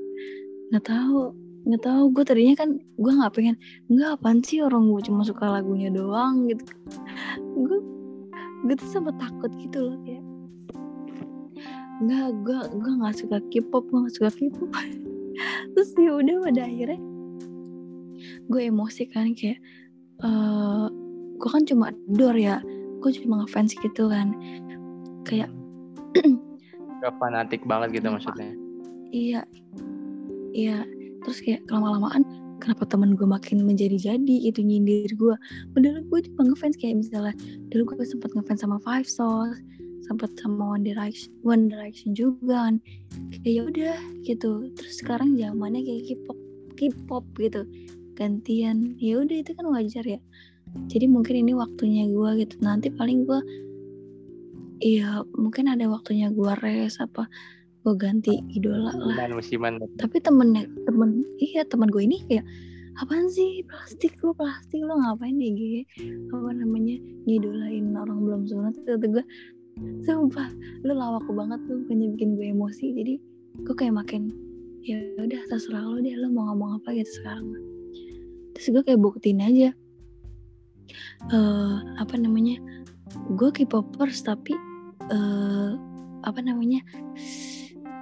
nggak 0.73 0.89
tahu 0.89 1.37
nggak 1.63 1.83
tahu. 1.85 2.05
Gue 2.11 2.25
tadinya 2.27 2.55
kan 2.59 2.75
gue 2.81 3.13
nggak 3.13 3.33
pengen 3.37 3.57
nggak 3.87 4.19
apaan 4.19 4.43
sih 4.43 4.65
orang 4.65 4.91
gue 4.91 5.03
cuma 5.07 5.23
suka 5.23 5.47
lagunya 5.47 5.93
doang 5.95 6.51
gitu. 6.51 6.65
Gue 7.55 7.79
gue 8.67 8.75
tuh 8.79 8.89
sempet 8.91 9.15
takut 9.19 9.51
gitu 9.59 9.79
loh 9.91 9.97
kayak 10.03 10.25
nggak 12.03 12.29
gue 12.43 12.61
gue 12.83 12.93
nggak 12.99 13.15
suka 13.15 13.37
K-pop 13.53 13.85
gue 13.91 13.99
nggak 14.07 14.17
suka 14.17 14.31
K-pop. 14.35 14.71
Terus 15.77 15.91
ya 15.99 16.11
udah 16.19 16.37
pada 16.51 16.63
akhirnya 16.67 17.01
gue 18.51 18.61
emosi 18.69 19.03
kan 19.13 19.31
kayak 19.37 19.59
eh 20.23 20.87
gue 21.39 21.49
kan 21.51 21.63
cuma 21.67 21.91
dor 22.11 22.35
ya 22.35 22.59
gue 23.03 23.11
cuma 23.23 23.43
ngefans 23.47 23.77
gitu 23.79 24.11
kan. 24.11 24.35
Kayak 25.29 25.51
Gak 27.03 27.19
fanatik 27.19 27.67
banget 27.67 27.99
gitu 27.99 28.07
Kenapa? 28.11 28.15
maksudnya. 28.23 28.51
iya 29.13 29.43
iya 30.53 30.85
terus 31.25 31.41
kayak 31.43 31.65
lama-lamaan 31.73 32.23
kenapa 32.63 32.87
teman 32.87 33.19
gue 33.19 33.27
makin 33.27 33.67
menjadi-jadi 33.67 34.37
itu 34.47 34.61
nyindir 34.63 35.11
gue 35.19 35.35
padahal 35.75 36.05
gue 36.07 36.21
cuma 36.31 36.53
ngefans 36.53 36.79
kayak 36.79 37.03
misalnya 37.03 37.35
dulu 37.75 37.97
gue 37.97 38.07
sempat 38.07 38.31
ngefans 38.37 38.63
sama 38.63 38.79
Five 38.85 39.09
Souls 39.11 39.59
sempat 40.07 40.35
sama 40.37 40.77
One 40.77 40.85
Direction 40.85 41.31
One 41.47 41.71
Direction 41.71 42.13
juga 42.13 42.69
kan. 42.69 42.77
Kayak 43.33 43.49
ya 43.49 43.63
udah 43.65 43.97
gitu. 44.27 44.51
Terus 44.75 44.95
sekarang 45.01 45.39
zamannya 45.39 45.81
kayak 45.87 46.03
K-pop 46.11 46.39
K-pop 46.77 47.25
gitu. 47.39 47.63
Gantian. 48.19 48.99
Ya 48.99 49.23
udah 49.23 49.37
itu 49.41 49.51
kan 49.55 49.67
wajar 49.71 50.05
ya. 50.05 50.21
Jadi 50.91 51.07
mungkin 51.09 51.47
ini 51.47 51.53
waktunya 51.57 52.11
gue 52.11 52.31
gitu. 52.45 52.55
Nanti 52.61 52.91
paling 52.93 53.25
gue 53.25 53.41
iya 54.83 55.23
mungkin 55.39 55.71
ada 55.71 55.87
waktunya 55.87 56.29
gue 56.35 56.53
res 56.59 56.99
apa 56.99 57.31
gue 57.83 57.95
ganti 57.99 58.39
idola 58.55 58.95
lah. 58.95 59.27
Musiman 59.35 59.35
musiman. 59.35 59.73
tapi 59.99 60.23
temennya 60.23 60.71
temen 60.87 61.27
iya 61.43 61.67
temen 61.67 61.91
gue 61.91 62.03
ini 62.07 62.23
kayak 62.31 62.47
apaan 63.03 63.27
sih? 63.27 63.67
Plastik 63.67 64.21
lu 64.23 64.31
plastik 64.37 64.81
lu 64.85 64.95
ngapain 64.95 65.35
nih 65.35 65.51
Ge? 65.55 65.83
apa 66.31 66.51
namanya? 66.55 66.97
Ngidolain 67.27 67.91
orang 67.97 68.19
belum 68.23 68.43
sunat 68.47 68.79
itu 68.79 68.95
gue 69.19 69.25
sumpah 70.07 70.49
lu 70.87 70.93
lawak 70.95 71.27
banget 71.27 71.59
lu 71.67 71.83
bukannya 71.85 72.07
bikin 72.15 72.31
gue 72.39 72.47
emosi. 72.55 72.87
Jadi 72.95 73.15
gue 73.67 73.75
kayak 73.75 73.99
makin 73.99 74.31
ya 74.83 74.99
udah 75.19 75.43
terserah 75.51 75.83
lu 75.83 75.99
deh 76.03 76.15
lu 76.15 76.31
mau 76.31 76.55
ngomong 76.55 76.79
apa 76.83 76.95
gitu 76.95 77.11
sekarang. 77.23 77.51
Terus 78.55 78.67
gue 78.79 78.83
kayak 78.87 79.01
buktiin 79.03 79.43
aja 79.43 79.71
eh 81.33 81.77
apa 81.97 82.15
namanya 82.19 82.59
gue 83.33 83.51
K-popers 83.51 84.27
tapi 84.27 84.53
eh 85.09 85.71
apa 86.23 86.41
namanya 86.43 86.83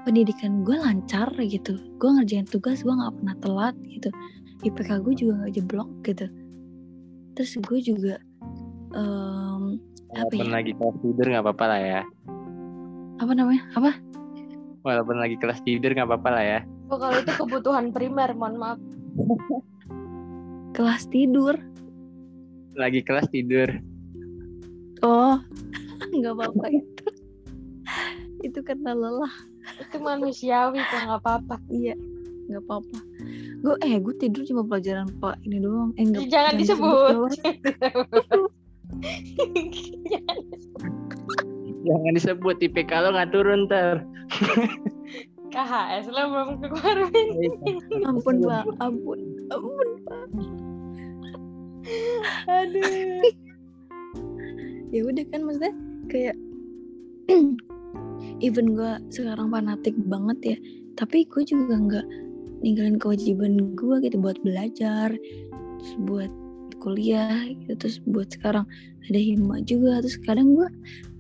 pendidikan 0.05 0.65
gue 0.65 0.77
lancar 0.77 1.29
gitu. 1.39 1.77
Gue 2.01 2.11
ngerjain 2.17 2.49
tugas 2.49 2.81
gue 2.83 2.93
nggak 2.93 3.15
pernah 3.21 3.37
telat 3.41 3.75
gitu. 3.87 4.09
IPK 4.61 4.91
gue 5.05 5.15
juga 5.17 5.33
nggak 5.45 5.53
jeblok 5.57 5.91
gitu. 6.05 6.27
Terus 7.37 7.53
gue 7.65 7.79
juga 7.81 8.15
em, 8.93 9.81
apa 10.11 10.27
Walaupun 10.35 10.49
ya? 10.51 10.55
lagi 10.59 10.73
kelas 10.77 10.97
tidur 11.01 11.27
nggak 11.31 11.45
apa-apa 11.47 11.65
lah 11.69 11.81
ya. 11.81 12.03
apa 13.21 13.33
namanya? 13.37 13.63
Apa? 13.77 13.91
Walaupun 14.81 15.17
lagi 15.21 15.37
kelas 15.37 15.61
tidur 15.61 15.93
nggak 15.93 16.09
apa-apa 16.09 16.29
lah 16.33 16.45
ya. 16.45 16.61
Oh, 16.91 16.99
kalau 16.99 17.21
itu 17.21 17.33
kebutuhan 17.37 17.93
primer, 17.95 18.33
mohon 18.35 18.57
maaf. 18.59 18.79
kelas 20.77 21.05
tidur. 21.13 21.55
Lagi 22.75 23.05
kelas 23.05 23.29
tidur. 23.29 23.69
oh 25.05 25.37
nggak 26.17 26.33
apa-apa 26.37 26.67
itu. 26.73 27.07
Itu 28.41 28.65
karena 28.65 28.97
lelah 28.97 29.50
Itu 29.81 29.97
manusiawi 30.01 30.79
kok 30.81 31.01
nggak 31.07 31.21
apa-apa. 31.23 31.57
iya 31.71 31.95
nggak 32.51 32.67
apa-apa 32.67 32.99
gue 33.63 33.75
eh 33.87 33.95
gue 34.03 34.15
tidur 34.19 34.43
cuma 34.43 34.67
pelajaran 34.67 35.07
pak 35.23 35.39
ini 35.47 35.63
doang 35.63 35.95
eh 35.95 36.03
nggak 36.03 36.27
Jangan 36.35 36.55
disebut. 36.59 37.31
Jangan 41.87 42.13
disebut 42.19 42.57
IPK 42.59 42.91
lo 43.07 43.09
nggak 43.15 43.31
turun 43.31 43.71
ter. 43.71 44.03
KHS 45.55 46.07
lo 46.11 46.23
belum 46.27 46.49
keluarin. 46.59 47.29
ampun 48.03 48.37
pak 48.43 48.65
ampun 48.83 49.19
ampun 49.55 49.89
pak 50.03 50.27
Aduh. 52.51 53.23
ya 54.95 55.01
udah 55.07 55.25
kan 55.31 55.41
maksudnya 55.47 55.73
kayak 56.11 56.37
even 58.41 58.77
gue 58.77 58.93
sekarang 59.13 59.53
fanatik 59.53 59.97
banget 60.09 60.39
ya. 60.43 60.57
Tapi 60.99 61.25
gue 61.29 61.43
juga 61.45 61.75
nggak 61.77 62.07
ninggalin 62.61 63.01
kewajiban 63.01 63.73
gue 63.73 63.97
gitu 64.05 64.17
buat 64.21 64.37
belajar 64.45 65.17
terus 65.81 65.95
buat 66.05 66.33
kuliah 66.81 67.49
gitu 67.49 67.73
terus 67.77 67.97
buat 68.05 68.29
sekarang 68.33 68.65
ada 69.09 69.21
hima 69.21 69.61
juga. 69.65 70.01
Terus 70.05 70.17
kadang 70.25 70.57
gue 70.57 70.69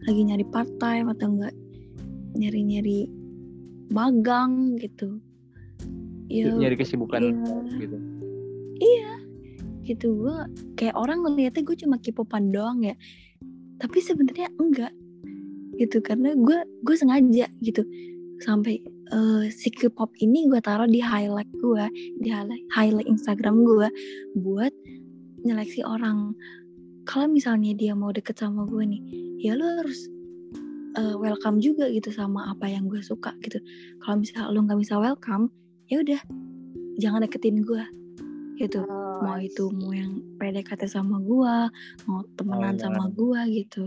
lagi 0.08 0.20
nyari 0.24 0.44
part 0.48 0.70
time 0.80 1.12
atau 1.12 1.26
enggak 1.32 1.54
nyari 2.36 2.60
nyari 2.64 2.98
magang 3.90 4.78
gitu. 4.78 5.18
Ya 6.30 6.54
Nyari 6.54 6.78
kesibukan 6.78 7.20
iya. 7.26 7.34
gitu. 7.82 7.96
iya 8.78 9.12
gitu. 9.82 10.08
Gue 10.14 10.36
kayak 10.78 10.94
orang 10.94 11.26
ngeliatnya 11.26 11.66
gue 11.66 11.76
cuma 11.76 11.96
kipopan 11.98 12.54
doang 12.54 12.80
ya. 12.86 12.94
Tapi 13.80 13.98
sebenarnya 13.98 14.52
enggak 14.60 14.92
gitu 15.80 16.04
karena 16.04 16.36
gue 16.36 16.58
gue 16.84 16.96
sengaja 16.96 17.48
gitu. 17.64 17.82
Sampai 18.44 18.84
eh, 19.12 19.44
si 19.48 19.72
K-pop 19.72 20.12
ini 20.20 20.46
gue 20.46 20.60
taruh 20.60 20.88
di 20.88 21.00
highlight 21.00 21.48
gue 21.56 21.84
di 22.20 22.28
highlight 22.28 22.64
highlight 22.76 23.08
Instagram 23.08 23.64
gue 23.64 23.88
buat 24.36 24.72
nyeleksi 25.42 25.80
orang. 25.88 26.36
Kalau 27.08 27.26
misalnya 27.26 27.72
dia 27.72 27.96
mau 27.96 28.12
deket 28.12 28.36
sama 28.36 28.68
gue 28.68 28.84
nih 28.84 29.02
ya 29.40 29.56
lu 29.56 29.64
harus 29.64 30.06
eh, 31.00 31.16
welcome 31.16 31.58
juga 31.64 31.88
gitu 31.88 32.12
sama 32.12 32.52
apa 32.52 32.68
yang 32.68 32.86
gue 32.86 33.00
suka 33.00 33.32
gitu. 33.40 33.56
Kalau 34.04 34.20
misalnya 34.20 34.52
lu 34.52 34.60
nggak 34.68 34.80
bisa 34.84 35.00
welcome 35.00 35.48
ya 35.88 36.04
udah 36.04 36.20
jangan 37.00 37.24
deketin 37.24 37.64
gue 37.64 37.82
gitu. 38.60 38.84
Oh, 38.84 39.24
mau 39.24 39.40
itu 39.40 39.72
mau 39.72 39.92
yang 39.92 40.20
PDKT 40.40 40.88
sama 40.88 41.20
gua 41.20 41.68
mau 42.08 42.24
temenan 42.40 42.76
iya. 42.76 42.88
sama 42.88 43.12
gua 43.12 43.44
gitu 43.48 43.84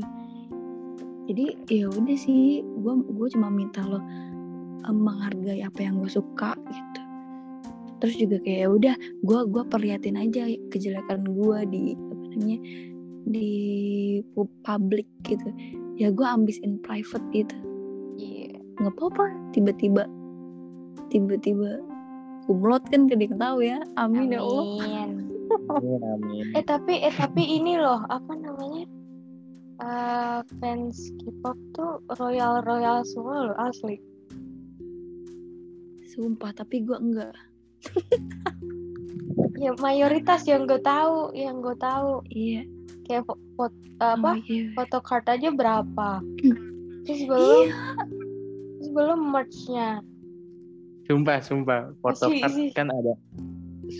jadi 1.24 1.46
ya 1.68 1.86
udah 1.88 2.18
sih 2.18 2.60
gua 2.80 3.00
gua 3.00 3.28
cuma 3.30 3.48
minta 3.48 3.80
lo 3.82 4.00
eh, 4.84 4.92
menghargai 4.92 5.62
apa 5.62 5.80
yang 5.82 6.00
gue 6.00 6.12
suka 6.12 6.54
gitu 6.68 7.02
terus 7.98 8.16
juga 8.20 8.38
kayak 8.44 8.60
ya 8.60 8.70
udah 8.70 8.96
gua 9.22 9.40
gua 9.48 9.64
perlihatin 9.64 10.20
aja 10.20 10.44
kejelekan 10.70 11.24
gua 11.30 11.64
di 11.64 11.96
apa 11.96 12.24
namanya 12.30 12.60
di 13.24 13.50
pu- 14.30 14.52
publik 14.62 15.08
gitu 15.24 15.48
ya 15.96 16.12
gua 16.12 16.36
ambis 16.36 16.60
in 16.60 16.80
private 16.80 17.24
gitu 17.32 17.56
Iya. 18.14 18.60
nggak 18.78 18.94
apa-apa 18.94 19.26
tiba-tiba 19.52 20.06
tiba-tiba 21.10 21.82
kumlot 22.44 22.84
kan 22.92 23.08
gak 23.08 23.18
ada 23.18 23.26
yang 23.26 23.38
tahu 23.40 23.58
ya 23.62 23.78
amin, 23.96 24.36
ya 24.36 24.42
Allah 24.42 24.66
Amin. 24.84 25.10
Amin, 25.70 26.02
amin. 26.02 26.46
Eh 26.56 26.64
tapi 26.64 26.98
eh 27.00 27.14
tapi 27.14 27.46
ini 27.46 27.78
loh 27.78 28.02
apa 28.08 28.34
namanya? 28.34 28.84
Eh 29.74 30.40
fans 30.58 30.96
K-pop 31.18 31.58
tuh 31.72 31.92
royal 32.16 32.62
royal 32.62 33.02
semua 33.04 33.50
loh 33.50 33.58
asli. 33.58 33.98
Sumpah, 36.06 36.54
tapi 36.54 36.82
gue 36.82 36.98
enggak. 36.98 37.34
Ya 39.54 39.72
mayoritas 39.80 40.44
yang 40.44 40.68
gue 40.68 40.82
tahu, 40.82 41.32
yang 41.32 41.64
gue 41.64 41.72
tahu 41.80 42.20
Iya. 42.28 42.68
kayak 43.08 43.24
fo- 43.24 43.40
fo- 43.56 43.72
apa 43.96 44.36
Oh, 44.36 44.44
iya. 44.44 44.76
photocard 44.76 45.24
aja 45.24 45.50
berapa? 45.50 46.20
Hmm. 46.20 46.58
Terus 47.08 47.22
belum 47.24 47.64
Iya. 47.64 47.80
terus 48.76 48.90
belum 48.92 49.20
merch-nya. 49.24 49.90
Sumpah, 51.08 51.40
sumpah. 51.40 51.82
Foto 52.04 52.28
isi. 52.28 52.76
kan 52.76 52.92
ada 52.92 53.16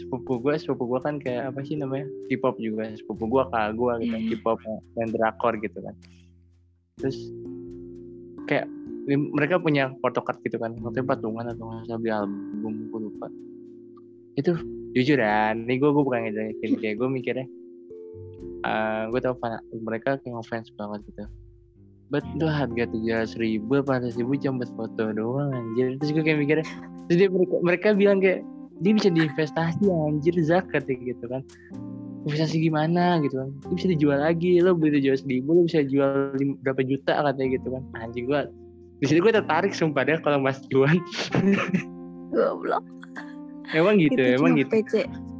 sepupu 0.02 0.42
gue, 0.42 0.54
sepupu 0.58 0.90
gue 0.90 1.00
kan 1.04 1.16
kayak 1.22 1.54
apa 1.54 1.60
sih 1.62 1.78
namanya? 1.78 2.10
K-pop 2.32 2.58
juga. 2.58 2.90
Sepupu 2.98 3.30
gue 3.30 3.44
kakak 3.50 3.78
gue 3.78 3.94
gitu, 4.06 4.16
Iya. 4.18 4.28
K-pop 4.38 4.60
dan 4.98 5.08
drakor 5.14 5.54
gitu 5.62 5.80
kan. 5.80 5.96
Terus 6.98 7.18
kayak 8.50 8.66
mereka 9.08 9.62
punya 9.62 9.94
photocard 10.02 10.40
gitu 10.42 10.58
kan. 10.58 10.74
Waktu 10.82 11.06
patungan 11.06 11.54
atau 11.54 11.84
nggak 11.86 12.00
beli 12.02 12.12
album, 12.12 12.74
gue 12.90 13.00
lupa. 13.12 13.28
Itu 14.34 14.58
jujur 14.94 15.18
ya, 15.22 15.54
ini 15.54 15.78
gue 15.82 15.90
gue 15.90 16.04
bukan 16.06 16.30
ngejelekin 16.30 16.72
kayak 16.82 16.96
gue 17.02 17.10
mikirnya 17.10 17.48
eh 18.64 19.04
gue 19.12 19.20
tau 19.20 19.36
fan, 19.38 19.60
mereka 19.84 20.16
kayak 20.24 20.40
ngefans 20.40 20.72
banget 20.80 21.04
gitu 21.12 21.24
Bet 22.12 22.24
itu 22.38 22.46
harga 22.46 22.84
tujuh 22.94 23.12
ratus 23.12 23.36
ribu 23.42 23.82
apa 23.82 24.00
ratus 24.00 24.16
ribu 24.22 24.38
cuma 24.38 24.62
buat 24.64 24.72
foto 24.78 25.04
doang 25.12 25.50
anjir 25.52 25.98
terus 26.00 26.12
gue 26.16 26.24
kayak 26.24 26.40
mikirnya 26.40 26.66
terus 27.10 27.18
dia 27.20 27.30
mereka, 27.32 27.56
mereka 27.60 27.88
bilang 27.98 28.18
kayak 28.24 28.46
dia 28.84 28.92
bisa 28.94 29.10
diinvestasi 29.10 29.88
anjir 29.88 30.36
zakat 30.44 30.84
ya 30.86 30.96
gitu 31.00 31.26
kan 31.26 31.42
investasi 32.28 32.60
gimana 32.60 33.20
gitu 33.24 33.40
kan 33.40 33.50
dia 33.64 33.76
bisa 33.80 33.88
dijual 33.90 34.20
lagi 34.20 34.60
lo 34.60 34.76
beli 34.76 35.00
tujuh 35.00 35.16
ratus 35.16 35.26
ribu 35.26 35.50
lo 35.56 35.62
bisa 35.64 35.80
jual 35.88 36.36
lim- 36.36 36.60
berapa 36.60 36.84
juta 36.84 37.14
katanya 37.24 37.50
gitu 37.56 37.68
kan 37.72 37.84
anjing 38.00 38.28
gue 38.28 38.42
di 39.00 39.06
sini 39.08 39.20
gue 39.20 39.32
tertarik 39.32 39.72
sumpah 39.72 40.04
deh 40.04 40.20
kalau 40.20 40.40
Mas 40.40 40.60
Juan 40.68 41.00
Goblok. 42.34 42.84
emang 43.72 43.96
gitu 43.98 44.20
itu 44.20 44.36
emang 44.38 44.54
gitu 44.60 44.72
PC. 44.72 44.94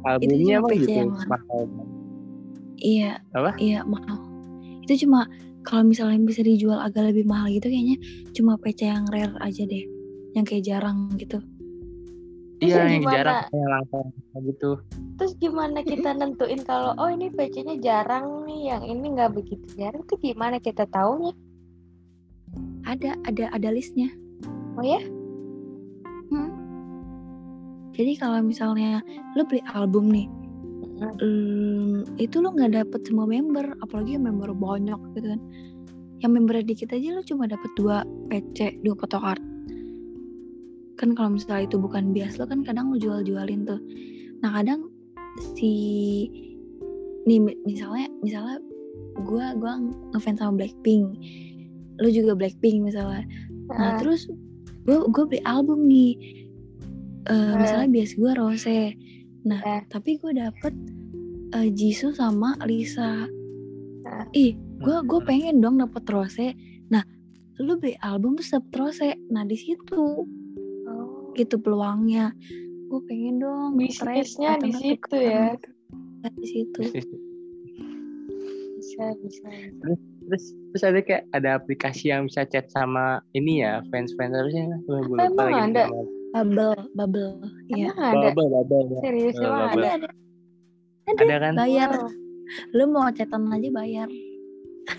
albumnya 0.04 0.54
emang 0.60 0.70
PC 0.72 0.80
gitu 0.84 0.92
yang 0.96 1.10
mahal 1.28 1.62
Iya. 2.84 3.22
Apa? 3.32 3.56
Iya, 3.56 3.80
mahal. 3.86 4.18
Itu 4.84 5.06
cuma 5.06 5.24
kalau 5.64 5.88
misalnya 5.88 6.20
bisa 6.20 6.44
dijual 6.44 6.76
agak 6.76 7.08
lebih 7.14 7.24
mahal 7.24 7.48
gitu 7.48 7.72
kayaknya 7.72 7.96
cuma 8.36 8.60
PC 8.60 8.84
yang 8.90 9.08
rare 9.08 9.32
aja 9.40 9.64
deh. 9.64 9.84
Yang 10.36 10.44
kayak 10.52 10.64
jarang 10.68 11.08
gitu. 11.16 11.40
Iya 12.62 12.86
yang 12.86 13.02
gimana? 13.02 13.14
jarang 13.14 13.38
yang 13.50 13.70
langka 13.70 13.98
gitu 14.44 14.70
Terus 15.14 15.32
gimana 15.38 15.78
kita 15.86 16.10
nentuin 16.10 16.60
kalau 16.66 16.90
oh 16.98 17.06
ini 17.06 17.30
PC-nya 17.30 17.78
jarang 17.78 18.42
nih, 18.42 18.74
yang 18.74 18.82
ini 18.82 19.14
nggak 19.14 19.30
begitu 19.30 19.62
jarang 19.78 20.02
tuh 20.10 20.18
gimana 20.18 20.58
kita 20.58 20.90
taunya? 20.90 21.30
Ada 22.82 23.14
ada 23.22 23.44
ada 23.54 23.68
listnya. 23.70 24.10
Oh 24.74 24.82
ya? 24.82 24.98
Hmm. 26.34 26.50
Jadi 27.94 28.18
kalau 28.18 28.42
misalnya 28.42 29.06
lo 29.38 29.46
beli 29.46 29.62
album 29.70 30.10
nih, 30.10 30.26
hmm, 31.22 32.18
itu 32.18 32.42
lo 32.42 32.50
nggak 32.50 32.74
dapet 32.74 33.00
semua 33.06 33.30
member, 33.30 33.78
apalagi 33.86 34.18
yang 34.18 34.26
member 34.26 34.50
banyak 34.50 34.98
gitu 35.14 35.30
kan. 35.30 35.40
Yang 36.26 36.32
member 36.34 36.54
dikit 36.66 36.90
aja 36.90 37.14
lo 37.14 37.22
cuma 37.22 37.46
dapet 37.46 37.70
dua 37.78 38.02
PC, 38.34 38.82
dua 38.82 38.98
photocard. 38.98 39.53
Kan 40.94 41.12
kalau 41.12 41.34
misalnya 41.34 41.66
itu 41.66 41.76
bukan 41.76 42.10
bias 42.10 42.38
lo 42.38 42.46
kan 42.46 42.62
kadang 42.62 42.90
lo 42.90 42.96
jual-jualin 42.96 43.66
tuh. 43.66 43.80
Nah 44.40 44.50
kadang 44.54 44.88
si 45.54 45.72
nih 47.24 47.40
mi- 47.40 47.58
misalnya 47.64 48.06
misalnya 48.20 48.60
gua 49.24 49.54
gua 49.56 49.80
ngefans 50.12 50.38
sama 50.38 50.60
Blackpink, 50.60 51.18
lo 51.98 52.08
juga 52.08 52.34
Blackpink 52.34 52.84
misalnya. 52.84 53.24
Nah 53.70 53.96
Heeh. 53.96 53.98
terus 53.98 54.28
gue 54.84 54.98
gue 55.08 55.24
beli 55.24 55.40
album 55.44 55.88
nih 55.88 56.12
Eh, 57.24 57.32
Eh. 57.32 57.56
misalnya 57.56 57.88
bias 57.88 58.20
gue 58.20 58.32
Rose 58.36 58.92
nah 59.42 59.56
Eh. 59.56 59.80
tapi 59.88 60.20
gue 60.20 60.36
dapet 60.36 60.76
eh, 61.56 61.72
Jisoo 61.72 62.12
sama 62.12 62.52
Lisa 62.68 63.24
Eh. 64.04 64.24
ih 64.36 64.52
gue 64.76 64.96
gue 65.02 65.20
pengen 65.24 65.56
dong 65.56 65.80
dapet 65.80 66.04
Rose 66.04 66.52
nah 66.92 67.00
lu 67.56 67.80
beli 67.80 67.96
album 68.04 68.36
terus 68.36 68.52
dapet 68.52 68.72
Rose 68.76 69.08
nah 69.32 69.40
di 69.40 69.56
situ. 69.56 70.28
Gitu 71.36 71.56
peluangnya 71.58 72.30
gue 72.84 73.00
pengen 73.04 73.36
dong 73.38 73.74
Bisnisnya 73.74 74.56
atau 74.56 74.62
di 74.62 74.70
nggak 74.70 74.82
situ 74.82 75.02
tukeran 75.10 75.24
ya. 75.24 75.44
gitu. 75.50 75.68
Nah, 76.22 76.30
di 76.32 76.46
situ 76.46 76.80
Bisa 78.74 79.04
bisa. 79.18 79.48
terus 80.24 80.42
terus 80.70 80.82
ada 80.84 81.00
kayak 81.00 81.24
ada 81.32 81.56
aplikasi 81.56 82.08
yang 82.08 82.28
bisa 82.28 82.44
chat 82.44 82.68
sama 82.68 83.18
ini 83.32 83.60
ya 83.60 83.80
fans 83.88 84.12
fans 84.14 84.32
harusnya 84.32 84.76
gue 84.80 84.98
lupa 85.04 85.24
Emang 85.24 85.48
lagi 85.50 85.62
ada? 85.72 85.84
bubble 86.34 86.74
bubble 86.92 87.32
ya 87.70 87.90
ada? 87.94 88.30
Bubble, 88.30 88.48
bubble, 88.50 88.86
ya. 88.90 89.00
Serius 89.02 89.34
emang 89.36 89.68
ada? 89.70 89.88
ada 89.94 90.08
ada 91.04 91.36
kan 91.40 91.54
bayar 91.54 91.90
lu 92.72 92.84
mau 92.86 93.08
chatan 93.08 93.48
aja 93.48 93.68
bayar 93.70 94.08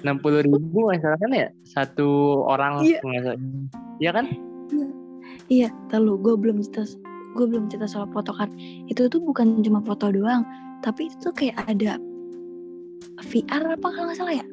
enam 0.02 0.18
puluh 0.18 0.42
ribu 0.42 0.58
nggak 0.82 0.98
salah 1.00 1.18
kan 1.18 1.32
ya 1.32 1.48
satu 1.64 2.10
orang 2.44 2.82
Iya. 2.82 3.00
nggak 3.00 3.22
salah 3.24 3.38
Iya 3.96 4.12
kan 4.12 4.26
Iya, 5.52 5.70
terlalu 5.94 6.14
gue 6.26 6.34
belum 6.42 6.58
cerita 6.66 6.98
gue 7.36 7.46
belum 7.46 7.68
cerita 7.68 7.86
soal 7.86 8.08
photocard. 8.16 8.50
Itu 8.90 9.12
tuh 9.12 9.20
bukan 9.22 9.62
cuma 9.62 9.84
foto 9.84 10.10
doang, 10.10 10.48
tapi 10.82 11.12
itu 11.12 11.20
tuh 11.20 11.34
kayak 11.36 11.60
ada 11.68 12.00
VR 13.28 13.76
apa 13.76 13.88
kalau 13.92 14.08
nggak 14.10 14.18
salah 14.18 14.36
ya? 14.40 14.46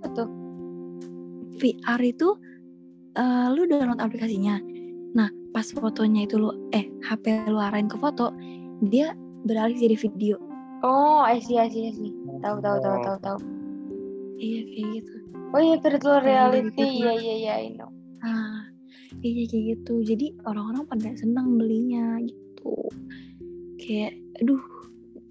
Apa 0.00 0.06
tuh? 0.24 0.28
VR 1.60 2.00
itu 2.02 2.34
eh, 3.14 3.46
lu 3.52 3.68
download 3.68 4.00
aplikasinya. 4.02 4.58
Nah, 5.14 5.30
pas 5.54 5.68
fotonya 5.70 6.26
itu 6.26 6.40
lu 6.40 6.50
eh 6.74 6.90
HP 7.06 7.46
lu 7.46 7.60
arahin 7.60 7.86
ke 7.86 7.94
foto, 8.00 8.34
dia 8.82 9.14
beralih 9.44 9.76
jadi 9.76 9.96
video. 10.00 10.36
Oh, 10.84 11.22
I 11.24 11.40
see, 11.40 11.56
I 11.56 11.70
see, 11.70 11.88
I 11.88 11.92
see. 11.96 12.12
Tahu, 12.44 12.60
tahu, 12.60 12.76
tahu, 12.82 12.96
tahu, 13.00 13.16
tahu. 13.22 13.38
Iya 14.36 14.60
kayak 14.68 14.88
gitu. 15.00 15.14
Oh 15.54 15.60
iya, 15.62 15.76
virtual 15.78 16.18
reality. 16.20 16.74
gitu. 16.74 17.06
Iya, 17.06 17.12
iya, 17.14 17.34
iya, 17.38 17.52
I 17.62 17.68
know. 17.78 17.88
Nah, 18.20 18.63
iya 19.20 19.44
kayak 19.46 19.64
gitu. 19.78 19.94
Jadi 20.02 20.26
orang-orang 20.48 20.84
pada 20.88 21.08
senang 21.14 21.60
belinya 21.60 22.18
gitu. 22.24 22.74
Kayak, 23.78 24.16
aduh, 24.40 24.62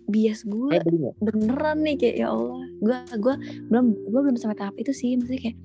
bias 0.08 0.44
gue 0.44 0.78
Eh, 0.78 0.84
beneran 1.24 1.84
nih 1.84 1.96
kayak 1.98 2.16
ya 2.22 2.28
Allah. 2.32 2.64
Gue 2.84 2.98
gua 3.20 3.36
belum 3.72 3.86
gue 4.12 4.22
belum 4.30 4.38
sampai 4.38 4.58
tahap 4.60 4.76
itu 4.78 4.92
sih. 4.92 5.16
Maksudnya 5.16 5.52
kayak 5.52 5.58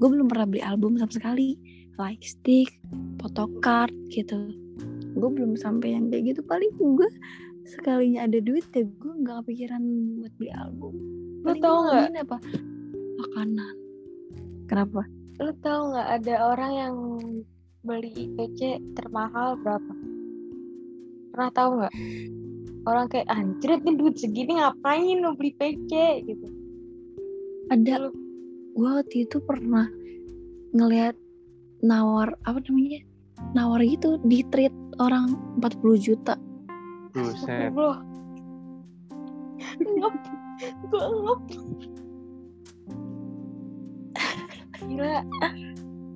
gue 0.00 0.08
belum 0.08 0.26
pernah 0.30 0.46
beli 0.48 0.62
album 0.62 0.96
sama 0.96 1.12
sekali. 1.12 1.58
Like 2.00 2.24
stick 2.24 2.70
photocard 3.20 3.92
gitu. 4.08 4.56
Gue 5.18 5.30
belum 5.30 5.58
sampai 5.58 5.98
yang 5.98 6.08
kayak 6.08 6.34
gitu. 6.34 6.40
Paling 6.46 6.72
gue 6.78 7.10
sekalinya 7.68 8.26
ada 8.26 8.38
duit 8.40 8.64
ya 8.72 8.82
gue 8.86 9.12
nggak 9.22 9.44
kepikiran 9.44 9.82
buat 10.22 10.32
beli 10.40 10.50
album. 10.54 10.94
Paling 11.44 11.62
tau 11.62 11.76
gue 11.84 11.92
nggak? 11.92 12.24
apa? 12.26 12.38
Makanan. 13.20 13.74
Kenapa? 14.70 15.02
Lu 15.40 15.52
tahu 15.60 15.80
nggak 15.92 16.08
ada 16.20 16.34
orang 16.52 16.72
yang 16.72 16.94
beli 17.80 18.28
PC 18.36 18.76
termahal 18.92 19.56
berapa? 19.60 19.92
Pernah 21.32 21.50
tahu 21.56 21.70
nggak? 21.80 21.94
orang 22.88 23.12
kayak 23.12 23.28
anjir 23.28 23.76
nih 23.76 23.92
duit 23.92 24.16
segini 24.16 24.56
ngapain 24.56 25.20
lo 25.20 25.36
beli 25.36 25.52
PC? 25.56 25.92
Gitu. 26.24 26.46
Ada. 27.72 28.08
Lu- 28.08 28.16
gue 28.76 28.90
waktu 28.96 29.28
itu 29.28 29.36
pernah 29.44 29.84
ngelihat 30.72 31.16
nawar 31.84 32.32
apa 32.48 32.60
namanya? 32.68 33.04
Nawar 33.52 33.84
gitu 33.84 34.16
di 34.24 34.44
treat 34.48 34.72
orang 35.00 35.36
40 35.60 36.00
juta. 36.00 36.34
Buset. 37.12 37.72
Ngep 39.80 40.14
gue 40.88 41.04
ngep 41.04 41.40
gila 44.80 45.20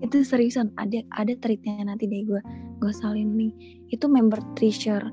itu 0.03 0.27
seriusan 0.27 0.75
ada 0.75 1.01
ada 1.15 1.33
treatnya 1.39 1.87
nanti 1.87 2.09
deh 2.09 2.25
gue 2.27 2.41
gue 2.81 2.93
salin 2.93 3.35
nih. 3.37 3.53
Itu 3.93 4.11
member 4.11 4.43
treasure 4.59 5.07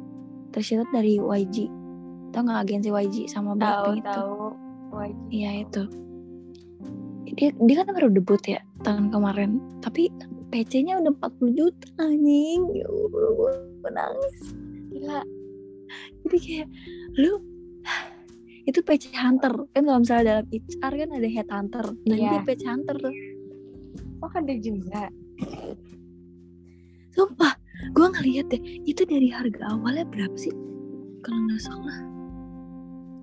treasure 0.52 0.84
dari 0.92 1.16
YG 1.20 1.70
tau 2.32 2.48
nggak 2.48 2.64
agensi 2.64 2.90
YG 2.92 3.16
sama 3.28 3.56
Blackpink 3.60 4.08
itu? 4.08 4.24
iya 5.32 5.64
itu. 5.64 5.84
Dia 7.32 7.52
dia 7.56 7.76
kan 7.84 7.96
baru 7.96 8.12
debut 8.12 8.40
ya 8.48 8.60
tahun 8.84 9.12
kemarin. 9.12 9.60
Tapi 9.84 10.12
PC-nya 10.52 11.00
udah 11.00 11.16
40 11.16 11.56
juta 11.60 11.88
anjing. 12.00 12.62
Ya 12.76 12.88
Allah 12.88 13.32
gue 13.80 13.92
nangis. 13.92 14.38
Gila. 14.92 15.22
Jadi 16.28 16.38
kayak 16.40 16.68
lu 17.20 17.40
itu 18.68 18.80
PC 18.84 19.16
hunter. 19.16 19.54
Kan 19.72 19.84
kalau 19.88 20.00
misalnya 20.04 20.26
dalam 20.40 20.46
HR 20.52 20.94
kan 21.00 21.10
ada 21.16 21.30
head 21.32 21.50
hunter 21.52 21.86
nah 22.08 22.16
Iya. 22.16 22.30
dia 22.32 22.42
PC 22.48 22.62
hunter 22.68 22.96
tuh 23.00 23.14
oh 24.22 24.32
ada 24.32 24.54
juga. 24.56 25.10
Sumpah 27.12 27.54
gue 27.92 28.08
ngeliat 28.08 28.46
deh 28.50 28.62
itu 28.86 29.02
dari 29.04 29.28
harga 29.28 29.74
awalnya 29.74 30.06
berapa 30.08 30.38
sih? 30.38 30.54
Kalau 31.22 31.40
nggak 31.46 31.62
salah. 31.62 31.98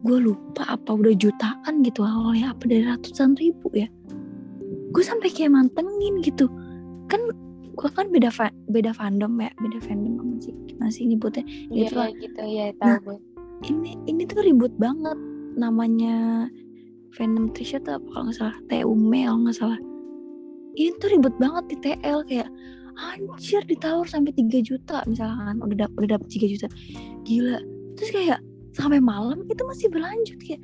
Gue 0.03 0.19
lupa 0.23 0.63
apa 0.69 0.91
udah 0.93 1.15
jutaan 1.15 1.83
gitu 1.83 2.03
awalnya 2.03 2.53
apa 2.53 2.65
dari 2.67 2.85
ratusan 2.85 3.35
ribu 3.35 3.67
ya. 3.73 3.89
Gue 4.91 5.03
sampai 5.03 5.29
kayak 5.29 5.53
mantengin 5.53 6.21
gitu. 6.23 6.47
Kan 7.07 7.21
gue 7.75 7.91
kan 7.91 8.11
beda 8.11 8.29
fa- 8.29 8.55
beda 8.67 8.91
fandom 8.91 9.39
ya 9.39 9.51
beda 9.57 9.79
fandom 9.81 10.19
apa 10.19 10.35
sih 10.43 10.55
masih 10.79 11.03
nyebutnya. 11.09 11.45
Iya 11.71 11.89
Gitu 11.89 11.95
lah. 11.97 12.09
gitu 12.13 12.43
ya 12.45 12.67
tahu 12.77 12.87
Nah. 12.89 12.99
gue 13.01 13.17
ini 13.67 13.91
ini 14.07 14.23
tuh 14.23 14.43
ribut 14.43 14.71
banget 14.79 15.19
namanya 15.55 16.47
Venom 17.15 17.51
T-shirt 17.51 17.87
apa 17.87 18.03
kalau 18.05 18.31
nggak 18.31 18.39
salah? 18.39 18.57
TUME 18.67 19.21
kalau 19.27 19.39
nggak 19.43 19.57
salah 19.57 19.79
ini 20.79 20.95
tuh 21.03 21.11
ribut 21.11 21.35
banget 21.43 21.65
di 21.75 21.77
TL 21.83 22.23
kayak 22.31 22.49
anjir 22.99 23.63
ditawar 23.67 24.07
sampai 24.07 24.35
3 24.35 24.63
juta 24.63 25.03
misalkan 25.07 25.59
udah 25.63 25.87
dap 25.87 25.93
udah 25.99 26.19
dapet 26.19 26.29
3 26.31 26.55
juta. 26.55 26.67
Gila. 27.27 27.59
Terus 27.99 28.11
kayak 28.15 28.39
sampai 28.75 29.03
malam 29.03 29.43
itu 29.51 29.63
masih 29.67 29.91
berlanjut 29.91 30.39
kayak 30.39 30.63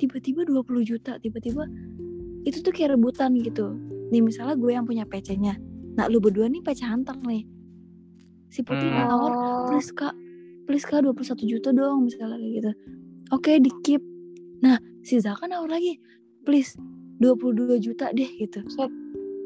tiba-tiba 0.00 0.48
20 0.48 0.64
juta 0.80 1.20
tiba-tiba 1.20 1.68
itu 2.48 2.64
tuh 2.64 2.72
kayak 2.72 2.96
rebutan 2.96 3.36
gitu. 3.36 3.76
Nih 4.08 4.24
misalnya 4.24 4.56
gue 4.56 4.72
yang 4.72 4.88
punya 4.88 5.04
PC-nya 5.04 5.60
nah 5.98 6.06
lu 6.08 6.22
berdua 6.22 6.48
nih 6.48 6.64
PC 6.64 6.80
hunter 6.88 7.16
nih. 7.20 7.44
Si 8.48 8.64
Putri 8.64 8.88
Hmm. 8.88 9.04
nawar 9.04 9.32
oh 9.32 9.68
please 9.68 9.92
kak 9.92 10.16
please 10.64 10.86
kak 10.88 11.04
21 11.04 11.44
juta 11.44 11.68
dong 11.76 12.08
misalnya 12.08 12.40
kayak 12.40 12.52
gitu. 12.56 12.70
Oke 13.36 13.52
di 13.60 13.70
keep. 13.84 14.02
Nah 14.64 14.80
si 15.04 15.20
Zaka 15.20 15.44
nawar 15.48 15.68
lagi 15.68 16.00
please 16.48 16.76
22 17.20 17.76
juta 17.80 18.08
deh 18.16 18.28
gitu. 18.40 18.64
Set. 18.72 18.88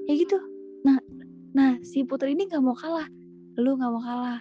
Ya 0.09 0.13
gitu. 0.15 0.39
Nah 0.85 0.99
nah 1.55 1.79
si 1.81 2.03
Putri 2.05 2.35
ini 2.35 2.49
nggak 2.49 2.63
mau 2.63 2.77
kalah. 2.77 3.09
Lu 3.61 3.77
nggak 3.79 3.93
mau 3.93 4.03
kalah. 4.03 4.41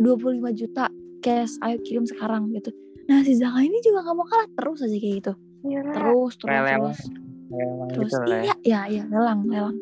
25 0.00 0.52
juta 0.52 0.86
cash 1.24 1.56
ayo 1.64 1.76
kirim 1.82 2.04
sekarang 2.04 2.52
gitu. 2.52 2.70
Nah 3.08 3.22
si 3.22 3.36
Zaka 3.38 3.60
ini 3.64 3.78
juga 3.82 4.04
nggak 4.06 4.16
mau 4.16 4.26
kalah. 4.28 4.48
Terus 4.54 4.78
aja 4.84 4.96
kayak 4.96 5.14
gitu. 5.22 5.32
Gila. 5.66 5.92
terus 5.92 6.32
terus 6.38 6.50
lelang. 6.52 6.80
terus. 6.82 7.00
Lelang 7.46 7.88
terus 7.90 8.12
gitu 8.12 8.16
lah 8.22 8.38
ya. 8.38 8.42
iya 8.44 8.54
iya 8.62 8.80
iya 8.90 9.02
lelang 9.10 9.40
lelang. 9.48 9.76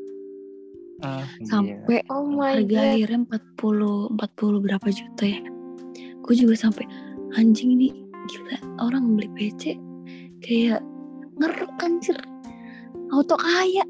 Ah, 1.03 1.27
iya. 1.27 1.45
sampai 1.51 2.01
oh 2.09 2.25
my 2.25 2.55
harga 2.63 2.71
god. 2.71 2.95
akhirnya 2.97 3.19
40 3.61 4.15
40 4.17 4.65
berapa 4.65 4.89
juta 4.89 5.25
ya. 5.27 5.41
Gue 6.25 6.35
juga 6.39 6.55
sampai 6.57 6.89
anjing 7.37 7.77
ini 7.77 7.89
gila 8.25 8.57
orang 8.81 9.19
beli 9.19 9.29
PC 9.37 9.77
kayak 10.41 10.81
ngeruk 11.37 11.73
anjir. 11.83 12.17
Auto 13.13 13.37
kaya 13.37 13.85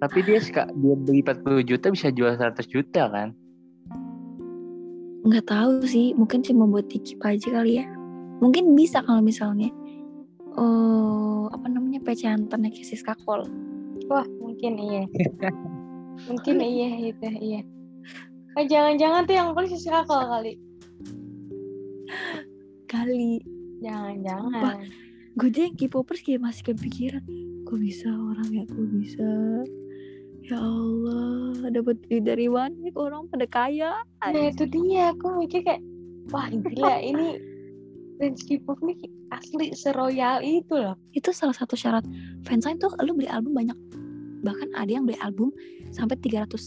Tapi 0.00 0.18
dia 0.24 0.40
suka 0.40 0.64
dia 0.72 0.96
beli 0.96 1.20
40 1.20 1.68
juta 1.68 1.86
bisa 1.92 2.08
jual 2.08 2.32
100 2.34 2.56
juta 2.66 3.04
kan? 3.12 3.30
nggak 5.20 5.52
tahu 5.52 5.84
sih 5.84 6.16
mungkin 6.16 6.40
cuma 6.40 6.64
buat 6.64 6.88
dikip 6.88 7.20
aja 7.20 7.48
kali 7.52 7.84
ya. 7.84 7.86
Mungkin 8.40 8.72
bisa 8.72 9.04
kalau 9.04 9.20
misalnya 9.20 9.68
eh 10.56 11.44
apa 11.52 11.66
namanya 11.68 12.00
PC 12.00 12.24
hantarnya 12.24 12.72
kayak 12.72 12.88
Siska 12.88 13.14
Kol 13.28 13.44
wah 14.08 14.26
mungkin 14.40 14.80
iya. 14.80 15.04
Mungkin 16.24 16.56
iya 16.60 17.12
itu 17.12 17.28
iya. 17.36 17.60
Oh, 18.58 18.64
jangan-jangan 18.66 19.28
tuh 19.30 19.34
yang 19.36 19.48
beli 19.54 19.70
kakak 19.70 20.04
kali. 20.08 20.58
Kali. 22.90 23.38
Jangan-jangan. 23.78 24.82
Gue 25.38 25.48
aja 25.54 25.60
yang 25.70 25.76
K-popers 25.78 26.26
kayak 26.26 26.42
masih 26.42 26.74
kepikiran 26.74 27.22
kok 27.70 27.78
bisa 27.78 28.10
orang 28.10 28.50
ya 28.50 28.64
kok 28.66 28.88
bisa 28.98 29.28
ya 30.50 30.58
Allah 30.58 31.70
dapat 31.70 32.02
duit 32.10 32.26
dari 32.26 32.50
kok 32.50 32.98
orang 32.98 33.30
pada 33.30 33.46
kaya? 33.46 34.02
Nah 34.26 34.44
itu 34.50 34.66
dia 34.66 35.14
aku 35.14 35.38
mikir 35.38 35.62
kayak 35.62 35.82
wah 36.34 36.50
gila 36.50 36.98
ini 36.98 37.38
fans 38.18 38.42
K-pop 38.44 38.82
nih 38.82 38.98
asli 39.30 39.70
seroyal 39.72 40.42
itu 40.42 40.74
loh. 40.74 40.98
Itu 41.14 41.30
salah 41.30 41.54
satu 41.54 41.78
syarat. 41.78 42.02
Fansign 42.44 42.82
tuh 42.82 42.90
lu 43.06 43.14
beli 43.14 43.30
album 43.30 43.54
banyak. 43.54 43.78
Bahkan 44.42 44.74
ada 44.74 44.90
yang 44.90 45.06
beli 45.06 45.16
album 45.22 45.54
sampai 45.94 46.18
300 46.18 46.58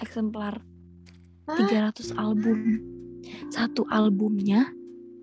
eksemplar. 0.00 0.58
Hah? 1.46 1.92
300 1.92 2.16
album. 2.16 2.58
Satu 3.52 3.84
albumnya 3.92 4.64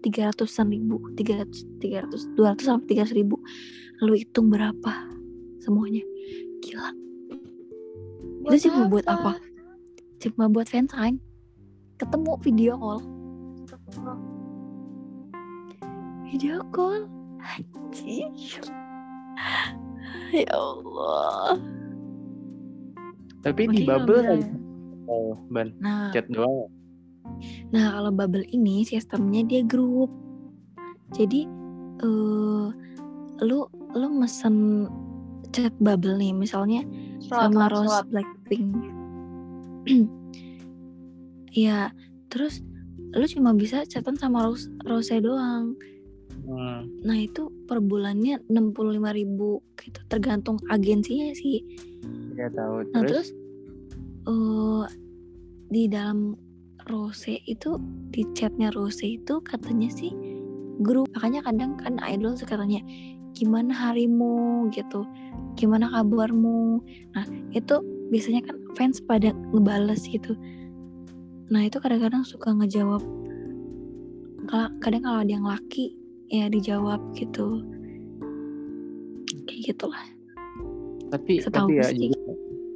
300an 0.05 0.70
ribu. 0.70 1.01
300 1.18 1.82
300 1.82 2.38
200 2.38 2.61
sampai 2.61 3.01
300 3.01 3.18
ribu. 3.18 3.41
Lu 4.05 4.13
hitung 4.13 4.53
berapa 4.53 4.93
semuanya? 5.59 6.05
Gila 6.61 7.05
itu 8.45 8.69
cuma 8.69 8.87
buat 8.87 9.05
apa? 9.09 9.41
cuma 10.21 10.47
buat 10.49 10.69
fansign 10.69 11.19
ketemu 11.95 12.31
video 12.43 12.73
call. 12.75 13.01
Video 16.27 16.59
call? 16.75 17.07
Anjir. 17.39 18.31
Ya 20.35 20.51
Allah. 20.51 21.55
Tapi 23.45 23.61
di 23.71 23.85
Makanya 23.85 23.87
bubble. 23.87 24.41
Oh, 25.05 25.37
ban 25.53 25.71
nah. 25.79 26.09
Chat 26.11 26.27
doang. 26.27 26.67
Nah, 27.71 27.95
kalau 27.95 28.11
bubble 28.11 28.43
ini 28.51 28.83
sistemnya 28.83 29.45
dia 29.45 29.61
grup. 29.63 30.11
Jadi 31.13 31.47
eh 32.03 32.67
lu 33.39 33.59
lu 33.95 34.07
mesen 34.11 34.89
chat 35.53 35.71
bubble 35.79 36.17
nih, 36.19 36.35
misalnya 36.35 36.83
sama 37.30 37.67
Rose 37.71 38.01
Blackpink. 38.09 38.69
Iya, 41.55 41.95
terus 42.28 42.59
lu 43.15 43.23
cuma 43.32 43.55
bisa 43.55 43.88
chatan 43.88 44.19
sama 44.19 44.43
Rose 44.43 44.67
Rose 44.84 45.15
doang. 45.23 45.71
Hmm. 46.43 46.84
Nah, 46.99 47.15
itu 47.15 47.47
per 47.63 47.80
bulannya 47.80 48.43
65.000 48.51 49.15
ribu 49.15 49.63
gitu, 49.80 50.03
tergantung 50.11 50.59
agensinya 50.67 51.32
sih. 51.32 51.63
Gak 52.36 52.59
tahu 52.59 52.84
Nah, 52.91 53.07
terus. 53.07 53.32
terus 53.32 53.39
eh 54.28 54.86
di 55.71 55.88
dalam 55.88 56.36
Rose 56.91 57.39
itu 57.47 57.80
di 58.13 58.28
chatnya 58.36 58.69
Rose 58.76 59.07
itu 59.07 59.41
katanya 59.41 59.89
sih 59.89 60.11
grup 60.84 61.07
makanya 61.15 61.41
kadang 61.45 61.80
kan 61.80 61.97
idol 62.03 62.36
suka 62.36 62.59
tanya 62.59 62.84
gimana 63.36 63.75
harimu 63.75 64.71
gitu 64.71 65.03
gimana 65.55 65.88
kabarmu. 65.89 66.83
Nah 67.15 67.25
itu 67.55 67.75
biasanya 68.11 68.43
kan 68.43 68.55
fans 68.75 68.99
pada 69.03 69.31
ngebales 69.55 70.03
gitu. 70.05 70.36
Nah 71.49 71.63
itu 71.65 71.79
kadang-kadang 71.79 72.27
suka 72.27 72.51
ngejawab 72.53 73.01
kadang 74.77 75.01
kalau 75.01 75.25
ada 75.25 75.31
yang 75.31 75.47
laki 75.47 75.97
ya 76.29 76.51
dijawab 76.51 77.01
gitu. 77.17 77.63
Kayak 79.49 79.73
gitulah. 79.73 80.03
Tapi 81.09 81.41
setahu 81.41 81.71
tapi 81.71 81.81
ya 81.81 82.11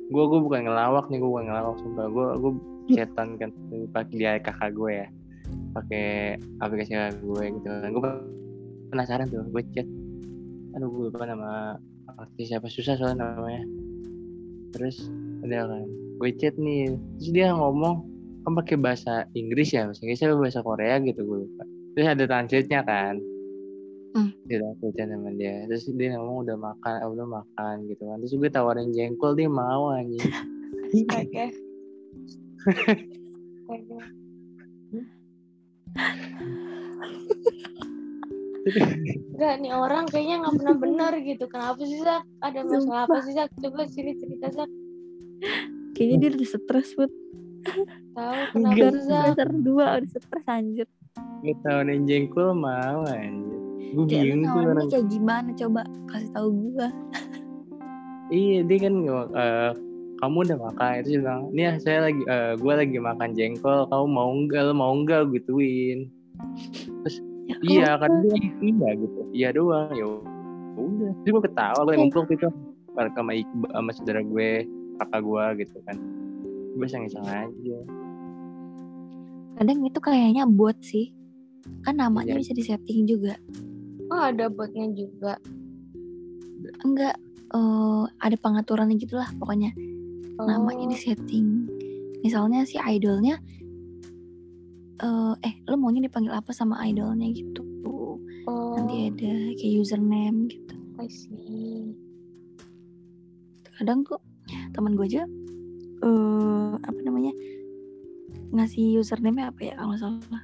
gue 0.10 0.24
gue 0.26 0.39
bukan 0.41 0.66
ngelawak 0.66 1.05
nih 1.14 1.22
gue 1.22 1.30
bukan 1.30 1.45
ngelawak 1.45 1.78
sumpah. 1.78 2.07
Gue 2.10 2.28
gue 2.39 2.51
chatan 2.97 3.38
kan 3.38 3.49
pakai 3.93 4.16
dia 4.18 4.32
kakak 4.41 4.74
gue 4.74 4.91
ya. 5.05 5.07
Pakai 5.78 6.39
aplikasi 6.64 6.97
gue 7.22 7.43
gitu. 7.60 7.68
Kan 7.68 7.91
gue 7.93 8.03
penasaran 8.89 9.30
tuh 9.30 9.45
gue 9.53 9.64
chat 9.78 9.86
aduh 10.76 10.89
gue 10.89 11.03
lupa 11.09 11.26
nama 11.26 11.78
artis 12.17 12.53
siapa. 12.53 12.67
Susah 12.70 12.97
soalnya 12.97 13.26
namanya. 13.26 13.63
Terus 14.76 15.09
udah 15.45 15.61
kan 15.65 15.88
gue 16.20 16.32
chat 16.38 16.55
nih. 16.59 16.93
Terus 17.17 17.30
dia 17.34 17.47
ngomong 17.55 18.05
kan 18.45 18.53
pakai 18.57 18.78
bahasa 18.80 19.26
Inggris 19.34 19.74
ya? 19.74 19.89
Bahasa 19.89 20.01
Inggris 20.05 20.24
atau 20.24 20.39
bahasa 20.39 20.61
Korea 20.61 20.95
gitu 21.01 21.22
gue 21.26 21.38
lupa. 21.45 21.63
Terus 21.97 22.07
ada 22.07 22.24
translate-nya 22.26 22.82
kan? 22.86 23.17
Hmm. 24.09 24.34
di 24.49 24.57
translate 24.57 25.05
sama 25.05 25.30
dia. 25.38 25.70
Terus 25.70 25.86
dia 25.93 26.17
ngomong 26.17 26.49
udah 26.49 26.57
makan 26.57 26.95
eh, 26.97 27.09
udah 27.13 27.28
makan 27.30 27.76
gitu 27.89 28.03
kan. 28.09 28.17
Terus 28.26 28.34
gue 28.38 28.49
tawarin 28.49 28.89
jengkol 28.89 29.38
dia 29.38 29.49
mau 29.49 29.93
anjing. 29.93 30.34
Oke. 31.13 31.45
Enggak 39.30 39.53
nih 39.57 39.72
orang 39.72 40.03
kayaknya 40.05 40.36
nggak 40.39 40.55
pernah 40.55 40.76
benar 40.84 41.12
gitu. 41.20 41.45
Kenapa 41.45 41.82
sih 41.82 41.99
Zak? 41.99 42.24
Ada 42.39 42.60
masalah 42.62 43.01
apa 43.05 43.18
sih 43.22 43.34
Zak? 43.34 43.49
Coba 43.57 43.82
sini 43.86 44.12
cerita 44.16 44.47
Zak. 44.51 44.70
Kayaknya 45.93 46.16
dia 46.18 46.30
udah 46.34 46.49
stres 46.49 46.89
buat 46.93 47.12
Tahu 48.14 48.39
kenapa 48.53 48.76
sih 48.89 49.01
Zak? 49.01 49.24
semester 49.34 49.49
dua 49.57 49.86
udah 49.97 50.10
stres 50.10 50.45
anjir. 50.47 50.88
gue 51.39 51.55
tawarin 51.62 52.03
jengkol 52.03 52.51
mau 52.51 52.99
anjing 53.05 53.47
gue 53.89 54.05
bingung 54.05 54.43
tuh 54.45 54.60
orang 54.62 54.88
kayak 54.88 55.07
gimana 55.07 55.49
coba 55.53 55.82
kasih 56.05 56.30
tahu 56.30 56.47
gua. 56.70 56.88
iya 58.30 58.60
dia 58.62 58.78
kan 58.78 58.93
"Eh, 59.01 59.72
kamu 60.20 60.38
udah 60.45 60.57
makan 60.62 60.91
itu 60.95 61.07
dia 61.10 61.18
bilang 61.18 61.41
nih 61.49 61.64
ya 61.64 61.74
saya 61.80 61.99
lagi 62.05 62.22
eh, 62.22 62.53
gue 62.53 62.74
lagi 62.76 62.97
makan 62.99 63.30
jengkol 63.34 63.88
kamu 63.88 64.05
mau 64.05 64.30
enggak 64.30 64.64
mau 64.74 64.91
enggak 64.91 65.32
gituin 65.32 66.12
Ya, 67.01 67.12
iya 67.66 67.95
Allah. 67.97 68.06
kan 68.06 68.12
dia 68.24 68.36
iya 68.62 68.89
gitu 68.95 69.20
iya 69.34 69.50
doang 69.50 69.91
ya 69.97 70.06
udah 70.80 71.12
terus 71.26 71.32
gue 71.34 71.43
ketawa 71.50 71.80
gue 71.84 71.95
ngumpul 71.97 72.24
gitu 72.30 72.47
bareng 72.93 73.14
sama 73.18 73.32
sama 73.74 73.91
saudara 73.95 74.22
gue 74.22 74.50
kakak 75.00 75.22
gue 75.24 75.45
gitu 75.66 75.78
kan 75.88 75.97
gue 76.78 76.86
iseng-iseng 76.86 77.26
aja 77.26 77.78
Kadang 79.60 79.84
itu 79.84 80.00
kayaknya 80.00 80.47
bot 80.47 80.80
sih. 80.80 81.12
Kan 81.84 82.00
namanya 82.00 82.32
Iya. 82.32 82.39
bisa 82.39 82.52
disetting 82.56 83.04
juga. 83.04 83.36
Oh 84.08 84.16
ada 84.24 84.47
botnya 84.47 84.88
juga. 84.95 85.36
Enggak 86.88 87.20
eh 87.52 88.04
ada 88.24 88.36
pengaturannya 88.39 88.95
gitulah 88.95 89.28
pokoknya. 89.36 89.76
Oh, 90.39 90.47
namanya 90.47 90.95
di 90.95 90.95
setting 90.95 91.68
misalnya 92.24 92.64
si 92.64 92.80
idolnya 92.80 93.36
eh 95.00 95.34
eh 95.47 95.54
lo 95.72 95.80
maunya 95.80 96.04
dipanggil 96.04 96.36
apa 96.36 96.52
sama 96.52 96.76
idolnya 96.84 97.32
gitu? 97.32 97.64
Oh, 98.47 98.76
nanti 98.76 99.08
ada 99.08 99.32
kayak 99.56 99.74
username 99.80 100.52
gitu. 100.52 100.76
I 101.00 101.08
see. 101.08 101.95
kadang 103.80 104.04
tuh 104.04 104.20
teman 104.76 105.00
gue 105.00 105.08
aja 105.08 105.24
eh 106.04 106.74
apa 106.84 107.00
namanya 107.00 107.32
ngasih 108.52 109.00
username 109.00 109.39
apa 109.39 109.72
ya 109.72 109.74
kalau 109.80 109.95
salah. 109.95 110.43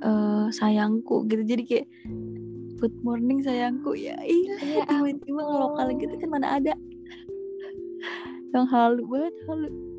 Eh 0.00 0.46
sayangku 0.48 1.28
gitu 1.28 1.44
jadi 1.44 1.62
kayak 1.68 1.86
good 2.80 2.96
morning 3.04 3.44
sayangku. 3.44 3.92
Ya 3.92 4.16
iya 4.24 4.56
Ya 4.64 4.82
tiba-tiba 4.88 5.44
ngelokal 5.44 5.92
gitu 6.00 6.14
kan 6.16 6.28
mana 6.32 6.56
ada. 6.56 6.72
Yang 8.56 8.66
halu 8.72 9.02
banget 9.12 9.36
halu 9.44 9.91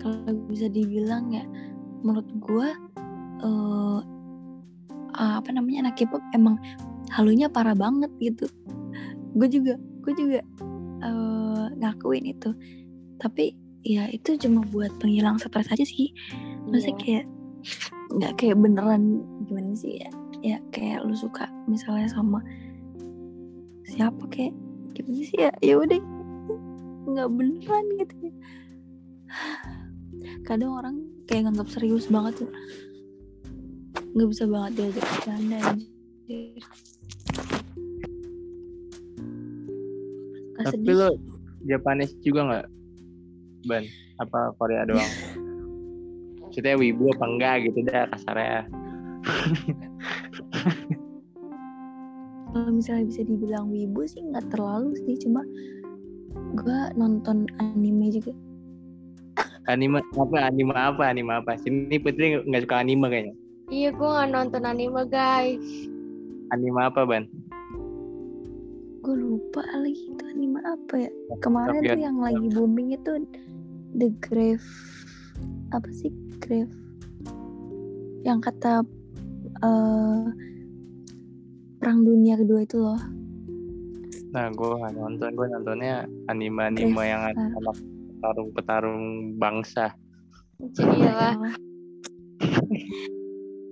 kalau 0.00 0.32
bisa 0.48 0.66
dibilang 0.72 1.28
ya 1.30 1.44
menurut 2.00 2.28
gua 2.40 2.68
eh 3.40 4.00
apa 5.20 5.52
namanya 5.52 5.88
anak 5.88 6.00
K-pop 6.00 6.22
emang 6.32 6.56
halunya 7.12 7.50
parah 7.50 7.76
banget 7.76 8.08
gitu. 8.22 8.48
Gue 9.36 9.48
juga 9.50 9.76
gue 10.00 10.12
juga 10.16 10.40
eh 11.04 11.66
ngakuin 11.76 12.30
itu. 12.30 12.54
Tapi 13.20 13.52
ya 13.84 14.08
itu 14.08 14.36
cuma 14.40 14.64
buat 14.72 14.92
penghilang 14.96 15.36
stres 15.36 15.68
aja 15.68 15.84
sih. 15.84 16.14
Masa 16.70 16.94
Iya. 16.94 16.96
kayak 16.96 17.26
nggak 18.16 18.32
kayak 18.40 18.56
beneran 18.58 19.20
gimana 19.44 19.76
sih 19.76 20.00
ya? 20.00 20.10
Ya 20.40 20.56
kayak 20.72 21.04
lu 21.04 21.12
suka 21.12 21.52
misalnya 21.68 22.08
sama 22.08 22.40
siapa 23.84 24.24
kayak 24.32 24.56
gimana 24.96 25.20
sih 25.20 25.36
ya? 25.36 25.52
Ya 25.60 25.74
udah 25.76 26.00
nggak 27.06 27.28
beneran 27.32 27.84
gitu 27.96 28.14
ya. 28.20 28.32
Kadang 30.44 30.72
orang 30.76 30.96
kayak 31.24 31.48
nganggap 31.48 31.68
serius 31.70 32.10
banget 32.10 32.44
tuh. 32.44 32.50
Nggak 34.12 34.28
bisa 34.28 34.44
banget 34.50 34.70
diajak 34.76 35.04
bercanda 35.06 35.58
anjir. 35.70 36.62
Tapi 40.60 40.76
sedih. 40.76 40.96
lo 40.98 41.08
Japanese 41.64 42.14
juga 42.20 42.40
nggak 42.50 42.66
ban 43.70 43.84
apa 44.20 44.40
Korea 44.60 44.82
doang? 44.84 45.12
Maksudnya 46.44 46.74
wibu 46.76 47.14
apa 47.14 47.24
enggak 47.30 47.56
gitu 47.70 47.78
dah 47.86 48.10
kasarnya. 48.10 48.66
Kalau 52.50 52.70
misalnya 52.74 53.06
bisa 53.06 53.22
dibilang 53.22 53.70
wibu 53.70 54.02
sih 54.10 54.18
nggak 54.26 54.50
terlalu 54.50 54.98
sih 55.06 55.14
cuma 55.22 55.46
gue 56.56 56.78
nonton 56.94 57.46
anime 57.58 58.10
juga. 58.10 58.32
Anime 59.68 60.02
apa? 60.16 60.36
Anime 60.50 60.74
apa? 60.74 61.02
Anime 61.06 61.32
apa? 61.38 61.54
Sini 61.60 61.96
Putri 62.00 62.40
nggak- 62.42 62.64
suka 62.66 62.76
anime 62.82 63.06
kayaknya. 63.06 63.34
Iya 63.70 63.88
gue 63.94 64.08
nggak 64.08 64.30
nonton 64.34 64.62
anime 64.66 65.02
guys. 65.06 65.62
anime 66.50 66.82
apa 66.82 67.06
ban? 67.06 67.30
Gue 69.00 69.14
lupa 69.14 69.62
lagi 69.78 70.10
itu 70.10 70.22
anime 70.26 70.58
apa 70.66 71.06
ya. 71.06 71.10
Kemarin 71.38 71.78
tuh 71.80 72.00
yang 72.02 72.18
lagi 72.18 72.46
booming 72.50 72.90
itu 72.98 73.22
The 73.94 74.10
Grave. 74.18 74.66
Apa 75.70 75.86
sih? 75.94 76.10
Grave. 76.42 76.74
Yang 78.26 78.50
kata 78.50 78.82
eh, 79.62 80.24
perang 81.78 82.02
dunia 82.02 82.36
kedua 82.36 82.66
itu 82.66 82.76
loh 82.76 83.00
nah 84.30 84.46
gue 84.54 84.78
nonton 84.94 85.30
gue 85.34 85.46
nontonnya 85.50 86.06
anime 86.30 86.62
anime 86.70 86.94
Grave, 86.94 87.10
yang 87.10 87.22
ah. 87.26 87.34
anak 87.34 87.76
petarung 88.20 88.48
petarung 88.52 89.04
bangsa. 89.40 89.86
Jadi 90.60 91.08
lah. 91.08 91.34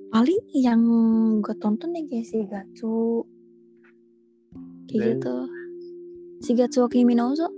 paling 0.08 0.40
yang 0.56 0.80
gue 1.44 1.54
tonton 1.60 1.92
ya 1.92 2.02
kayak 2.08 2.26
Shigatsu 2.26 3.22
kayak 4.88 4.98
Dan- 4.98 5.10
gitu. 5.20 5.36
Shigatsu 6.48 6.78
wa 6.86 6.88
Kimi 6.88 7.12
no 7.12 7.36
Uso. 7.36 7.52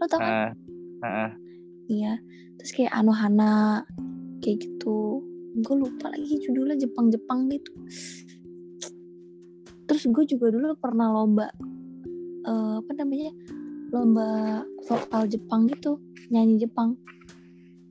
Lo 0.00 0.04
tau 0.08 0.18
kan? 0.18 0.32
Ah 0.32 0.50
ah, 1.04 1.06
ah. 1.06 1.30
iya. 1.86 2.16
Terus 2.58 2.72
kayak 2.74 2.96
Anohana 2.96 3.84
kayak 4.40 4.66
gitu. 4.66 5.20
Gue 5.62 5.76
lupa 5.76 6.08
lagi 6.08 6.40
judulnya 6.48 6.80
Jepang-Jepang 6.80 7.52
gitu. 7.52 7.70
Terus 9.84 10.02
gue 10.08 10.24
juga 10.24 10.48
dulu 10.48 10.72
pernah 10.80 11.12
lomba 11.12 11.52
eh, 12.46 12.74
apa 12.80 12.90
namanya 12.98 13.30
lomba 13.92 14.62
vokal 14.88 15.28
Jepang 15.28 15.68
gitu 15.68 16.00
nyanyi 16.32 16.62
Jepang. 16.64 16.96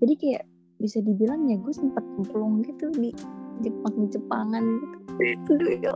Jadi 0.02 0.14
kayak 0.18 0.43
bisa 0.82 0.97
dibilang 1.06 1.45
ya 1.45 1.62
gue 1.62 1.74
sempat 1.74 2.02
cemplung 2.18 2.66
gitu 2.66 2.89
di 2.97 3.14
Jepang-Jepangan 3.62 4.64
gitu. 4.66 4.97
Aduh, 5.54 5.78
ya 5.78 5.95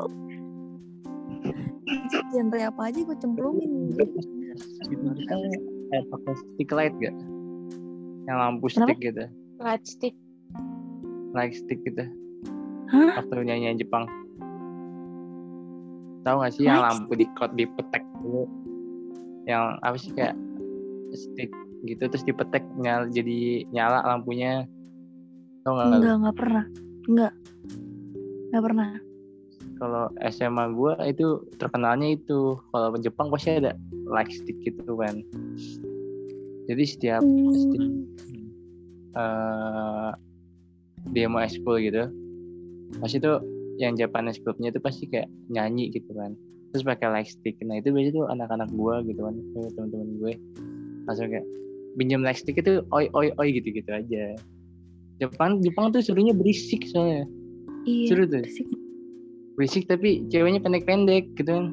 genre 2.34 2.60
apa 2.70 2.82
aja 2.90 3.00
gue 3.02 3.18
cemplungin. 3.18 3.72
Gitu 3.98 5.10
kayak 5.90 6.06
pakai 6.12 6.34
stick 6.36 6.70
light 6.74 6.96
gak? 7.00 7.16
Yang 8.26 8.38
lampu 8.38 8.66
Kenapa? 8.72 8.88
stick 8.90 9.00
gitu. 9.02 9.24
Light 9.62 9.84
stick. 9.86 10.16
light 11.36 11.52
stick 11.52 11.80
gitu. 11.84 12.04
Hah? 12.88 13.20
waktu 13.20 13.44
nyanyian 13.44 13.76
Jepang. 13.76 14.08
Tahu 16.24 16.36
gak 16.42 16.54
sih 16.56 16.64
yang 16.66 16.82
lampu 16.82 17.14
di 17.20 17.28
kot 17.36 17.54
dipetek 17.54 18.02
yang 19.46 19.78
apa 19.86 19.98
sih 19.98 20.12
kayak 20.14 20.34
stick 21.14 21.54
gitu 21.86 22.10
terus 22.10 22.26
dipetek 22.26 22.66
nyala 22.78 23.08
jadi 23.10 23.68
nyala 23.70 24.02
lampunya. 24.06 24.66
Tau 25.66 25.78
gak 25.78 25.86
lu? 25.86 25.96
enggak 26.02 26.16
enggak 26.18 26.36
pernah. 26.38 26.66
Enggak 27.10 27.34
enggak 28.50 28.64
pernah. 28.64 28.90
Kalau 29.76 30.06
SMA 30.32 30.66
gua 30.72 30.94
itu 31.04 31.44
terkenalnya 31.60 32.16
itu 32.16 32.56
kalau 32.72 32.96
Jepang 32.98 33.28
pasti 33.28 33.60
ada 33.60 33.76
light 34.08 34.32
stick 34.32 34.56
gitu 34.64 34.96
kan. 34.98 35.22
Jadi 36.66 36.84
setiap 36.84 37.22
Hmm. 37.22 38.50
eh 39.16 40.12
dia 41.14 41.28
mau 41.30 41.40
ekskul 41.40 41.80
gitu 41.80 42.10
pasti 43.00 43.22
tuh 43.22 43.40
yang 43.76 43.94
Japanese 44.00 44.40
clubnya 44.40 44.72
itu 44.72 44.80
pasti 44.80 45.06
kayak 45.08 45.28
nyanyi 45.52 45.92
gitu 45.92 46.16
kan 46.16 46.34
terus 46.76 46.84
pakai 46.84 47.08
light 47.08 47.32
stick. 47.32 47.56
Nah 47.64 47.80
itu 47.80 47.96
biasanya 47.96 48.20
tuh 48.20 48.28
anak-anak 48.28 48.68
gua 48.76 49.00
gitu 49.08 49.24
kan 49.24 49.40
teman-teman 49.56 50.20
gue. 50.20 50.34
Langsung 51.08 51.32
kayak 51.32 51.48
pinjam 51.96 52.20
light 52.20 52.36
stick 52.36 52.60
itu 52.60 52.84
oi 52.92 53.08
oi 53.16 53.32
oi 53.40 53.48
gitu 53.56 53.72
gitu 53.72 53.88
aja. 53.96 54.36
Jepang 55.24 55.64
Jepang 55.64 55.96
tuh 55.96 56.04
suruhnya 56.04 56.36
berisik 56.36 56.84
soalnya. 56.92 57.24
Iya 57.88 58.12
seru 58.12 58.28
tuh. 58.28 58.44
berisik. 58.44 58.68
berisik 59.56 59.84
tapi 59.88 60.28
ceweknya 60.28 60.60
pendek-pendek 60.60 61.32
gitu 61.40 61.48
kan. 61.48 61.72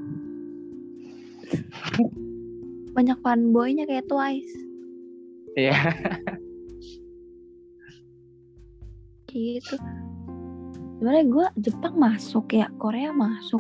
Banyak 2.95 3.19
fanboynya 3.27 3.83
kayak 3.91 4.07
Twice. 4.07 4.55
Iya. 5.59 5.75
gitu. 9.27 9.75
Sebenarnya 11.03 11.25
gue 11.27 11.47
Jepang 11.59 11.99
masuk 11.99 12.55
ya 12.55 12.71
Korea 12.79 13.11
masuk 13.11 13.59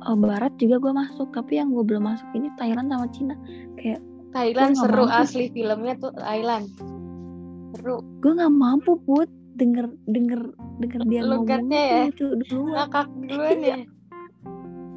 eh, 0.00 0.16
Barat 0.16 0.52
juga 0.56 0.76
gue 0.78 0.92
masuk 0.92 1.28
tapi 1.30 1.56
yang 1.56 1.70
gue 1.70 1.84
belum 1.84 2.04
masuk 2.04 2.28
ini 2.32 2.48
Thailand 2.56 2.88
sama 2.88 3.06
Cina. 3.12 3.34
Kayak 3.76 4.00
Thailand 4.30 4.72
seru 4.78 5.04
mampu. 5.04 5.20
asli 5.20 5.44
filmnya 5.50 5.94
tuh 5.98 6.12
Thailand. 6.14 6.64
Seru. 7.76 8.00
Gue 8.20 8.32
nggak 8.34 8.52
mampu 8.52 8.96
put. 9.04 9.28
Denger 9.50 9.92
denger 10.08 10.40
denger 10.80 11.00
dia 11.04 11.20
ngomong 11.20 11.68
ya? 11.68 12.08
itu 12.08 12.32
dulu 12.48 12.72
ngakak 12.72 13.12
duluan 13.28 13.60
ya? 13.60 13.76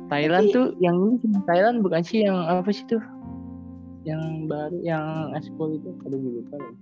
Thailand 0.07 0.45
Tapi- 0.47 0.55
tuh 0.55 0.65
yang 0.79 0.97
ini 1.19 1.35
Thailand 1.43 1.77
bukan 1.83 1.99
sih 1.99 2.23
yang 2.23 2.37
apa 2.47 2.71
sih 2.71 2.85
tuh? 2.87 3.03
Yang 4.07 4.23
baru 4.47 4.77
yang 4.79 5.03
eskul 5.35 5.75
itu 5.75 5.91
aduh 6.07 6.15
gue 6.15 6.31
lupa 6.39 6.55
lagi. 6.55 6.75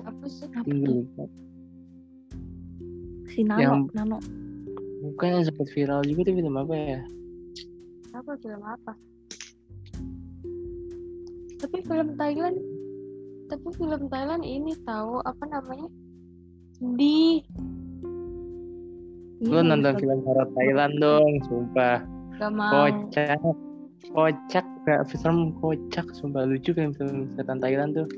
apa 0.00 0.24
sih? 0.32 0.48
Apa 0.48 0.64
Gue 0.64 1.04
tuh? 1.12 1.28
si 3.28 3.40
Nano 3.44 3.60
Yang- 3.60 3.84
Nano 3.92 4.18
Bukan 4.98 5.28
yang 5.30 5.44
sempat 5.46 5.68
viral 5.72 6.02
juga 6.02 6.26
tuh 6.26 6.34
film 6.34 6.54
apa 6.56 6.74
ya? 6.74 7.00
apa 8.08 8.34
film 8.40 8.62
apa 8.64 8.92
tapi 11.58 11.78
film 11.84 12.08
Thailand 12.16 12.56
tapi 13.46 13.68
film 13.76 14.02
Thailand 14.08 14.42
ini 14.42 14.74
tahu 14.82 15.22
apa 15.22 15.44
namanya 15.46 15.86
Iya, 16.78 17.42
Lu 19.42 19.62
nonton 19.62 19.94
bagus, 19.94 20.02
film 20.02 20.20
horor 20.22 20.46
Thailand 20.54 20.94
dong, 20.98 21.32
sumpah. 21.46 22.02
gak 22.38 22.50
mau 22.54 22.86
Kocak. 22.90 23.38
Kocak 24.10 24.66
kayak 24.82 25.02
film 25.10 25.54
kocak, 25.58 26.06
sumpah 26.14 26.46
lucu 26.46 26.70
kan 26.70 26.94
film 26.94 27.26
setan 27.34 27.58
Thailand 27.58 27.98
tuh. 27.98 28.08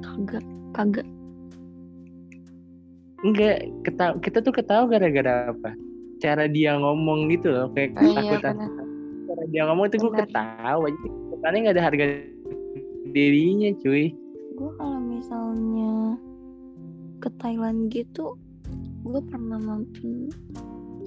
kagak 0.00 0.44
kagak 0.72 1.08
Enggak, 3.20 3.56
ketawa, 3.84 4.12
kita 4.18 4.38
tuh 4.40 4.52
ketawa 4.52 4.84
gara-gara 4.88 5.52
apa? 5.52 5.76
Cara 6.20 6.48
dia 6.48 6.76
ngomong 6.76 7.28
gitu 7.28 7.52
loh, 7.52 7.68
kayak 7.72 7.96
Oh, 7.96 8.04
iya, 8.04 8.40
ketakutan. 8.40 8.54
benar. 8.56 8.70
Cara 9.28 9.42
dia 9.48 9.62
ngomong 9.68 9.86
tuh 9.88 9.98
gue 10.00 10.12
ketawa. 10.16 10.86
Jadi 10.88 11.08
kesannya 11.30 11.58
nggak 11.60 11.76
ada 11.76 11.84
harga 11.84 12.04
dirinya, 13.10 13.70
cuy. 13.76 14.14
gue 14.52 14.70
kalau 14.76 15.00
misalnya 15.00 16.20
ke 17.18 17.32
Thailand 17.40 17.88
gitu 17.88 18.36
gue 19.00 19.20
pernah 19.24 19.56
nonton 19.56 20.28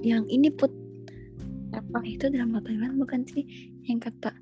yang 0.02 0.26
ini 0.26 0.50
put 0.50 0.74
apa 1.70 2.02
itu 2.02 2.26
drama 2.28 2.58
Thailand 2.60 2.98
bukan 2.98 3.22
sih 3.22 3.46
yang 3.86 4.02
kata 4.02 4.34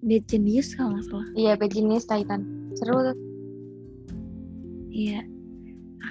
Bad 0.00 0.24
Genius 0.30 0.78
kalau 0.78 0.94
nggak 0.94 1.06
salah 1.10 1.28
iya 1.34 1.58
Bejinis 1.58 2.06
Titan 2.06 2.46
seru 2.78 3.02
tuh 3.02 3.18
iya 4.94 5.26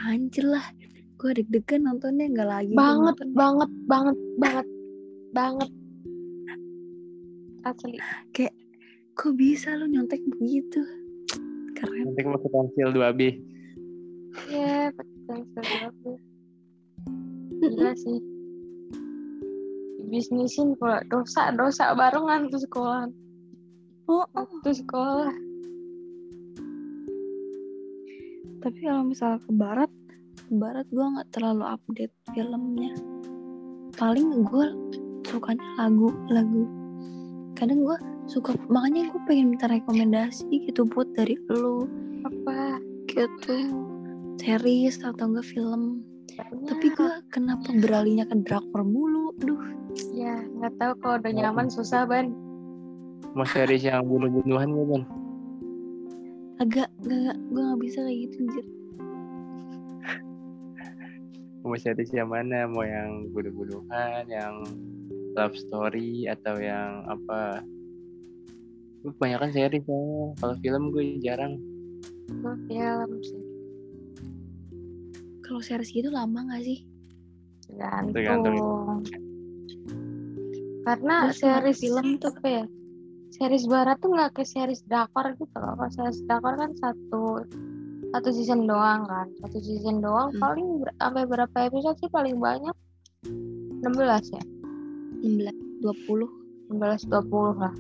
anjir 0.04 0.44
lah 0.44 0.64
gue 1.22 1.38
deg-degan 1.38 1.86
nontonnya 1.86 2.26
nggak 2.34 2.50
lagi 2.50 2.74
banget 2.74 3.14
nonton. 3.22 3.38
banget 3.38 3.72
banget 3.86 4.18
banget 4.42 4.68
banget. 5.38 5.70
Asli. 7.62 8.02
Kok 9.14 9.34
bisa 9.38 9.78
lu 9.78 9.86
nyontek 9.86 10.18
begitu? 10.26 10.82
Keren. 11.78 12.10
Nanti 12.10 12.26
mau 12.26 12.42
pensil 12.42 12.90
2B. 12.90 13.22
iya 14.50 14.90
pakai 14.90 15.18
pensil 15.30 15.62
berapa 15.62 16.10
gila 17.62 17.94
sih. 17.94 18.20
Bisnisin 20.10 20.74
pula 20.74 21.06
dosa 21.06 21.54
dosa 21.54 21.94
barengan 21.94 22.50
tuh 22.50 22.66
sekolah 22.66 23.06
oh, 24.10 24.26
oh. 24.26 24.50
tuh 24.66 24.74
sekolah. 24.74 25.36
Tapi 28.62 28.78
kalau 28.86 29.04
misalnya 29.06 29.38
ke 29.42 29.52
barat 29.54 29.92
barat 30.52 30.84
gue 30.92 31.00
nggak 31.00 31.32
terlalu 31.32 31.64
update 31.64 32.16
filmnya. 32.36 32.92
Paling 33.96 34.44
gue 34.44 34.68
sukanya 35.24 35.64
lagu 35.80 36.12
lagu. 36.28 36.68
Kadang 37.56 37.88
gue 37.88 37.98
suka 38.28 38.52
makanya 38.68 39.12
gue 39.16 39.22
pengen 39.28 39.56
minta 39.56 39.72
rekomendasi 39.72 40.68
gitu 40.68 40.84
buat 40.92 41.08
dari 41.16 41.40
lu. 41.48 41.88
Apa? 42.28 42.84
Gitu. 43.08 43.72
Series 44.44 45.00
atau 45.00 45.32
enggak 45.32 45.48
film. 45.48 46.04
Banyak. 46.32 46.64
tapi 46.64 46.88
gue 46.96 47.12
kenapa 47.28 47.68
beralihnya 47.76 48.24
ke 48.28 48.36
drakor 48.48 48.84
mulu? 48.88 49.36
Duh. 49.40 49.62
Ya 50.16 50.40
nggak 50.60 50.80
tahu 50.80 50.94
kalau 51.04 51.16
udah 51.20 51.32
nyaman 51.32 51.68
susah 51.68 52.04
ban. 52.08 52.32
Mau 53.36 53.48
series 53.48 53.88
yang 53.88 54.04
bunuh-bunuhan 54.08 54.76
ya, 54.76 54.84
Bang? 54.84 55.04
agak 56.62 56.94
gak 57.02 57.38
gue 57.50 57.58
nggak 57.58 57.82
bisa 57.82 58.00
kayak 58.06 58.20
gitu 58.30 58.36
anjir 58.46 58.66
Mau 61.62 61.78
series 61.78 62.10
yang 62.12 62.30
mana? 62.30 62.66
Mau 62.66 62.82
yang 62.82 63.30
bunuh-bunuhan, 63.30 64.26
yang 64.28 64.66
love 65.38 65.54
story, 65.56 66.26
atau 66.26 66.58
yang 66.58 67.06
apa? 67.06 67.62
Gue 69.02 69.12
kebanyakan 69.18 69.50
series 69.50 69.84
soalnya. 69.86 70.34
Kalau 70.38 70.56
film 70.62 70.84
gue 70.90 71.06
jarang. 71.22 71.54
Gue 72.30 72.56
film 72.68 73.10
sih 73.22 73.42
kalau 75.52 75.60
series 75.68 75.92
gitu 75.92 76.08
lama 76.08 76.48
gak 76.48 76.64
sih 76.64 76.80
tergantung, 77.68 78.16
Tergantung. 78.16 79.04
karena 80.88 81.16
Terus 81.28 81.38
series 81.44 81.80
film 81.84 82.08
tuh- 82.24 82.32
apa 82.40 82.48
ya 82.48 82.64
series 83.36 83.68
barat 83.68 84.00
tuh 84.00 84.16
nggak 84.16 84.32
kayak 84.32 84.48
series 84.48 84.80
drakor 84.88 85.36
gitu 85.36 85.56
loh 85.60 85.76
kalau 85.76 85.92
series 85.92 86.24
drakor 86.24 86.56
kan 86.56 86.72
satu 86.80 87.24
satu 88.12 88.30
season 88.30 88.68
doang 88.68 89.08
kan. 89.08 89.28
Satu 89.40 89.58
season 89.60 90.00
doang 90.00 90.32
Hmm. 90.32 90.42
paling 90.42 90.68
ber- 90.80 90.96
sampai 90.98 91.24
berapa 91.26 91.58
episode 91.64 91.98
sih 91.98 92.10
paling 92.10 92.38
banyak? 92.38 92.76
16 93.82 94.30
ya? 94.30 94.44
16 95.22 95.56
20 95.82 96.28
16 96.70 97.08
20 97.08 97.56
lah. 97.56 97.74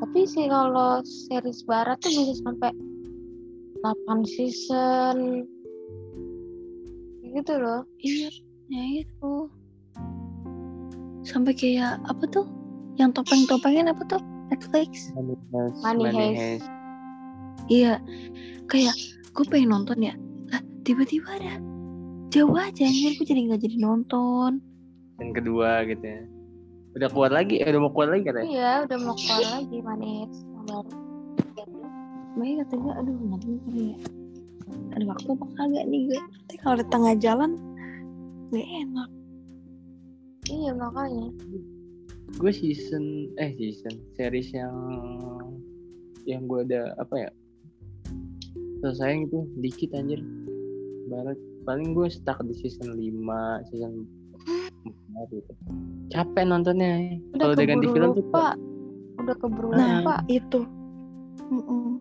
Tapi 0.00 0.20
sih 0.24 0.48
kalau 0.48 1.04
series 1.04 1.60
barat 1.62 2.00
tuh 2.00 2.08
bisa 2.10 2.40
sampai 2.40 2.72
8 3.80 4.24
season. 4.24 5.44
Gitu 7.22 7.54
loh. 7.54 7.84
Iya 8.00 8.28
ya 8.70 9.02
itu 9.02 9.50
sampai 11.22 11.52
kayak 11.52 12.00
apa 12.06 12.24
tuh? 12.26 12.46
Yang 12.96 13.22
topeng-topengnya 13.22 13.92
apa 13.92 14.02
tuh? 14.08 14.22
Netflix? 14.50 15.14
Money 15.14 15.36
Heist, 15.52 15.78
Money. 15.84 16.28
Heist. 16.34 16.66
iya. 17.68 17.94
Kayak 18.66 18.94
gue 19.30 19.44
pengen 19.46 19.70
nonton 19.74 19.98
ya. 20.02 20.14
Lah 20.50 20.60
tiba-tiba 20.82 21.28
ada. 21.38 21.58
Jauh 22.30 22.54
aja 22.54 22.82
anjir. 22.86 23.14
Gue 23.18 23.26
jadi 23.26 23.40
nggak 23.50 23.60
jadi 23.62 23.76
nonton. 23.78 24.62
Yang 25.18 25.32
kedua 25.42 25.84
gitu 25.86 26.04
ya. 26.04 26.22
Udah 26.90 27.08
kuat 27.14 27.30
lagi, 27.30 27.62
eh, 27.62 27.70
udah 27.70 27.80
mau 27.86 27.92
kuat 27.94 28.10
lagi 28.10 28.26
katanya. 28.26 28.48
iya 28.50 28.72
udah 28.82 28.98
mau 28.98 29.14
keluar 29.14 29.62
lagi 29.62 29.78
manis. 29.78 30.32
Yang 30.42 30.64
baru 30.66 31.00
makanya 32.30 32.64
kata 32.64 32.74
gue 32.78 32.92
aduh 32.94 33.16
nanti 33.26 33.46
kali 33.66 33.82
ya. 33.92 33.98
Ada 34.94 35.04
waktu 35.06 35.28
apa 35.34 35.46
kagak 35.58 35.84
nih 35.90 36.00
gue 36.08 36.18
nanti 36.18 36.54
kalau 36.62 36.76
di 36.78 36.86
tengah 36.88 37.14
jalan 37.18 37.50
gak 38.50 38.68
enak. 38.70 39.10
Iya 40.50 40.70
makanya. 40.74 41.26
Gue 42.38 42.52
season, 42.54 43.34
eh 43.42 43.50
season, 43.58 43.94
series 44.14 44.50
yang 44.54 44.74
yang 46.24 46.46
gue 46.46 46.62
ada 46.64 46.94
apa 46.96 47.28
ya 47.28 47.30
selesai 48.80 49.28
gitu 49.28 49.38
dikit 49.58 49.92
anjir. 49.92 50.20
Barat 51.06 51.36
paling 51.62 51.92
gue 51.92 52.08
stuck 52.08 52.40
di 52.42 52.54
season 52.56 52.96
5 52.96 53.68
season 53.68 54.08
4 54.86 55.36
gitu. 55.36 55.52
Capek 56.08 56.44
nontonnya 56.44 57.20
udah 57.36 57.38
kalau 57.38 57.54
udah 57.54 57.66
ganti 57.66 57.86
film 57.88 58.10
tuh 58.10 58.24
lupa. 58.24 58.46
udah 59.20 59.34
keburu 59.36 59.68
Nah, 59.72 60.00
lupa 60.00 60.16
itu. 60.26 60.60
Mm-mm. 61.50 61.98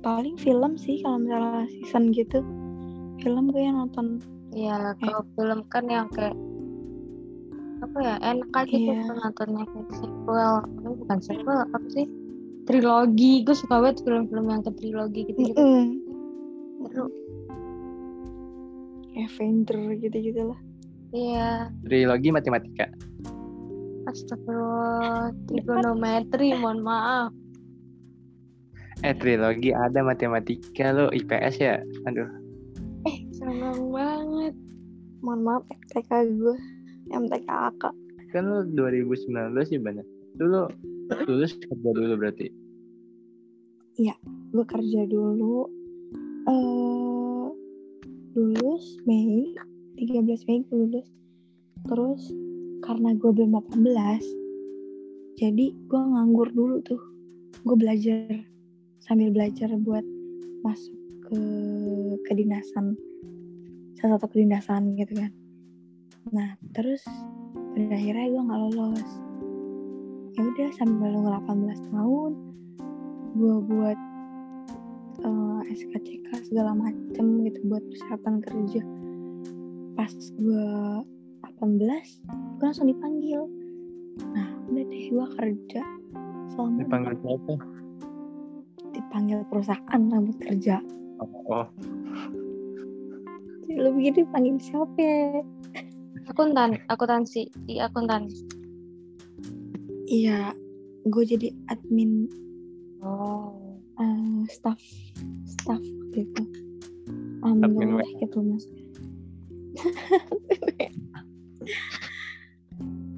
paling 0.00 0.32
film 0.40 0.80
sih 0.80 1.04
kalau 1.04 1.20
misalnya 1.20 1.68
season 1.68 2.08
gitu. 2.10 2.40
Film 3.20 3.52
gue 3.52 3.60
yang 3.60 3.76
nonton. 3.76 4.16
Ya 4.50 4.96
kalau 4.96 5.22
film 5.36 5.60
kan 5.68 5.84
yang 5.86 6.08
kayak 6.08 6.32
apa 7.80 7.96
ya 8.00 8.14
enak 8.20 8.48
aja 8.52 8.76
Iya. 8.76 8.96
tuh 9.04 9.16
nontonnya 9.20 9.64
kayak 9.68 9.88
sequel. 9.92 10.52
Apa 10.64 10.88
bukan 10.96 11.18
sequel 11.20 11.58
apa 11.68 11.78
sih 11.92 12.06
trilogi. 12.70 13.42
Gue 13.42 13.56
suka 13.58 13.82
banget 13.82 14.06
film-film 14.06 14.46
yang 14.46 14.62
ke 14.62 14.70
trilogi 14.78 15.20
gitu 15.26 15.40
gitu 15.50 15.62
seru. 16.90 17.06
Avenger 19.18 19.78
gitu-gitu 19.98 20.40
lah. 20.54 20.60
Iya. 21.10 21.50
Trilogi 21.82 22.28
matematika. 22.30 22.86
Astagfirullah. 24.06 25.34
Trigonometri 25.50 26.54
mohon 26.54 26.80
maaf. 26.86 27.34
Eh 29.02 29.16
trilogi 29.18 29.74
ada 29.74 30.06
matematika 30.06 30.94
lo 30.94 31.10
IPS 31.10 31.54
ya? 31.58 31.82
Aduh. 32.06 32.30
Eh 33.10 33.26
seneng 33.34 33.90
banget. 33.90 34.54
Mohon 35.20 35.40
maaf 35.44 35.62
MTK 35.68 36.10
gue 36.38 36.56
MTK 37.10 37.48
AK 37.50 37.82
kan 38.30 38.46
lu 38.46 38.62
2019 38.78 39.58
sih 39.66 39.78
banyak. 39.82 40.06
Itu 40.38 40.44
lu 40.46 40.62
lulus 41.26 41.58
kerja 41.58 41.90
dulu 41.90 42.14
berarti. 42.14 42.59
Gue 44.50 44.64
kerja 44.64 45.04
dulu 45.04 45.68
eh 46.48 47.46
lulus 48.32 48.96
Mei 49.04 49.52
13 50.00 50.48
Mei 50.48 50.64
gue 50.64 50.76
lulus. 50.88 51.08
Terus 51.84 52.22
karena 52.80 53.12
gue 53.12 53.28
belum 53.28 53.60
18 53.60 55.36
jadi 55.36 55.66
gue 55.72 56.00
nganggur 56.00 56.48
dulu 56.56 56.80
tuh. 56.80 57.00
Gue 57.60 57.76
belajar 57.76 58.40
sambil 59.04 59.28
belajar 59.36 59.68
buat 59.84 60.04
masuk 60.64 60.96
ke 61.28 61.40
kedinasan 62.24 62.96
salah 64.00 64.16
satu 64.16 64.32
kedinasan 64.32 64.96
gitu 64.96 65.12
kan. 65.12 65.32
Nah 66.32 66.56
terus 66.72 67.04
pada 67.76 67.92
akhirnya 67.92 68.32
gue 68.32 68.42
nggak 68.48 68.60
lolos. 68.72 69.10
Ya 70.38 70.40
udah 70.48 70.68
sambil 70.80 71.12
nunggu 71.12 71.36
18 71.44 71.92
tahun 71.92 72.32
gue 73.30 73.56
buat 73.62 73.98
eh, 75.22 75.60
SKCK 75.70 76.50
segala 76.50 76.74
macem 76.74 77.46
gitu 77.46 77.58
buat 77.70 77.84
persyaratan 77.86 78.34
kerja 78.42 78.82
pas 79.94 80.12
gue 80.12 80.68
18 81.60 81.78
gue 82.58 82.64
langsung 82.64 82.88
dipanggil 82.88 83.44
nah 84.32 84.48
udah 84.68 84.84
deh 84.84 85.04
gue 85.08 85.26
kerja 85.38 85.82
selama 86.52 86.76
Dipanggil 86.82 87.14
siapa? 87.22 87.54
dipanggil 88.90 89.38
perusahaan 89.46 90.00
lah 90.08 90.18
buat 90.20 90.38
kerja 90.40 90.76
Oh, 91.20 91.68
lu 93.68 93.92
begini 93.92 94.24
dipanggil 94.24 94.56
siapa 94.56 94.96
ya? 94.96 95.44
Akuntan, 96.32 96.80
akuntansi, 96.88 97.52
di 97.68 97.76
akuntan. 97.76 98.24
iya 100.08 100.56
gue 101.04 101.24
jadi 101.28 101.52
admin 101.68 102.24
Oh. 103.00 103.80
eh, 104.00 104.42
staff 104.48 104.80
staff 105.48 105.82
gitu 106.12 106.44
alhamdulillah 107.40 108.08
gitu 108.20 108.44
mas 108.44 108.64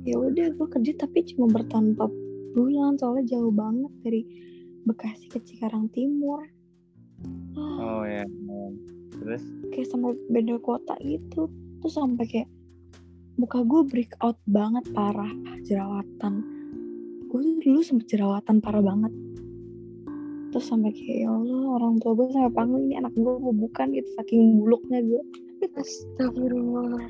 ya 0.02 0.18
udah 0.18 0.46
gue 0.54 0.68
kerja 0.70 0.92
tapi 0.98 1.22
cuma 1.34 1.50
bertahan 1.50 1.94
4 1.94 2.54
bulan 2.54 2.98
soalnya 3.00 3.38
jauh 3.38 3.54
banget 3.54 3.92
dari 4.02 4.22
Bekasi 4.82 5.30
ke 5.30 5.38
Cikarang 5.38 5.86
Timur. 5.94 6.42
Oh 7.78 8.02
ya. 8.02 8.26
Terus? 9.14 9.42
Kayak 9.70 9.88
sampai 9.94 10.18
beda 10.26 10.58
kota 10.58 10.98
gitu. 10.98 11.46
Terus 11.78 11.94
sampai 11.94 12.26
kayak 12.26 12.50
muka 13.38 13.62
gue 13.62 13.82
breakout 13.86 14.38
banget 14.50 14.82
parah 14.90 15.30
jerawatan. 15.62 16.42
Gue 17.30 17.40
tuh 17.46 17.54
dulu 17.62 17.80
sempet 17.86 18.10
jerawatan 18.10 18.58
parah 18.58 18.82
banget 18.82 19.14
terus 20.52 20.68
sampai 20.68 20.92
kayak 20.92 21.24
ya 21.24 21.30
Allah 21.32 21.80
orang 21.80 21.96
tua 21.98 22.12
gue 22.12 22.28
sampai 22.28 22.52
panggil 22.52 22.80
ini 22.84 22.94
anak 23.00 23.12
gue 23.16 23.34
mau 23.40 23.50
bukan 23.50 23.86
gitu 23.90 24.08
saking 24.14 24.60
buluknya 24.60 25.00
gue 25.00 25.22
Astagfirullah. 25.72 27.06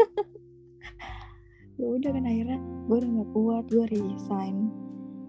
ya 1.78 1.86
udah 1.86 2.10
kan 2.10 2.24
akhirnya 2.26 2.58
gue 2.88 2.96
udah 2.98 3.10
gak 3.14 3.28
kuat 3.30 3.64
gue 3.70 3.84
resign 3.88 4.56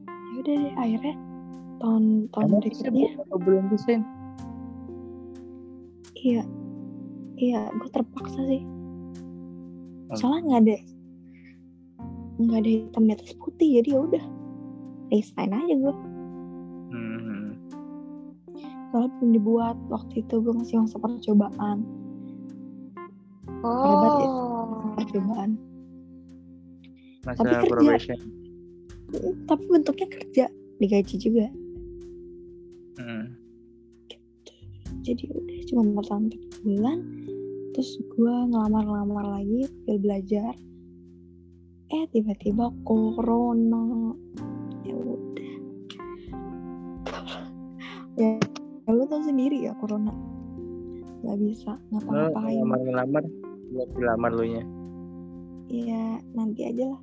ya 0.07 0.35
udah 0.41 0.53
deh 0.57 0.73
akhirnya 0.75 1.15
tahun 1.77 2.03
tahun 2.29 2.45
Emang 2.47 2.59
berikutnya 2.59 3.09
atau 3.21 3.37
belum 3.37 3.63
desain? 3.69 4.01
iya 6.17 6.43
iya 7.35 7.69
gue 7.71 7.89
terpaksa 7.89 8.41
sih 8.45 8.61
Hmm. 10.11 10.19
soalnya 10.19 10.43
nggak 10.43 10.61
ada 10.67 10.77
nggak 12.43 12.59
ada 12.59 12.71
hitam 12.75 13.03
di 13.07 13.13
atas 13.15 13.31
putih 13.39 13.79
jadi 13.79 13.89
ya 13.95 13.99
udah 14.03 14.25
resign 15.07 15.51
aja 15.55 15.71
gue. 15.77 15.95
Soalnya 18.91 19.09
belum 19.17 19.31
dibuat 19.33 19.77
waktu 19.87 20.21
itu 20.21 20.35
gue 20.37 20.53
masih 20.53 20.75
masa 20.79 20.97
percobaan 20.97 21.79
Hebat 23.61 24.13
ya. 24.17 24.27
Oh. 24.27 24.93
percobaan 24.95 25.51
Masa 27.21 27.37
Tapi 27.39 27.53
kerja. 27.55 27.69
probation. 27.69 28.19
tapi 29.45 29.63
bentuknya 29.67 30.07
kerja 30.09 30.45
digaji 30.77 31.15
juga 31.17 31.47
Hmm. 32.93 33.33
jadi 35.01 35.25
udah 35.27 35.59
cuma 35.65 35.81
bertahan 35.91 36.29
4 36.29 36.37
bulan 36.61 36.97
terus 37.71 37.97
gue 37.97 38.35
ngelamar-ngelamar 38.47 39.25
lagi 39.35 39.65
sambil 39.65 39.97
belajar 39.99 40.53
eh 41.89 42.05
tiba-tiba 42.09 42.69
corona 42.83 44.13
ya 44.81 44.93
udah 44.93 45.53
ya, 48.21 48.37
ya 49.11 49.19
tau 49.19 49.27
sendiri 49.27 49.67
ya 49.67 49.75
corona. 49.75 50.15
Nggak 51.19 51.37
bisa 51.43 51.75
ngapa-ngapain 51.91 52.63
ngelamar-ngelamar 52.63 53.23
buat 53.75 53.89
dilamar 53.99 54.31
lu 54.31 54.45
nya. 54.47 54.63
ya 55.67 56.15
nanti 56.31 56.63
aja 56.63 56.95
lah. 56.95 57.01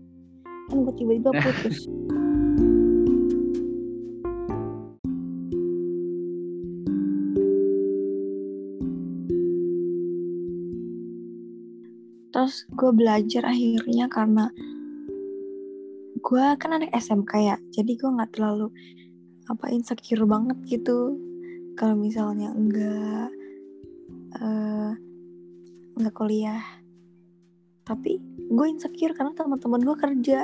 Kan 0.73 0.89
gue 0.89 0.95
tiba-tiba 0.97 1.37
putus. 1.37 1.85
Terus 12.33 12.55
gue 12.73 12.91
belajar 12.97 13.53
akhirnya 13.53 14.09
karena 14.09 14.49
gue 16.25 16.45
kan 16.57 16.73
anak 16.73 16.89
SMK 16.97 17.33
ya 17.37 17.57
jadi 17.69 17.93
gue 18.01 18.11
nggak 18.17 18.33
terlalu 18.33 18.73
apa 19.49 19.73
insecure 19.73 20.25
banget 20.29 20.57
gitu 20.65 21.28
kalau 21.79 21.95
misalnya 21.95 22.51
enggak 22.51 23.31
eh 24.35 24.93
nggak 25.95 26.15
kuliah. 26.15 26.59
Tapi 27.87 28.19
gue 28.51 28.67
insecure 28.67 29.15
karena 29.15 29.31
teman-teman 29.39 29.87
gue 29.87 29.97
kerja. 29.97 30.43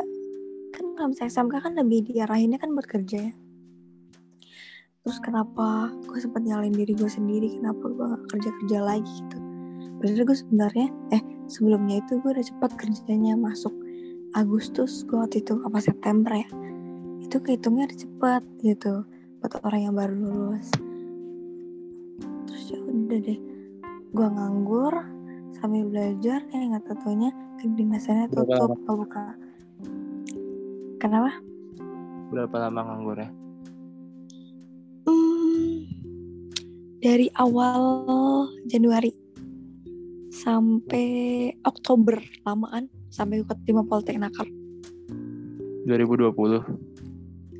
Kan 0.70 0.84
kalau 0.94 1.10
misalnya 1.10 1.34
SMK 1.34 1.54
kan 1.58 1.72
lebih 1.74 2.06
diarahinnya 2.06 2.62
kan 2.62 2.70
buat 2.70 2.86
kerja 2.86 3.18
ya. 3.30 3.34
Terus 5.04 5.18
kenapa 5.20 5.92
gue 6.06 6.18
sempat 6.22 6.46
nyalain 6.46 6.72
diri 6.72 6.94
gue 6.94 7.10
sendiri? 7.10 7.58
Kenapa 7.58 7.82
gue 7.82 8.04
nggak 8.14 8.24
kerja 8.30 8.50
kerja 8.62 8.78
lagi 8.80 9.10
gitu? 9.26 9.38
Padahal 9.98 10.24
gue 10.24 10.38
sebenarnya 10.38 10.88
eh 11.12 11.22
sebelumnya 11.50 11.98
itu 11.98 12.22
gue 12.22 12.30
udah 12.30 12.46
cepat 12.46 12.70
kerjanya 12.78 13.34
masuk 13.34 13.74
Agustus 14.38 15.02
gue 15.04 15.18
waktu 15.18 15.42
itu 15.42 15.58
apa 15.66 15.82
September 15.82 16.30
ya. 16.30 16.48
Itu 17.20 17.42
kehitungnya 17.42 17.90
udah 17.90 17.98
cepet 17.98 18.42
gitu 18.62 18.94
buat 19.42 19.60
orang 19.66 19.80
yang 19.90 19.94
baru 19.98 20.14
lulus 20.16 20.93
udah 22.94 23.18
deh 23.20 23.38
gue 24.14 24.26
nganggur 24.30 24.94
sambil 25.52 25.82
belajar 25.84 26.38
eh 26.48 26.62
nggak 26.64 26.86
taunya 26.96 27.30
kedinasannya 27.58 28.30
tutup 28.30 28.70
nggak 28.72 28.96
buka 28.96 29.24
kenapa 30.98 31.32
Berapa 32.24 32.66
lama 32.66 32.80
nganggur 32.82 33.14
ya? 33.16 33.30
Hmm, 35.04 35.86
dari 36.98 37.30
awal 37.36 37.78
Januari 38.66 39.14
sampai 40.34 41.06
Oktober 41.62 42.18
lamaan 42.42 42.90
sampai 43.06 43.38
gue 43.38 43.46
keterima 43.46 43.86
Poltek 43.86 44.18
Nakar 44.18 44.50
2020. 45.86 46.64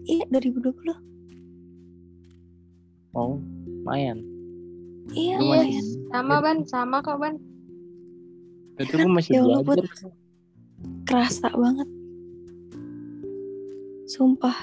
iya 0.07 0.27
2020 0.27 0.75
Oh, 3.15 3.39
lumayan. 3.65 4.27
Iya 5.15 5.37
masih 5.39 5.83
Sama 6.11 6.37
ban, 6.39 6.59
sama 6.67 6.97
kok 7.01 7.19
ban. 7.19 7.35
itu 8.75 8.91
gue 8.93 9.07
masih 9.07 9.33
Ya 9.35 9.41
Allah, 9.43 9.63
belajar. 9.63 10.11
kerasa 11.07 11.49
banget. 11.49 11.89
Sumpah. 14.07 14.57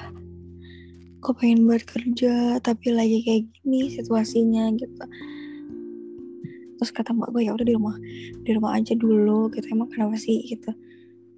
Gue 1.21 1.33
pengen 1.37 1.63
buat 1.63 1.83
kerja 1.85 2.57
tapi 2.59 2.91
lagi 2.91 3.21
kayak 3.23 3.43
gini 3.55 3.93
situasinya 3.93 4.73
gitu. 4.75 5.03
Terus 6.75 6.91
kata 6.91 7.13
mak 7.13 7.29
gue 7.29 7.45
ya 7.45 7.53
udah 7.53 7.63
di 7.63 7.75
rumah 7.77 7.95
di 8.41 8.51
rumah 8.51 8.73
aja 8.75 8.97
dulu 8.97 9.47
gitu. 9.53 9.65
Emang 9.69 9.87
kenapa 9.87 10.17
sih 10.17 10.41
gitu. 10.43 10.73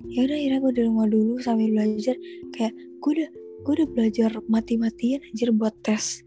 Ya 0.07 0.23
udah 0.26 0.35
akhirnya 0.35 0.60
gue 0.64 0.73
di 0.73 0.84
rumah 0.88 1.06
dulu 1.06 1.38
sambil 1.40 1.69
belajar. 1.72 2.15
Kayak 2.56 2.73
gue 3.03 3.11
udah 3.22 3.30
gue 3.64 3.73
udah 3.80 3.88
belajar 3.91 4.31
mati-matian 4.48 5.19
anjir 5.23 5.52
buat 5.52 5.76
tes 5.84 6.23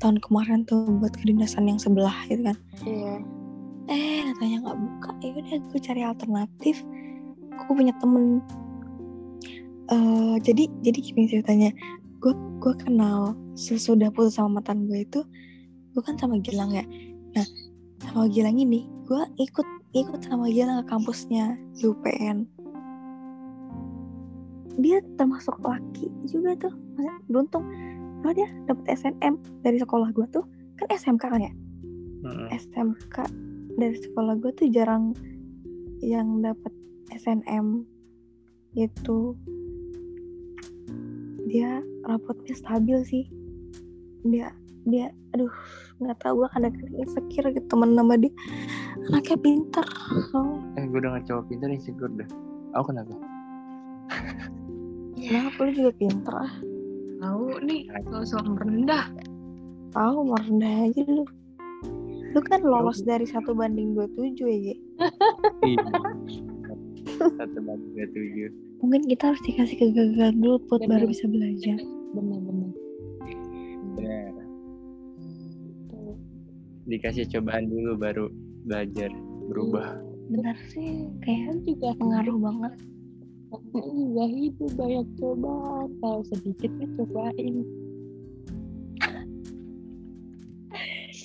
tahun 0.00 0.18
kemarin 0.22 0.66
tuh 0.66 0.86
buat 0.98 1.14
kedinasan 1.14 1.68
yang 1.68 1.78
sebelah 1.80 2.14
gitu 2.30 2.42
kan. 2.46 2.58
Iya. 2.84 3.14
eh 3.84 4.24
katanya 4.32 4.56
nggak 4.64 4.78
buka. 4.80 5.10
Ya 5.20 5.30
udah 5.36 5.56
gue 5.60 5.80
cari 5.80 6.02
alternatif. 6.02 6.76
Gue 7.52 7.72
punya 7.76 7.92
temen. 8.00 8.40
Eh 9.92 10.36
jadi 10.40 10.64
jadi 10.80 10.98
gini 10.98 11.22
ceritanya. 11.28 11.70
Gue 12.18 12.32
gue 12.62 12.74
kenal 12.80 13.36
sesudah 13.54 14.08
putus 14.08 14.40
sama 14.40 14.58
mantan 14.60 14.88
gue 14.88 15.04
itu 15.04 15.20
gue 15.92 16.02
kan 16.02 16.16
sama 16.16 16.40
Gilang 16.40 16.72
ya. 16.72 16.84
Nah 17.36 17.46
sama 18.08 18.26
Gilang 18.32 18.56
ini 18.56 18.88
gue 19.04 19.22
ikut 19.36 19.68
ikut 19.92 20.20
sama 20.24 20.48
Gilang 20.48 20.80
ke 20.82 20.86
kampusnya 20.88 21.60
di 21.76 21.86
UPN 21.92 22.48
dia 24.78 24.98
termasuk 25.14 25.54
laki 25.62 26.10
juga 26.26 26.58
tuh. 26.58 26.74
Beruntung 27.30 27.62
kalau 28.24 28.40
dia 28.40 28.48
dapet 28.64 28.96
SNM 28.96 29.36
dari 29.60 29.76
sekolah 29.76 30.08
gue 30.16 30.24
tuh. 30.32 30.48
Kan 30.80 30.88
SMK 30.88 31.28
kan 31.28 31.44
ya? 31.44 31.52
Mm-mm. 32.24 32.48
SMK 32.48 33.28
dari 33.76 34.00
sekolah 34.00 34.40
gue 34.40 34.48
tuh 34.56 34.72
jarang 34.72 35.12
yang 36.00 36.40
dapet 36.40 36.72
SNM 37.12 37.84
gitu. 38.72 39.36
Dia 41.52 41.84
rapotnya 42.08 42.56
stabil 42.56 43.04
sih. 43.04 43.28
Dia 44.24 44.48
dia 44.88 45.12
aduh 45.36 45.52
nggak 46.00 46.24
tahu 46.24 46.44
gue 46.44 46.48
kadang 46.56 46.72
insecure 46.96 47.52
gitu 47.52 47.68
temen 47.68 47.92
nama 47.92 48.16
dia. 48.16 48.32
Anaknya 49.12 49.36
pinter 49.36 49.84
soalnya 50.32 50.80
Eh 50.80 50.88
gue 50.88 50.96
udah 50.96 51.12
ngecowok 51.20 51.44
pintar 51.52 51.68
insecure 51.68 52.12
dah. 52.16 52.28
Aku 52.72 52.88
kenapa? 52.88 53.12
kenapa 55.20 55.60
lu 55.60 55.72
juga 55.76 55.92
pinter 55.92 56.32
ah 56.40 56.52
Tahu 57.24 57.56
nih, 57.64 57.88
sosok 58.04 58.44
merendah. 58.52 59.08
tahu 59.90 60.26
mau 60.26 60.36
rendah 60.36 60.90
aja 60.90 61.02
lu 61.06 61.24
lu 62.34 62.40
kan 62.42 62.60
lolos 62.60 62.98
dari 63.00 63.24
satu 63.24 63.54
banding 63.54 63.94
27 63.94 64.42
ya 64.42 64.58
Ge. 64.60 64.74
Iya. 65.64 65.86
Satu 67.38 67.58
bagi 67.62 67.86
dua 67.94 68.06
tujuh. 68.10 68.50
mungkin 68.82 69.06
kita 69.06 69.30
harus 69.30 69.40
dikasih 69.40 69.76
kegagalan 69.78 70.36
dulu 70.36 70.56
buat 70.66 70.82
Bener. 70.82 70.90
baru 70.92 71.04
bisa 71.08 71.24
belajar 71.24 71.78
Bener-bener. 72.12 72.70
Benar. 73.94 74.34
Dikasih 76.84 77.24
cobaan 77.30 77.64
dulu 77.66 77.90
baru 77.96 78.26
belajar 78.64 79.08
berubah. 79.48 79.96
benar 80.26 80.56
sih 80.68 81.06
kayak 81.20 81.40
Kan 81.46 81.56
juga 81.62 81.88
pengaruh 81.96 82.36
banget 82.36 82.72
Kan 83.72 83.84
juga 83.94 84.24
hidup 84.30 84.70
banyak 84.74 85.06
cobaan. 85.18 85.88
Kalau 86.00 86.20
sedikit 86.28 86.70
cobain. 86.98 87.56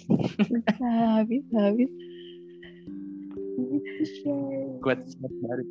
bisa 0.49 1.23
bisa 1.29 1.61
bisa 1.77 2.09
Gitu, 3.59 4.03
Shay. 4.23 4.63
Kuat 4.79 4.99
siap 5.03 5.31
baru. 5.43 5.63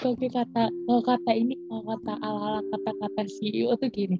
Kalau 0.00 0.16
kata 0.16 0.64
kalau 0.68 1.02
kata 1.04 1.32
ini 1.32 1.54
kalau 1.68 1.84
kata 1.96 2.12
ala-ala 2.20 2.60
kata-kata 2.72 3.22
CEO 3.28 3.76
tuh 3.76 3.88
gini. 3.92 4.18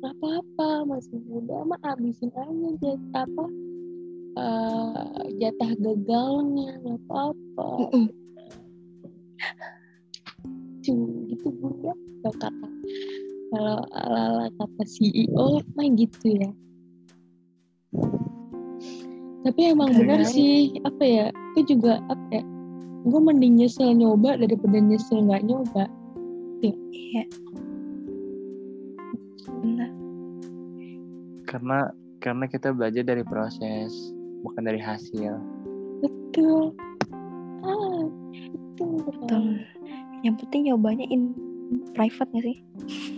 Gak 0.00 0.16
apa-apa 0.16 0.88
masih 0.88 1.20
muda 1.28 1.60
mah 1.68 1.80
habisin 1.84 2.32
aja 2.32 2.70
jatah 2.80 3.26
apa 3.28 3.44
eh, 4.40 5.22
jatah 5.38 5.70
gagalnya 5.76 6.70
nggak 6.80 6.98
apa-apa. 7.06 7.68
Mm-mm. 7.84 8.06
Cuma 10.80 11.06
gitu 11.28 11.48
bunda 11.60 11.92
kalau 12.20 12.36
kata 12.36 12.68
kalau 13.50 13.76
ala-ala 13.92 14.46
kata 14.56 14.82
CEO 14.86 15.60
mah 15.74 15.88
gitu 15.98 16.26
ya. 16.38 16.50
Tapi 19.40 19.60
emang 19.72 19.96
benar 19.96 20.22
sih 20.22 20.76
apa 20.84 21.02
ya? 21.02 21.26
Gue 21.56 21.64
juga 21.66 21.98
apa 22.12 22.26
ya? 22.30 22.44
Gue 23.08 23.20
mending 23.20 23.64
nyesel 23.64 23.96
nyoba 23.96 24.36
daripada 24.36 24.76
nyesel 24.78 25.24
nggak 25.26 25.44
nyoba. 25.48 25.84
iya 26.92 27.24
benar 29.64 29.90
Karena 31.48 31.88
karena 32.20 32.44
kita 32.46 32.76
belajar 32.76 33.02
dari 33.02 33.24
proses 33.24 34.12
bukan 34.44 34.68
dari 34.68 34.78
hasil. 34.80 35.40
Betul. 36.04 36.76
Ah, 37.64 38.04
itu 38.80 39.04
betul 39.04 39.44
yang 40.24 40.34
penting 40.40 40.72
nyobanya 40.72 41.04
in 41.12 41.36
private 41.92 42.28
gak 42.32 42.44
sih 42.44 42.58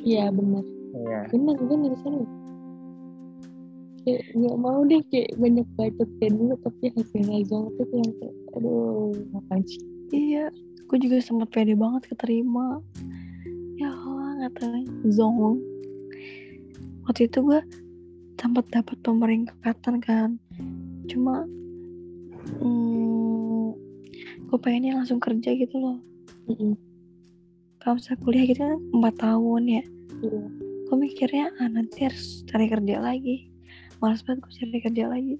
Iya 0.02 0.34
benar. 0.34 0.64
Iya. 0.92 1.20
Benar 1.30 1.56
benar. 1.62 1.94
Kayak 4.02 4.22
nggak 4.34 4.56
mau 4.58 4.82
deh 4.82 4.98
kayak 5.14 5.30
banyak 5.38 5.66
bacot 5.78 6.10
kayak 6.18 6.34
dulu 6.34 6.54
tapi 6.66 6.84
hasilnya 6.90 7.38
zonk 7.46 7.70
itu 7.78 7.94
yang 7.94 8.12
kayak 8.18 8.34
aduh 8.58 9.14
ngapain 9.30 9.62
sih? 9.62 9.80
iya 10.10 10.50
gue 10.90 10.98
juga 10.98 11.22
sempat 11.22 11.48
pede 11.54 11.78
banget 11.78 12.10
keterima 12.10 12.82
ya 13.78 13.94
Allah 13.94 14.42
nggak 14.42 14.54
tahu 14.58 14.82
zong 15.14 15.62
waktu 17.06 17.30
itu 17.30 17.38
gue 17.46 17.60
sempat 18.36 18.66
dapat 18.74 18.98
pemeringkatan 19.06 20.02
kan 20.02 20.30
cuma 21.06 21.46
gue 24.52 24.60
pengennya 24.60 25.00
langsung 25.00 25.16
kerja 25.16 25.56
gitu 25.56 25.80
loh. 25.80 25.96
Mm-mm. 26.44 26.76
kalau 27.80 27.96
misalnya 27.96 28.20
kuliah 28.20 28.44
gitu 28.44 28.60
kan 28.60 28.78
empat 28.92 29.14
tahun 29.16 29.62
ya. 29.64 29.84
Iya. 30.20 30.44
gue 30.86 30.96
mikirnya 31.00 31.48
ah 31.56 31.72
nanti 31.72 32.04
harus 32.04 32.44
cari 32.44 32.68
kerja 32.68 33.00
lagi. 33.00 33.48
Malas 34.04 34.20
banget 34.20 34.44
gue 34.44 34.52
cari 34.60 34.78
kerja 34.84 35.04
lagi. 35.08 35.34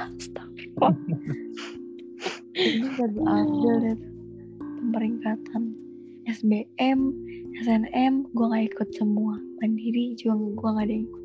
Astagfirullah. 0.00 0.96
Ini 2.56 2.86
gak 2.96 3.10
diambil 3.12 3.74
deh. 3.84 3.98
Pemeringkatan 4.56 5.62
SBM 6.24 7.12
SNM 7.60 8.14
gue 8.32 8.46
gak 8.48 8.64
ikut 8.72 8.88
semua. 8.96 9.36
Mandiri 9.60 10.16
juga 10.16 10.40
gue 10.40 10.68
gak 10.80 10.84
ada 10.88 10.94
yang 10.96 11.04
ikut. 11.04 11.24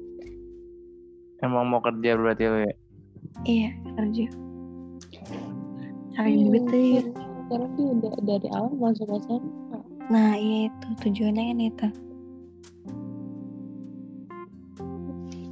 Emang 1.47 1.63
mau 1.71 1.79
kerja 1.79 2.19
berarti 2.19 2.43
lo 2.51 2.59
ya? 2.67 2.75
iya 3.49 3.71
kerja 3.97 4.29
cari 6.13 6.31
Iya, 6.31 6.43
duit 6.45 6.63
deh 6.65 6.87
kan- 7.01 7.13
Karena 7.43 7.67
dia 7.71 7.85
udah 7.87 8.13
dari 8.23 8.47
awal 8.49 8.71
masuk 8.73 9.07
SMA. 9.19 9.79
nah 10.05 10.33
iya 10.33 10.67
itu 10.67 10.87
tujuannya 10.99 11.43
kan 11.43 11.59
itu 11.61 11.87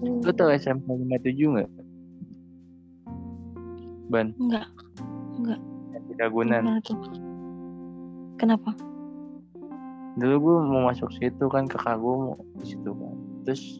Hmm. 0.01 0.17
Lo 0.19 0.31
tau 0.31 0.49
SMP 0.49 0.85
57 0.89 1.29
nggak? 1.51 1.69
Ban, 4.09 4.33
enggak 4.35 4.67
Ragunan. 6.17 6.61
gimana 6.61 6.81
tuh 6.81 6.97
kenapa 8.35 8.73
Dulu 10.11 10.35
gue 10.37 10.55
mau 10.67 10.81
masuk 10.85 11.07
situ 11.13 11.45
kan 11.47 11.63
kakak 11.65 11.95
gue 11.95 12.11
mau 12.13 12.35
di 12.53 12.65
situ 12.67 12.91
kan. 12.91 13.15
Terus 13.41 13.79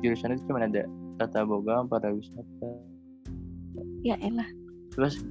jurusan 0.00 0.34
itu 0.34 0.42
cuma 0.46 0.60
ada 0.60 0.82
tata 1.16 1.44
boga 1.44 1.78
sama 1.78 1.88
pariwisata. 1.92 2.68
ya 4.02 4.18
elah 4.18 4.48
Terus 4.90 5.22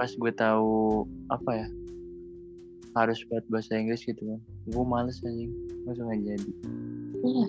pas 0.00 0.08
gue 0.08 0.32
tahu 0.32 1.04
apa 1.28 1.50
ya 1.60 1.68
harus 2.96 3.20
buat 3.28 3.44
bahasa 3.52 3.76
Inggris 3.76 4.00
gitu 4.08 4.16
kan. 4.24 4.40
Gue 4.72 4.80
males 4.88 5.20
anjing, 5.20 5.52
langsung 5.84 6.08
gak 6.08 6.24
jadi. 6.24 6.52
Iya. 7.20 7.46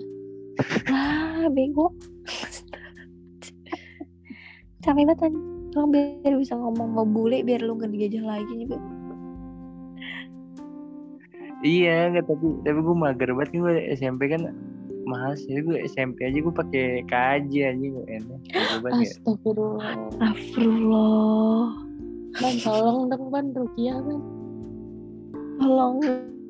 lah 0.92 1.48
bego 1.48 1.96
capek 4.84 5.08
banget 5.08 5.16
kan 5.16 5.32
Orang 5.72 5.88
biar 5.96 6.36
bisa 6.36 6.52
ngomong 6.52 6.92
sama 6.92 7.08
bule 7.08 7.40
biar 7.40 7.64
lu 7.64 7.80
gak 7.80 7.88
digajah 7.88 8.20
lagi 8.20 8.52
juga 8.52 8.76
Iya, 11.62 12.10
nggak 12.10 12.26
tapi 12.26 12.46
tapi 12.66 12.78
gue 12.82 12.96
mager 12.98 13.30
banget 13.38 13.54
gue 13.54 13.74
SMP 13.96 14.28
kan 14.28 14.50
mahal 15.06 15.38
sih 15.38 15.62
gue 15.62 15.78
SMP 15.86 16.26
aja 16.26 16.42
gue 16.42 16.50
pakai 16.50 17.06
KJ 17.06 17.52
aja 17.70 17.86
gue 17.86 18.04
enak. 18.10 18.40
Astagfirullah. 18.90 19.94
Astagfirullah 20.18 21.91
Ban 22.40 22.54
tolong 22.64 23.12
dong 23.12 23.24
ban 23.28 23.46
Rukiah 23.52 23.98
ban. 24.00 24.20
tolong. 25.60 25.96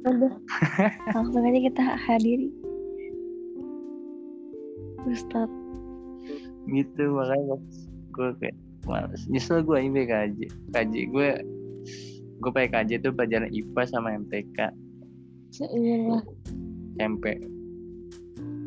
Udah 0.03 0.35
langsung 1.15 1.43
aja 1.47 1.61
kita 1.63 1.83
hadiri. 2.07 2.49
Ustad 5.03 5.51
gitu 6.71 7.03
makanya 7.19 7.57
gue 8.15 8.29
kayak 8.39 8.57
males. 8.87 9.23
Nyesel 9.27 9.67
gue 9.67 9.79
ini 9.83 10.07
KJ 10.07 10.39
KJ 10.71 10.95
gue 11.11 11.29
gue 12.43 12.51
pakai 12.51 12.71
KJ 12.71 12.91
itu 13.03 13.09
pelajaran 13.15 13.51
IPA 13.51 13.83
sama 13.91 14.15
MTK 14.15 14.59
Seiyalah. 15.55 16.23
SMP 16.99 17.25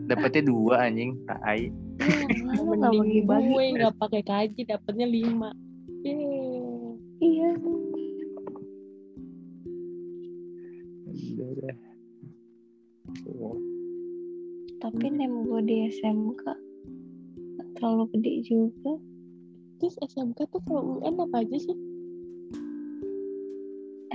dapetnya 0.06 0.44
dua 0.46 0.86
anjing. 0.86 1.18
Tai 1.26 1.62
Lu 2.56 2.76
gak 2.78 2.92
Mending 2.94 3.26
gue 3.26 3.64
nggak 3.80 3.96
pakai 3.98 4.22
kaji 4.22 4.62
dapatnya 4.68 5.08
lima. 5.08 5.50
Yeay. 6.06 6.45
Iya 7.24 7.56
Udah. 11.36 11.76
Oh, 13.40 13.58
Tapi 14.84 15.06
nem 15.14 15.46
gue 15.48 15.62
di 15.64 15.78
SMK 15.90 16.44
gak 17.56 17.70
terlalu 17.80 18.04
gede 18.18 18.34
juga 18.44 18.92
Terus 19.80 19.96
SMK 20.04 20.40
tuh 20.52 20.62
kalau 20.64 21.00
UN 21.00 21.20
apa 21.20 21.44
aja 21.44 21.58
sih? 21.60 21.78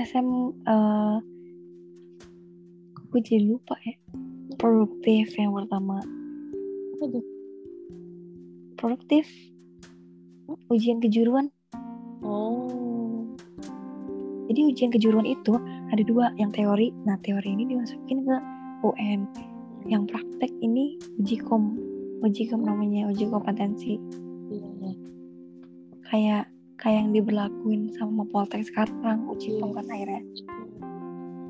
SM 0.01 0.29
eh 0.65 1.19
gue 3.11 3.21
jadi 3.21 3.43
lupa 3.43 3.75
ya 3.83 3.95
produktif 4.57 5.35
yang 5.35 5.51
pertama 5.53 5.99
Apa 6.97 7.05
tuh? 7.11 7.25
produktif 8.79 9.27
ujian 10.71 11.03
kejuruan 11.03 11.51
Oh. 12.21 12.80
Jadi 14.51 14.67
ujian 14.67 14.91
kejuruan 14.91 15.31
itu 15.31 15.55
ada 15.95 16.03
dua 16.03 16.35
yang 16.35 16.51
teori. 16.51 16.91
Nah 17.07 17.15
teori 17.23 17.55
ini 17.55 17.71
dimasukin 17.71 18.27
ke 18.27 18.37
UN 18.83 19.31
yang 19.87 20.11
praktek 20.11 20.51
ini 20.59 20.99
uji 21.23 21.39
kom 21.39 21.79
uji 22.27 22.51
kom 22.51 22.67
namanya 22.67 23.07
uji 23.15 23.31
kompetensi. 23.31 24.03
Iya, 24.51 24.69
iya. 24.83 24.95
kayak 26.11 26.45
kayak 26.83 27.07
yang 27.07 27.11
diberlakuin 27.15 27.95
sama 27.95 28.27
Poltek 28.27 28.67
sekarang 28.67 29.31
uji 29.31 29.55
Iya. 29.55 29.59
kom 29.63 29.71
kan 29.71 29.87
akhirnya. 29.87 30.23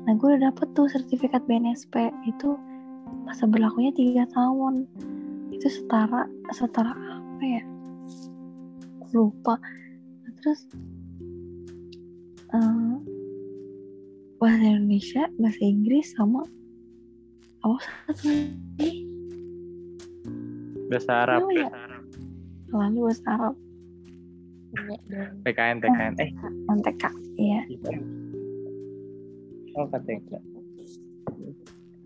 Nah 0.05 0.13
gue 0.13 0.27
udah 0.37 0.53
dapet 0.53 0.67
tuh 0.77 0.85
sertifikat 0.85 1.41
BNSP 1.49 2.13
itu 2.29 2.53
masa 3.25 3.49
berlakunya 3.49 3.89
tiga 3.97 4.29
tahun. 4.29 4.85
Itu 5.49 5.65
setara 5.73 6.29
setara 6.53 6.93
apa 6.93 7.41
ya? 7.41 7.63
Lupa. 9.09 9.57
Nah, 10.21 10.31
terus 10.37 10.69
eh, 12.51 12.95
bahasa 14.37 14.65
Indonesia 14.65 15.23
bahasa 15.35 15.61
Inggris 15.61 16.07
sama 16.13 16.41
apa 17.61 17.77
satu 18.09 18.25
lagi 18.27 19.05
Bahasa 20.91 21.23
Arab. 21.23 21.47
Oh, 21.47 21.51
iya. 21.55 21.69
lalu 22.69 22.99
bahasa 23.07 23.25
Arab 23.29 23.55
Enggak 24.71 24.99
dong. 25.07 25.31
PKN, 25.43 25.77
PKN. 25.79 26.13
Eh, 26.17 26.29
MTK 26.69 27.03
iya 27.37 27.61
oh 29.71 29.87
KTK. 29.87 30.31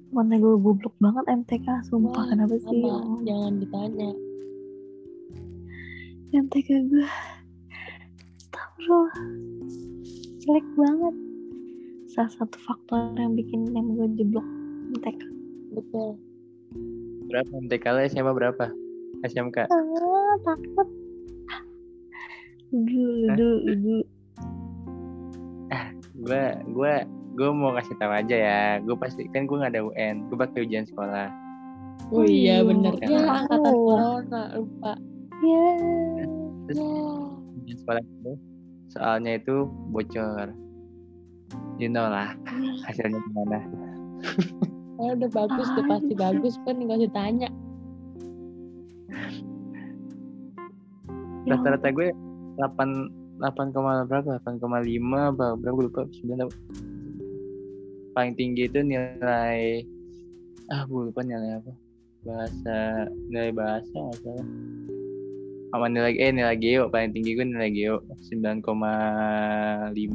mana 0.09 0.37
gue 0.37 0.55
goblok 0.57 0.93
banget 0.97 1.25
MTK 1.27 1.67
sumpah 1.83 2.13
Wah, 2.13 2.25
kenapa 2.29 2.55
sih 2.55 2.77
ya 2.77 2.87
Sama, 2.87 2.93
Allah. 2.93 3.19
jangan 3.25 3.53
ditanya. 3.57 4.11
MTK 6.31 6.69
gue 6.85 7.07
Astagfirullah 8.37 9.13
jelek 10.45 10.67
banget 10.75 11.15
salah 12.07 12.31
satu 12.31 12.57
faktor 12.61 13.11
yang 13.15 13.33
bikin 13.33 13.65
yang 13.71 13.89
gue 13.91 14.07
jeblok 14.15 14.45
MTK 14.93 15.21
Betul. 15.71 16.15
Berapa 17.25 17.51
MTK 17.59 17.83
lo 17.85 17.99
SMA 18.05 18.31
berapa? 18.31 18.65
SMK. 19.23 19.57
ah 19.65 19.83
takut 20.41 20.87
dulu 22.69 23.27
dulu 23.33 23.55
dulu 23.65 23.97
Gue 26.17 26.43
gue 26.65 26.93
gue 27.35 27.49
mau 27.51 27.75
kasih 27.75 27.95
tahu 27.97 28.09
aja 28.09 28.35
ya. 28.35 28.61
Gue 28.79 28.95
pasti 28.95 29.27
kan 29.29 29.43
gue 29.43 29.57
nggak 29.57 29.73
ada 29.73 29.83
UN. 29.83 30.25
Gue 30.25 30.37
pakai 30.37 30.63
ujian 30.63 30.85
sekolah. 30.85 31.27
Oh 32.09 32.23
iya 32.23 32.61
Aduh, 32.61 32.71
bener. 32.71 32.93
kan. 32.95 33.07
Ya 33.09 33.19
angkatan 33.19 33.59
Oh. 33.67 33.83
corona 33.85 34.41
lupa. 34.55 34.93
ya 35.37 35.67
Terus 36.65 36.77
Ya. 36.79 36.87
ujian 37.59 37.77
sekolah 37.77 38.01
itu 38.01 38.31
soalnya 38.95 39.37
itu 39.37 39.67
bocor. 39.91 40.55
You 41.75 41.91
know 41.91 42.07
lah 42.07 42.31
hasilnya 42.87 43.19
gimana. 43.19 43.59
Oh, 44.95 45.11
udah 45.19 45.29
bagus, 45.29 45.67
udah 45.75 45.85
pasti 45.91 46.13
bagus 46.15 46.55
kan 46.63 46.79
nggak 46.79 47.03
usah 47.03 47.13
tanya. 47.13 47.49
Ya 51.45 51.53
Rata-rata 51.59 51.91
gue 51.93 52.09
8 52.57 53.43
8, 53.43 54.07
berapa? 54.07 54.39
8,5 54.39 54.63
apa 54.63 55.47
berapa 55.59 55.75
gue 55.75 55.85
lupa 55.91 56.01
9 56.07 56.43
apa. 56.47 56.55
Paling 58.15 58.33
tinggi 58.39 58.71
itu 58.71 58.79
nilai 58.79 59.83
ah 60.71 60.81
gue 60.89 61.01
lupa 61.11 61.21
nilai 61.21 61.61
apa 61.61 61.71
bahasa 62.25 63.05
nilai 63.29 63.53
bahasa 63.53 63.93
nggak 63.93 64.17
salah 64.25 64.47
sama 65.73 65.91
nilai 65.91 66.15
eh 66.21 66.31
nilai 66.31 66.57
geo 66.57 66.87
paling 66.87 67.11
tinggi 67.11 67.35
gue 67.35 67.45
nilai 67.45 67.69
geo 67.73 68.01
9,5 68.31 68.63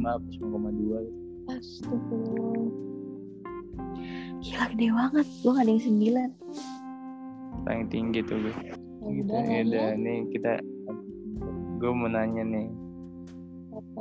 apa 0.06 0.26
9,2 0.38 1.06
gitu. 1.06 1.20
Astagfirullah. 1.50 2.68
gila 4.40 4.64
gede 4.72 4.86
banget. 4.88 5.26
Gue 5.42 5.50
gak 5.52 5.64
ada 5.66 5.72
yang 5.72 5.84
sembilan. 5.84 6.28
Paling 7.66 7.86
tinggi 7.92 8.20
tuh 8.24 8.38
gue. 8.40 8.54
Ya 8.54 8.74
gitu 9.10 9.32
ya 9.32 9.60
udah 9.66 9.88
ya. 9.92 10.00
nih 10.00 10.18
kita 10.32 10.52
gue 11.80 11.92
mau 11.92 12.08
nanya 12.08 12.42
nih. 12.44 12.68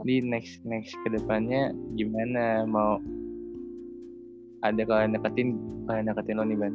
Di 0.06 0.24
next 0.24 0.64
next 0.64 0.94
ke 1.04 1.12
depannya 1.12 1.74
gimana? 1.96 2.64
Mau 2.68 3.02
ada 4.64 4.82
kalian 4.84 5.16
deketin 5.16 5.56
kalian 5.88 6.12
deketin 6.12 6.38
lo 6.38 6.44
nih 6.46 6.58
ban? 6.60 6.74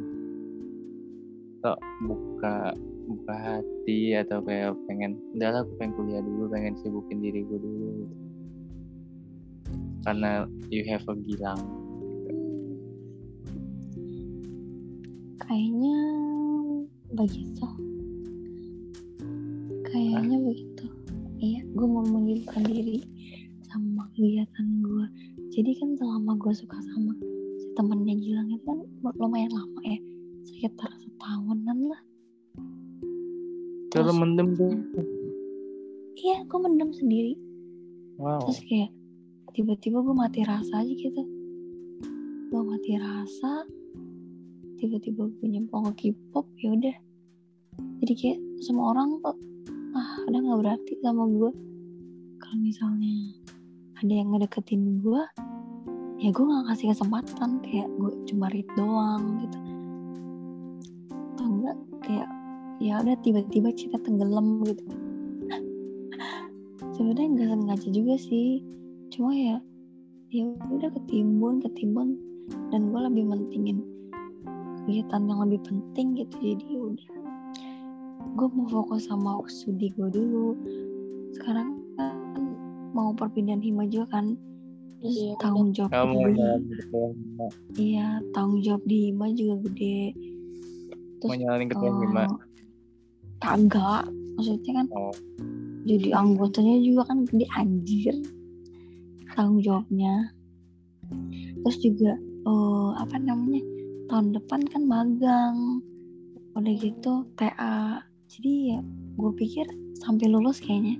Atau 1.61 1.75
buka 2.05 2.75
buka 3.05 3.35
hati 3.37 4.17
atau 4.17 4.41
kayak 4.41 4.73
pengen 4.89 5.17
udah 5.37 5.49
lah 5.53 5.61
aku 5.61 5.73
pengen 5.77 5.93
kuliah 5.95 6.21
dulu 6.25 6.49
pengen 6.49 6.73
sibukin 6.81 7.21
diri 7.21 7.45
gue 7.45 7.59
dulu 7.61 7.87
gitu. 8.01 8.15
karena 10.05 10.45
you 10.69 10.85
have 10.85 11.01
a 11.09 11.15
gilang. 11.25 11.61
Kayaknya 15.41 15.97
begitu 17.13 17.65
kayaknya 19.95 20.37
begitu. 20.43 20.85
Iya 21.39 21.61
gue 21.71 21.87
mau 21.87 22.03
menghidupkan 22.03 22.63
diri 22.67 22.99
sama 23.69 24.07
kegiatan 24.15 24.67
gue 24.83 25.05
jadi 25.51 25.71
kan 25.79 25.89
selama 25.99 26.35
gue 26.39 26.53
suka 26.55 26.79
sama 26.79 27.11
si 27.59 27.67
temennya 27.75 28.15
Gilang 28.15 28.47
itu 28.51 28.63
kan 28.63 28.79
lumayan 29.19 29.51
lama 29.51 29.79
ya 29.83 29.99
sekitar 30.47 30.91
setahunan 31.03 31.91
lah 31.91 32.01
kalau 33.95 34.11
Terus- 34.11 34.19
mendem 34.19 34.47
tuh. 34.59 34.75
Iya 36.19 36.37
gue 36.43 36.59
mendem 36.59 36.91
sendiri. 36.91 37.33
Wow. 38.19 38.43
Terus 38.43 38.59
kayak 38.67 38.91
tiba-tiba 39.55 40.03
gue 40.03 40.15
mati 40.15 40.43
rasa 40.43 40.83
aja 40.83 40.91
gitu. 40.91 41.23
Gue 42.51 42.61
mati 42.63 42.99
rasa 42.99 43.63
tiba-tiba 44.75 45.31
gue 45.31 45.47
nyempong 45.47 45.95
ke 45.95 46.11
K-pop 46.11 46.43
ya 46.59 46.75
udah. 46.75 46.95
Jadi 48.03 48.13
kayak 48.19 48.39
semua 48.59 48.91
orang 48.91 49.23
kok 49.23 49.39
ah 49.95 50.19
udah 50.27 50.39
nggak 50.43 50.59
berarti 50.59 50.93
sama 50.99 51.23
gue 51.31 51.51
kalau 52.35 52.57
misalnya 52.59 53.15
ada 53.95 54.11
yang 54.11 54.27
ngedeketin 54.35 54.99
gue 54.99 55.23
ya 56.19 56.29
gue 56.35 56.43
nggak 56.43 56.67
kasih 56.71 56.91
kesempatan. 56.91 57.63
Kayak 57.63 57.87
gue 57.95 58.11
cuma 58.27 58.51
read 58.51 58.67
doang 58.75 59.23
gitu. 59.39 59.59
Atau 61.35 61.47
enggak 61.47 61.77
kayak 62.03 62.29
ya 62.83 62.99
udah 62.99 63.15
tiba-tiba 63.23 63.71
cinta 63.71 63.97
tenggelam 64.03 64.63
gitu. 64.67 64.83
Sebenarnya 66.95 67.27
nggak 67.31 67.49
sengaja 67.55 67.89
juga 67.91 68.15
sih. 68.19 68.61
Cuma 69.11 69.31
ya 69.31 69.57
ya 70.33 70.51
udah 70.71 70.89
ketimbun 70.91 71.63
ketimbun. 71.63 72.19
Dan 72.69 72.93
gue 72.93 73.01
lebih 73.09 73.23
mentingin 73.25 73.81
kegiatan 74.83 75.25
yang 75.25 75.39
lebih 75.47 75.61
penting 75.65 76.19
gitu. 76.19 76.35
Jadi 76.41 76.65
ya 76.67 76.81
udah. 76.81 77.09
Gue 78.35 78.47
mau 78.51 78.67
fokus 78.67 79.07
sama 79.07 79.39
studi 79.47 79.89
gue 79.95 80.09
dulu. 80.11 80.59
Sekarang 81.39 81.79
kan 81.95 82.43
mau 82.91 83.15
perpindahan 83.15 83.63
hima 83.63 83.87
juga 83.87 84.19
kan. 84.19 84.35
Terus 84.99 85.15
Iya, 85.21 85.33
tanggung 85.37 85.69
jawab 85.75 85.91
kamu 85.91 86.17
iya 87.77 88.17
tanggung 88.31 88.63
jawab 88.63 88.81
di 88.87 89.11
hima 89.11 89.27
juga 89.35 89.55
gede. 89.69 90.15
Mau 90.15 91.33
terus 91.33 91.37
nyalain 91.45 91.67
ketua 91.69 91.91
eh, 91.91 91.99
lima 92.07 92.23
kagak. 93.39 94.07
Maksudnya 94.35 94.71
kan 94.83 94.87
oh. 94.91 95.15
jadi 95.87 96.09
anggotanya 96.11 96.75
juga 96.83 97.01
kan 97.07 97.23
gede 97.27 97.47
anjir. 97.55 98.15
Tanggung 99.35 99.63
jawabnya. 99.63 100.31
Terus 101.63 101.77
juga 101.83 102.11
eh, 102.21 102.89
apa 102.99 103.15
namanya 103.19 103.61
tahun 104.11 104.35
depan 104.35 104.61
kan 104.69 104.81
magang. 104.85 105.57
Udah 106.55 106.73
gitu 106.79 107.27
TA 107.35 107.99
jadi 108.31 108.51
ya 108.75 108.79
gue 109.15 109.31
pikir 109.37 109.67
sampai 110.01 110.27
lulus 110.27 110.59
kayaknya. 110.59 110.99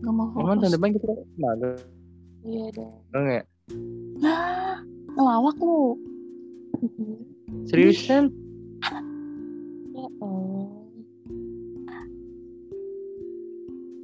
Gak 0.00 0.14
mau 0.14 0.32
emang 0.32 0.56
fokus. 0.56 0.60
tahun 0.66 0.74
depan 0.78 0.90
kita 0.96 1.06
magang. 1.36 1.78
Iya 2.40 2.66
dong. 2.72 2.94
enggak 3.12 3.44
nah 4.20 4.82
ngelawak 5.14 5.56
lu. 5.60 5.94
Seriusan 7.68 8.32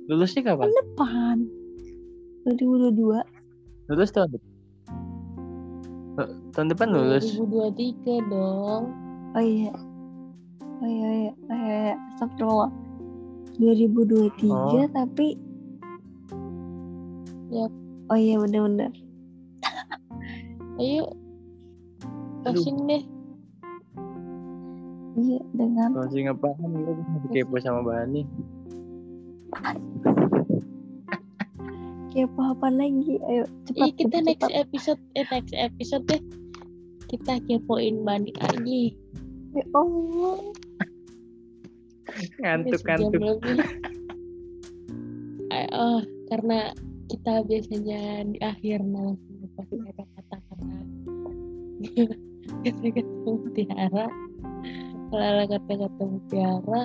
lulusnya 0.07 0.43
kapan 0.45 0.67
tahun 0.67 0.77
depan 0.79 1.37
2022 2.47 3.23
lulus 3.89 4.11
tahun 4.11 4.31
depan 4.33 4.51
Eh, 6.17 6.25
tahun 6.51 6.73
depan 6.73 6.89
lulus 6.89 7.37
2023 7.37 8.33
dong. 8.33 8.83
oh 9.33 9.43
iya 9.43 9.69
oh 10.81 10.89
iya 10.89 11.09
iya 11.13 11.33
oh 11.45 11.57
iya, 11.59 11.77
iya. 11.85 11.95
Astagfirullah 12.15 12.71
2023 13.59 14.49
Oh. 14.49 14.89
tapi 14.89 15.37
Yap. 17.49 17.73
oh 18.09 18.17
iya 18.17 18.35
bener-bener 18.39 18.93
Ayo. 20.81 21.05
Closing 22.43 22.79
deh. 22.87 23.03
iya 25.17 25.41
dengan 25.53 25.91
closing 25.93 26.29
apaan 26.29 26.57
lu 26.65 26.93
masih 26.97 27.29
kepo 27.35 27.57
sama 27.59 27.81
Bani 27.83 28.25
kepo 32.17 32.41
apa 32.57 32.69
lagi. 32.73 33.21
Ayo 33.29 33.45
cepat 33.69 33.85
Ih, 33.85 33.93
kita 33.93 34.17
cepat, 34.19 34.27
next 34.27 34.49
cepat. 34.49 34.61
episode 34.65 35.01
eh 35.21 35.27
next 35.29 35.55
episode 35.55 36.05
deh. 36.09 36.23
Kita 37.13 37.33
kepoin 37.45 38.01
Bani 38.03 38.33
lagi. 38.41 38.97
Ya 39.53 39.65
Allah. 39.77 40.41
Ngantuk 42.41 42.81
ngantuk. 42.89 43.39
Eh, 45.53 45.69
oh, 45.77 46.01
karena 46.33 46.73
kita 47.13 47.45
biasanya 47.47 48.25
di 48.33 48.39
akhir 48.41 48.83
malam 48.83 49.21
pasti 49.57 49.77
ada 49.79 50.05
kata-kata. 50.17 50.79
Kata-kata 52.67 53.27
mutiara 53.27 54.07
kalau 55.07 55.23
ada 55.23 55.45
kata-kata 55.47 56.03
mutiara 56.03 56.83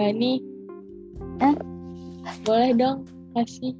Bani 0.00 0.40
Eh? 1.44 1.54
boleh 2.40 2.72
dong 2.72 3.04
kasih 3.36 3.76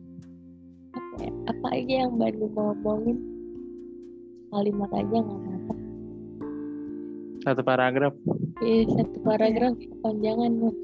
apa, 0.93 1.17
ya, 1.17 1.31
apa 1.49 1.67
aja 1.73 1.95
yang 2.05 2.13
Bani 2.21 2.45
mau 2.53 2.77
ngomongin 2.77 3.17
kalimat 4.53 4.91
aja 4.93 5.17
nggak 5.17 5.39
apa-apa 5.41 5.75
satu 7.41 7.63
paragraf 7.65 8.13
Eh, 8.61 8.85
satu 8.93 9.17
paragraf 9.25 9.73
kepanjangan 9.81 10.53
loh. 10.61 10.77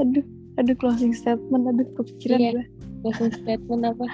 aduh 0.00 0.24
aduh 0.56 0.76
closing 0.76 1.12
statement 1.12 1.64
aduh 1.68 1.86
kepikiran 1.98 2.38
Iya. 2.40 2.50
gue 2.56 2.66
Closing 3.00 3.32
statement 3.32 3.82
apa? 3.88 4.04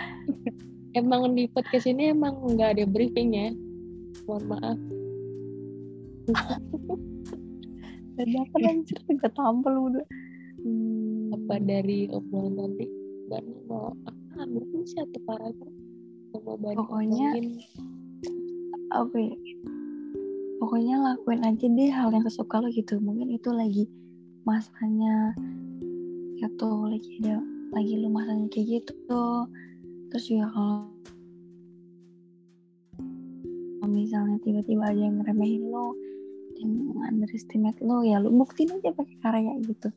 emang 1.01 1.34
di 1.34 1.51
podcast 1.51 1.90
ini 1.90 2.14
emang 2.14 2.38
nggak 2.55 2.78
ada 2.78 2.84
briefing 2.86 3.34
ya. 3.34 3.51
Mohon 4.27 4.44
maaf. 4.51 4.78
dadakan 8.16 8.62
anjir? 8.66 8.98
Gak 9.23 9.35
tampil 9.36 9.74
udah. 9.77 10.07
Hmm, 10.65 11.31
Apa 11.36 11.62
dari 11.62 12.11
obrolan 12.11 12.59
nanti? 12.59 12.89
Bani 13.31 13.55
mau 13.70 13.93
apa? 14.03 14.43
Mungkin 14.47 14.82
satu 14.86 15.19
paragraf. 15.23 15.73
Mau 16.43 16.59
Bani 16.59 16.77
Pokoknya- 16.78 17.32
apa 18.90 19.16
ya? 19.19 19.35
Pokoknya 20.57 20.97
lakuin 20.98 21.44
aja 21.44 21.66
deh 21.69 21.90
hal 21.93 22.11
yang 22.11 22.24
kesuka 22.24 22.59
lo 22.59 22.69
gitu. 22.73 22.97
Mungkin 22.98 23.31
itu 23.31 23.51
lagi 23.53 23.85
masanya 24.43 25.35
gitu 26.39 26.69
lagi 26.86 27.11
ada 27.24 27.43
lagi 27.74 27.93
lu 27.98 28.09
masanya 28.09 28.47
kayak 28.48 28.81
gitu. 28.81 29.23
Terus 30.11 30.24
juga 30.27 30.47
kalau 30.51 30.74
kalau 30.81 30.95
misalnya 33.89 34.37
tiba-tiba 34.43 34.91
ada 34.91 35.01
yang 35.01 35.23
ngeremehin 35.23 35.65
lo 35.71 35.97
yang 36.57 36.73
underestimate 37.07 37.79
lo 37.85 38.03
ya 38.03 38.21
lu 38.21 38.33
buktiin 38.33 38.77
aja 38.77 38.93
pakai 38.93 39.17
karya 39.23 39.53
gitu. 39.65 39.89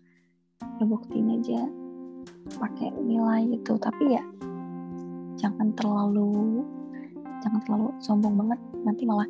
Ya 0.79 0.83
buktiin 0.85 1.27
aja 1.39 1.59
pakai 2.57 2.93
nilai 3.03 3.49
gitu. 3.53 3.75
Tapi 3.77 4.03
ya 4.15 4.23
jangan 5.39 5.73
terlalu 5.75 6.63
jangan 7.41 7.61
terlalu 7.67 7.89
sombong 7.99 8.35
banget. 8.39 8.59
Nanti 8.85 9.03
malah 9.07 9.29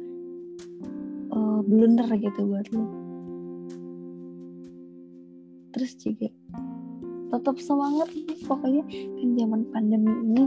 eh, 1.34 1.60
blunder 1.66 2.10
gitu 2.20 2.46
buat 2.46 2.68
lo 2.76 3.10
terus 5.70 5.96
juga 6.02 6.28
tetap 7.30 7.56
semangat 7.62 8.10
pokoknya. 8.50 8.84
Kan 8.90 9.30
zaman 9.38 9.62
pandemi 9.70 10.12
ini 10.26 10.44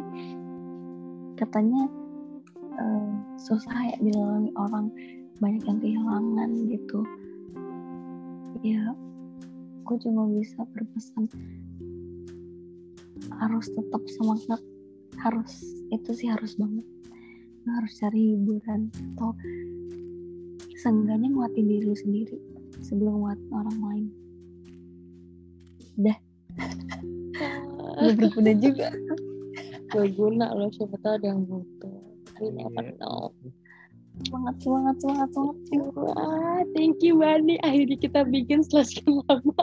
katanya 1.38 1.88
eh, 2.82 3.10
susah 3.38 3.78
ya 3.94 3.96
dilalui 4.02 4.50
orang 4.58 4.90
banyak 5.38 5.62
yang 5.66 5.78
kehilangan 5.78 6.50
gitu 6.66 7.00
ya 8.62 8.82
gue 9.82 9.96
cuma 10.02 10.30
bisa 10.30 10.62
berpesan 10.70 11.26
harus 13.38 13.66
tetap 13.70 14.02
semangat 14.18 14.60
harus 15.18 15.62
itu 15.90 16.10
sih 16.14 16.28
harus 16.30 16.54
banget 16.58 16.86
harus 17.62 17.92
cari 17.98 18.34
hiburan 18.34 18.90
atau 19.14 19.34
seenggaknya 20.78 21.30
nguatin 21.30 21.66
diri 21.66 21.86
lu 21.86 21.94
sendiri 21.94 22.38
sebelum 22.82 23.22
nguatin 23.22 23.50
orang 23.54 23.78
lain 23.78 24.06
udah 26.02 26.18
berguna 28.18 28.52
juga 28.58 28.90
Gak 29.92 30.16
guna 30.16 30.48
loh. 30.56 30.72
Siapa 30.72 30.96
tahu 31.04 31.20
ada 31.20 31.26
yang 31.36 31.44
butuh. 31.44 31.91
We 32.42 32.50
never 32.50 32.82
Iya. 32.82 32.98
know. 32.98 33.30
semangat 34.26 34.60
semangat 34.60 34.96
semangat 35.00 35.30
semangat 35.32 35.56
Wah, 35.96 36.60
thank 36.76 37.00
you 37.00 37.16
Bani. 37.16 37.56
Akhirnya 37.62 37.96
kita 37.96 38.26
bikin 38.28 38.60
setelah 38.60 38.84
sekian 38.84 39.22
lama. 39.24 39.62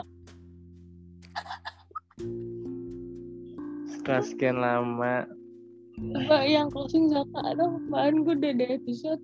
setelah 3.86 4.22
sekian 4.24 4.58
lama 4.58 5.14
Coba 6.00 6.48
yang 6.48 6.72
closing 6.72 7.12
Zaka 7.12 7.52
dong. 7.54 7.84
Bahan 7.92 8.24
gue 8.24 8.32
udah 8.34 8.50
ada 8.56 8.66
episode. 8.72 9.20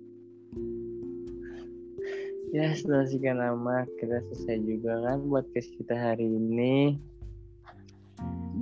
ya 2.47 2.71
setelah 2.71 3.03
sekian 3.03 3.41
lama 3.43 3.83
kita 3.99 4.23
selesai 4.31 4.63
juga 4.63 4.93
kan 5.03 5.19
podcast 5.27 5.67
kita 5.75 5.91
hari 5.91 6.23
ini 6.23 6.95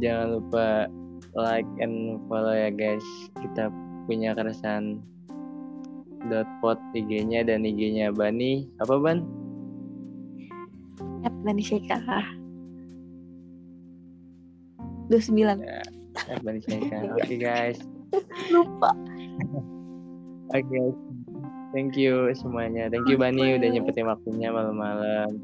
jangan 0.02 0.42
lupa 0.42 0.90
like 1.38 1.70
and 1.78 2.18
follow 2.26 2.50
ya 2.50 2.74
guys 2.74 3.06
kita 3.38 3.70
punya 4.06 4.32
keresahan 4.32 5.02
dot 6.26 6.50
pot 6.60 6.78
IG-nya 6.92 7.42
dan 7.42 7.62
IG-nya 7.62 8.10
Bani 8.10 8.66
apa 8.80 8.98
Ban? 8.98 9.20
at 11.22 11.34
Bani 11.42 11.62
Sheikha 11.62 11.98
29 15.10 15.62
Eh, 16.26 16.38
Bani 16.42 16.60
Syaika. 16.60 16.98
Oke 17.18 17.36
guys. 17.36 17.78
lupa 18.50 18.96
Oke 20.50 20.66
guys. 20.66 20.98
Thank 21.70 22.00
you 22.00 22.32
semuanya. 22.34 22.88
Thank 22.88 23.06
you 23.06 23.20
Bani 23.20 23.60
udah 23.60 23.68
nyempetin 23.68 24.08
waktunya 24.08 24.50
malam-malam. 24.50 25.38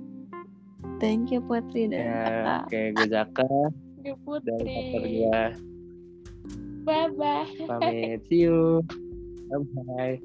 thank 0.98 1.30
you 1.30 1.42
Putri 1.42 1.86
dan 1.86 2.00
Ya, 2.00 2.14
kakak 2.24 2.62
oke 2.64 2.82
gue 2.96 3.08
Zaka 3.08 3.46
Ya 4.02 4.14
dan 4.42 4.58
Putri. 4.66 5.22
gue 5.22 5.44
Bye 6.86 7.10
bye. 7.10 7.46
pamit. 7.68 8.22
See 8.28 8.36
you. 8.48 8.84
Bye 9.50 9.58
bye. 9.88 10.22